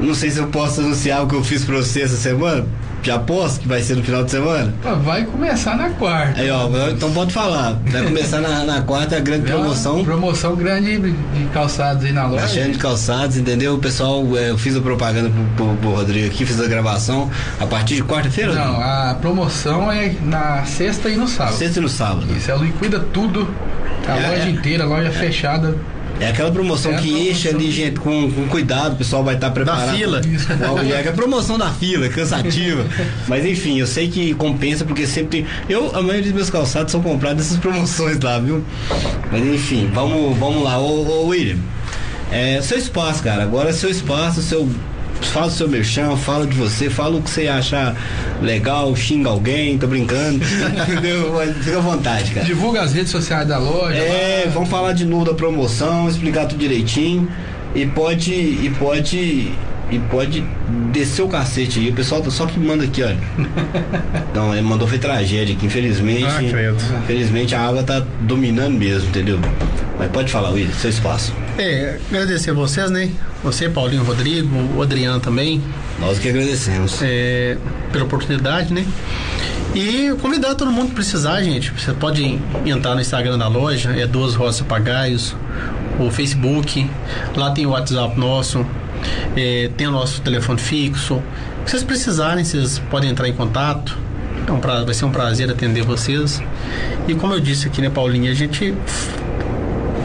[0.00, 2.66] Não sei se eu posso anunciar o que eu fiz pra você essa semana.
[3.04, 4.72] Já posso que vai ser no final de semana?
[4.82, 6.40] Pô, Vai começar na quarta.
[6.40, 7.76] Aí, ó, então pode falar.
[7.86, 10.02] Vai começar na, na quarta a grande É promoção.
[10.04, 12.44] Promoção grande de calçados aí na loja.
[12.44, 13.74] Achando de calçados, entendeu?
[13.74, 17.30] O pessoal, é, eu fiz a propaganda pro, pro, pro Rodrigo aqui, fiz a gravação
[17.60, 18.54] a partir de quarta-feira?
[18.54, 21.56] Não, a promoção é na sexta e no sábado.
[21.56, 22.26] Sexta e no sábado.
[22.34, 23.48] Isso, ela liquida tudo.
[24.08, 24.50] A É, loja é.
[24.50, 25.74] inteira, a loja fechada.
[26.20, 29.24] É aquela promoção É a que promoção enche ali, gente, com, com cuidado, o pessoal
[29.24, 29.96] vai estar preparado.
[29.96, 30.20] fila.
[30.66, 32.84] Bom, É aquela promoção da fila, cansativa.
[33.26, 35.46] Mas enfim, eu sei que compensa porque sempre tem.
[35.68, 38.64] Eu, a maioria dos meus calçados são comprados nessas promoções lá, viu?
[39.30, 40.78] Mas enfim, vamos, vamos lá.
[40.78, 41.56] Ô, ô William,
[42.30, 43.42] é seu espaço, cara.
[43.42, 44.68] Agora é seu espaço, seu.
[45.20, 47.96] Fala o seu merchan, fala de você, fala o que você achar
[48.40, 50.44] legal, xinga alguém, tô brincando.
[50.88, 51.32] Entendeu?
[51.60, 52.46] Fica à vontade, cara.
[52.46, 53.96] Divulga as redes sociais da loja.
[53.96, 54.52] É, lá.
[54.52, 57.28] vamos falar de novo da promoção, explicar tudo direitinho.
[57.74, 59.52] E pode, e pode
[59.90, 60.44] e pode
[60.92, 61.90] descer o cacete aí.
[61.90, 63.18] O pessoal tá só que manda aqui, olha.
[64.34, 66.24] Não, ele mandou foi tragédia aqui, infelizmente.
[66.24, 66.76] Ah, credo.
[67.04, 69.38] Infelizmente a água tá dominando mesmo, entendeu?
[69.98, 71.32] Mas pode falar, William, seu espaço.
[71.56, 73.10] É, agradecer a vocês, né?
[73.44, 75.62] Você, Paulinho Rodrigo, o Adriano também,
[76.00, 77.00] Nós que agradecemos.
[77.02, 77.56] é,
[77.92, 78.84] pela oportunidade, né?
[79.74, 81.72] E convidar todo mundo que precisar, gente.
[81.72, 85.36] Você pode entrar no Instagram da loja, é Duas Roças Papagaios,
[85.98, 86.88] o Facebook,
[87.36, 88.64] lá tem o WhatsApp nosso,
[89.36, 91.22] é, tem o nosso telefone fixo.
[91.64, 93.96] Se vocês precisarem, vocês podem entrar em contato.
[94.46, 96.42] É um pra- vai ser um prazer atender vocês.
[97.08, 98.74] E como eu disse aqui, né, Paulinho, a gente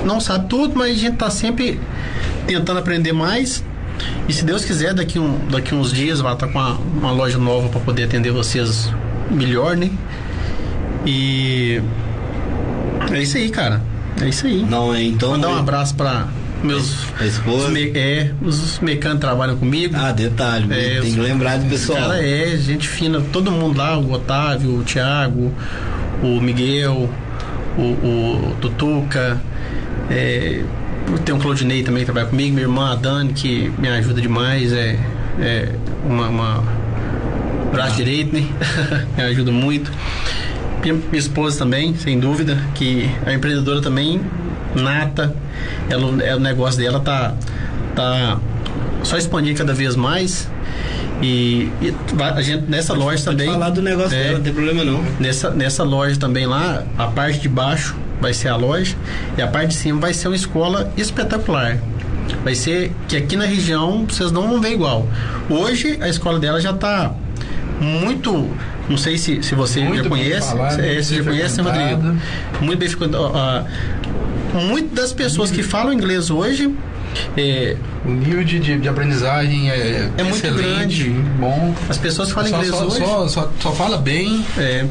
[0.06, 1.80] não sabe tudo, mas a gente tá sempre
[2.48, 3.64] tentando aprender mais.
[4.30, 7.38] E se Deus quiser, daqui, um, daqui uns dias vai estar com uma, uma loja
[7.38, 8.90] nova para poder atender vocês
[9.30, 9.90] melhor, né?
[11.06, 11.82] E
[13.12, 13.82] é isso aí, cara.
[14.22, 14.64] É isso aí.
[14.64, 15.32] Não, é então.
[15.32, 16.28] Mandar um abraço para
[16.64, 17.68] meus A esposa?
[17.72, 19.96] os é, os mecânicos trabalham comigo.
[19.98, 22.00] Ah, detalhe, É, tem os- que lembrar do pessoal.
[22.00, 25.52] Cara, é, gente fina, todo mundo lá, o Otávio, o Thiago,
[26.22, 27.10] o Miguel,
[27.78, 29.42] o, o Tutuca,
[30.10, 30.62] é,
[31.26, 34.72] tem o Claudinei também que trabalha comigo, minha irmã a Dani, que me ajuda demais,
[34.74, 34.98] é,
[35.40, 35.70] é
[36.06, 36.64] uma, uma
[37.72, 38.44] braço direito, né?
[39.18, 39.92] me ajuda muito.
[40.82, 44.22] Minha, minha esposa também, sem dúvida, que é empreendedora também,
[44.76, 45.34] nata.
[45.90, 47.34] Ela, é, o negócio dela tá,
[47.96, 48.40] tá
[49.04, 50.50] só expandindo cada vez mais.
[51.22, 53.52] E, e a gente nessa loja Pode também.
[53.52, 55.04] falar do negócio é, dela, não tem problema não.
[55.20, 58.96] Nessa, nessa loja também lá, a parte de baixo vai ser a loja
[59.38, 61.78] e a parte de cima vai ser uma escola espetacular.
[62.44, 65.08] Vai ser que aqui na região vocês não vão ver igual.
[65.50, 67.14] Hoje a escola dela já está
[67.82, 68.50] muito.
[68.88, 70.50] Não sei se, se você Muito já conhece.
[70.50, 72.02] falado, é, você já conhece, né, Rodrigo?
[72.02, 72.20] frequentada.
[72.62, 73.66] Muito bem frequentado.
[74.54, 76.74] Muitas das pessoas que falam inglês hoje.
[77.38, 77.76] É,
[78.06, 81.10] O nível de, de, de aprendizagem é, É muito grande.
[81.40, 81.74] bom.
[81.90, 82.98] as pessoas que falam Só, inglês só, hoje.
[82.98, 84.44] só, só, só fala bem.
[84.58, 84.86] é,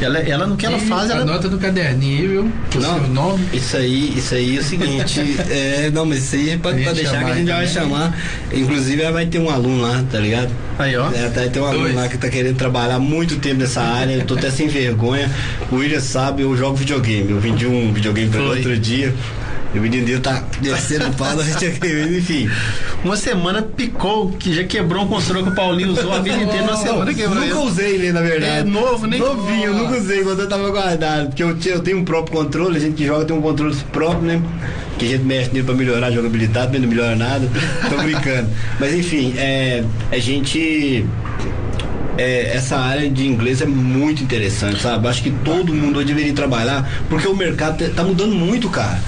[0.00, 2.42] ela, ela no que ela E faz, ela, Anota no caderninho, viu?
[2.42, 2.94] O Não.
[3.00, 3.44] seu nome.
[3.52, 6.88] Isso aí, isso aí é o seguinte, é, não, mas isso aí pode, A gente
[6.88, 7.82] pode deixar que a gente já vai também.
[7.82, 8.18] chamar.
[8.52, 10.50] Inclusive ela vai ter um aluno lá, tá ligado?
[10.78, 11.08] Aí, ó.
[11.10, 11.94] É, tá, tem um aluno Dois.
[11.96, 15.30] lá que tá querendo trabalhar muito tempo nessa área, eu tô até sem vergonha.
[15.72, 17.30] O William sabe, eu jogo videogame.
[17.32, 19.12] Eu vendi um videogame pra ele outro dia.
[19.74, 22.50] E o menino tá descendo o pau no videogame, enfim.
[23.04, 26.62] Uma semana picou, que já quebrou um controle que o Paulinho usou a vida inteira.
[26.62, 28.60] Uma semana quebrou nunca usei ele, na verdade.
[28.60, 29.18] É novo, né?
[29.18, 31.26] Novinho, eu nunca usei quando eu tava guardado.
[31.26, 33.76] Porque eu, tinha- eu tenho um próprio controle, a gente que joga tem um controle
[33.92, 34.42] próprio, né?
[34.98, 37.46] Que a gente mexe nele pra melhorar a jogabilidade, mas não melhora nada.
[37.90, 38.48] Tô brincando.
[38.80, 41.04] mas enfim, é, a gente.
[42.16, 45.06] é, essa área de inglês é muito interessante, sabe?
[45.08, 48.98] Acho que todo mundo hoje deveria trabalhar, porque o mercado tá- tá mudando muito, cara.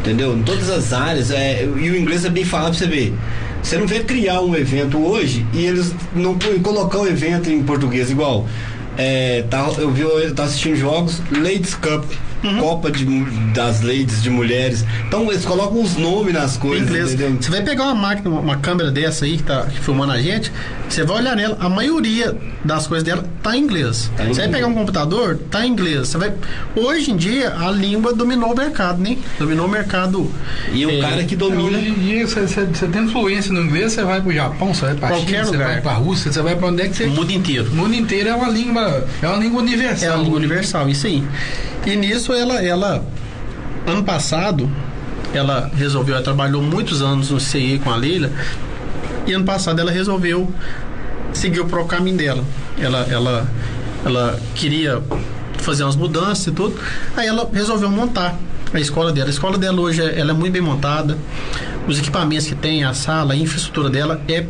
[0.00, 0.36] Entendeu?
[0.36, 3.14] Em todas as áreas, é, e o inglês é bem falado pra você ver.
[3.62, 8.10] Você não vê criar um evento hoje e eles não colocar o evento em português
[8.10, 8.48] igual.
[8.96, 12.04] É, tá, eu vi, eu tava assistindo jogos, Ladies Cup,
[12.42, 12.58] Uhum.
[12.58, 13.04] Copa de,
[13.52, 14.84] das Ladies de Mulheres.
[15.06, 17.12] Então eles colocam os nomes nas coisas, inglês.
[17.12, 17.36] entendeu?
[17.40, 20.50] Você vai pegar uma máquina, uma, uma câmera dessa aí que tá filmando a gente,
[20.88, 24.10] você vai olhar nela, a maioria das coisas dela tá em inglês.
[24.16, 24.50] Tá em você vai inglês.
[24.50, 26.08] pegar um computador, tá em inglês.
[26.08, 26.32] Você vai...
[26.74, 29.18] Hoje em dia a língua dominou o mercado, né?
[29.38, 30.30] Dominou o mercado.
[30.72, 31.78] E o é, cara que domina.
[31.78, 34.86] Hoje em dia, você, você, você tendo fluência no inglês, você vai pro Japão, você
[34.86, 35.68] vai pra Qualquer China, você lugar.
[35.68, 37.04] vai pra Rússia, você vai pra onde é que você.
[37.04, 37.70] O mundo inteiro.
[37.70, 40.08] O mundo inteiro é uma língua, é uma língua universal.
[40.08, 41.22] É a língua universal, isso aí.
[41.86, 43.04] E nisso ela, ela
[43.86, 44.70] ano passado,
[45.32, 48.30] ela resolveu, ela trabalhou muitos anos no CI com a Leila,
[49.26, 50.52] e ano passado ela resolveu
[51.32, 52.44] seguir pro caminho dela.
[52.78, 53.48] Ela, ela,
[54.04, 55.02] ela queria
[55.58, 56.78] fazer umas mudanças e tudo,
[57.16, 58.36] aí ela resolveu montar
[58.72, 59.26] a escola dela.
[59.28, 61.16] A escola dela hoje é- ela é muito bem montada,
[61.88, 64.44] os equipamentos que tem, a sala, a infraestrutura dela é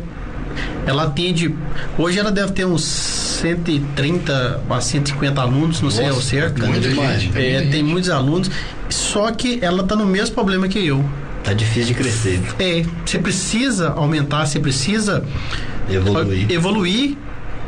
[0.85, 1.53] ela atende.
[1.97, 6.53] Hoje ela deve ter uns 130 a 150 alunos, não sei ao Nossa, certo.
[6.53, 7.29] bacana Muita demais.
[7.35, 8.49] É, tem muitos alunos,
[8.89, 11.03] só que ela tá no mesmo problema que eu.
[11.43, 15.23] Tá difícil de crescer, É, você precisa aumentar, você precisa
[15.89, 16.51] evoluir.
[16.51, 17.17] evoluir.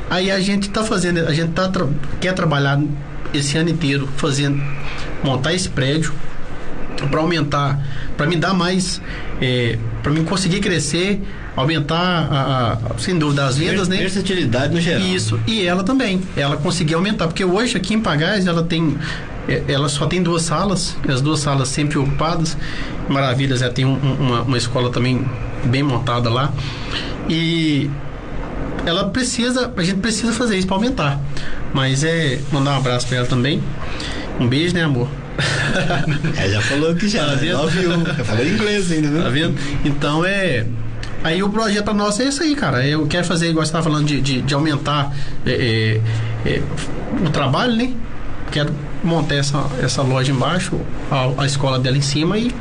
[0.09, 1.71] Aí a gente tá fazendo, a gente tá
[2.21, 2.79] quer trabalhar
[3.33, 4.61] esse ano inteiro fazendo
[5.23, 6.13] montar esse prédio
[7.09, 7.79] para aumentar,
[8.17, 9.01] para me dar mais,
[9.41, 11.21] é, para mim conseguir crescer,
[11.55, 11.97] aumentar,
[12.31, 13.97] a, a- sem dúvida, as vendas, né?
[13.97, 15.01] Versatilidade no geral.
[15.07, 18.97] Isso, e ela também, ela conseguiu aumentar, porque hoje aqui em Pagás ela tem,
[19.47, 22.57] é, ela só tem duas salas, as duas salas sempre ocupadas,
[23.07, 25.23] maravilhas, ela tem um- um- uma, uma escola também
[25.65, 26.51] bem montada lá,
[27.29, 27.89] e
[28.85, 31.19] ela precisa, a gente precisa fazer isso para aumentar,
[31.73, 33.61] mas é mandar um abraço para ela também,
[34.39, 35.07] um beijo, né amor?
[36.37, 37.51] É, já falou que já, Tá vendo?
[37.51, 37.91] já ouviu.
[38.05, 39.49] Já falou inglês ainda, Tá viu?
[39.49, 39.59] vendo?
[39.83, 40.65] Então é.
[41.23, 42.85] Aí o projeto nosso é esse aí, cara.
[42.85, 45.15] Eu quero fazer, igual você estava falando, de, de, de aumentar
[45.45, 45.99] é,
[46.45, 46.61] é, é,
[47.25, 47.91] o trabalho, né?
[48.51, 48.73] Quero
[49.03, 50.79] montar essa, essa loja embaixo,
[51.09, 52.51] a, a escola dela em cima e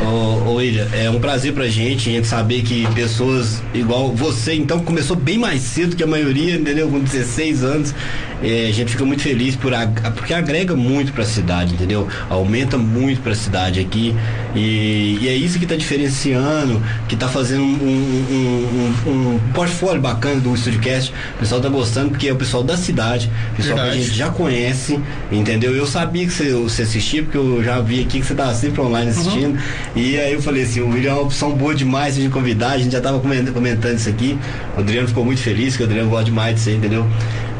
[0.00, 4.54] Ô, ô William, é um prazer pra gente, a gente saber que pessoas igual você,
[4.54, 6.88] então, começou bem mais cedo que a maioria, entendeu?
[6.88, 7.94] Com 16 anos.
[8.42, 9.72] É, a gente fica muito feliz por
[10.14, 12.06] porque agrega muito para a cidade, entendeu?
[12.30, 14.14] Aumenta muito para a cidade aqui
[14.54, 20.00] e, e, é isso que está diferenciando, que está fazendo um, um, um, um, portfólio
[20.00, 21.12] bacana do StudioCast.
[21.36, 23.96] O pessoal está gostando porque é o pessoal da cidade, pessoal Verdade.
[23.96, 25.00] que a gente já conhece,
[25.30, 25.74] entendeu?
[25.74, 28.80] Eu sabia que você, você assistia porque eu já vi aqui que você estava sempre
[28.80, 29.58] online assistindo uhum.
[29.96, 32.78] e aí eu falei assim, o William é uma opção boa demais de convidar, a
[32.78, 34.38] gente já estava comentando isso aqui.
[34.76, 37.06] O Adriano ficou muito feliz, que o Adriano gosta demais disso aí, entendeu?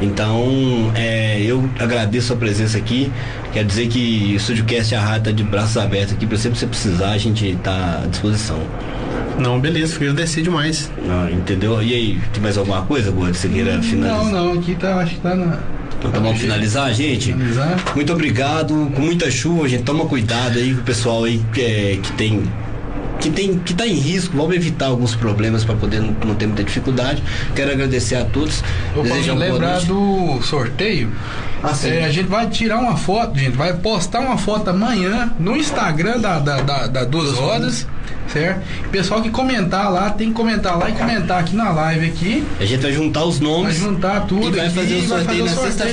[0.01, 3.13] Então, é, eu agradeço a presença aqui.
[3.53, 6.61] Quero dizer que o StudioCast a rádio está de braços abertos aqui, para sempre que
[6.61, 8.59] você precisar, a gente está à disposição.
[9.39, 10.91] Não, beleza, fiquei agradecer demais.
[11.05, 11.83] Não, entendeu?
[11.83, 14.25] E aí, tem mais alguma coisa, Gordo, você queira finalizar?
[14.25, 15.59] Não, não, aqui tá, acho que tá na.
[15.99, 17.33] Então tá, vamos finalizar, gente?
[17.33, 17.77] Finalizar.
[17.95, 18.91] Muito obrigado.
[18.95, 22.43] Com muita chuva, gente, toma cuidado aí com o pessoal aí que, é, que tem
[23.21, 26.47] que tem que está em risco, vamos evitar alguns problemas para poder não, não, ter
[26.47, 27.23] muita dificuldade.
[27.55, 28.63] Quero agradecer a todos.
[28.95, 31.11] Eu posso lembrar do sorteio.
[31.63, 35.57] Ah, é, a gente vai tirar uma foto, gente, vai postar uma foto amanhã no
[35.57, 37.87] Instagram da, da, da, da Duas Rodas
[38.33, 38.63] certo?
[38.91, 42.45] pessoal que comentar lá, tem que comentar lá e comentar aqui na live aqui.
[42.61, 43.79] A gente vai juntar os nomes.
[43.79, 45.45] Vai juntar tudo e vai fazer o sorteio,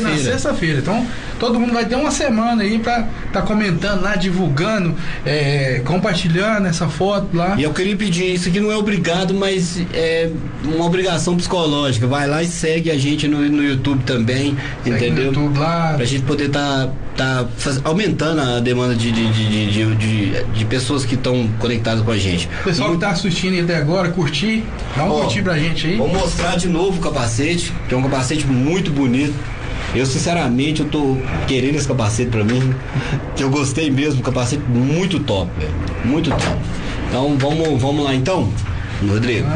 [0.01, 0.79] na sexta-feira.
[0.79, 1.05] Então,
[1.39, 4.95] todo mundo vai ter uma semana aí pra tá comentando lá, divulgando,
[5.25, 7.55] é, compartilhando essa foto lá.
[7.57, 10.29] E eu queria pedir, isso aqui não é obrigado, mas é
[10.63, 12.07] uma obrigação psicológica.
[12.07, 15.31] Vai lá e segue a gente no, no YouTube também, segue entendeu?
[15.31, 15.93] No YouTube lá.
[15.95, 20.65] Pra gente poder tá, tá faz, aumentando a demanda de, de, de, de, de, de
[20.65, 22.49] pessoas que estão conectadas com a gente.
[22.63, 24.63] Pessoal que tá assistindo até agora, curtir,
[24.95, 25.97] dá um Ó, curtir pra gente aí.
[25.97, 29.33] Vou mostrar de novo o capacete, que é um capacete muito bonito.
[29.93, 31.17] Eu, sinceramente, eu tô
[31.47, 32.73] querendo esse capacete pra mim,
[33.35, 35.73] que eu gostei mesmo, capacete muito top, velho.
[36.03, 36.57] Muito top.
[37.07, 38.51] Então, vamos, vamos lá então,
[39.07, 39.47] Rodrigo.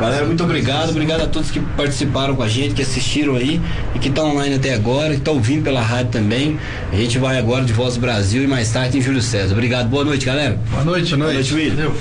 [0.00, 0.90] Galera, muito obrigado.
[0.90, 3.60] Obrigado a todos que participaram com a gente, que assistiram aí
[3.94, 6.58] e que estão online até agora, que estão ouvindo pela rádio também.
[6.92, 9.52] A gente vai agora de Voz Brasil e mais tarde em Júlio César.
[9.52, 9.88] Obrigado.
[9.88, 10.58] Boa noite, galera.
[10.70, 11.14] Boa noite.
[11.16, 11.92] Boa noite, Boa noite Will.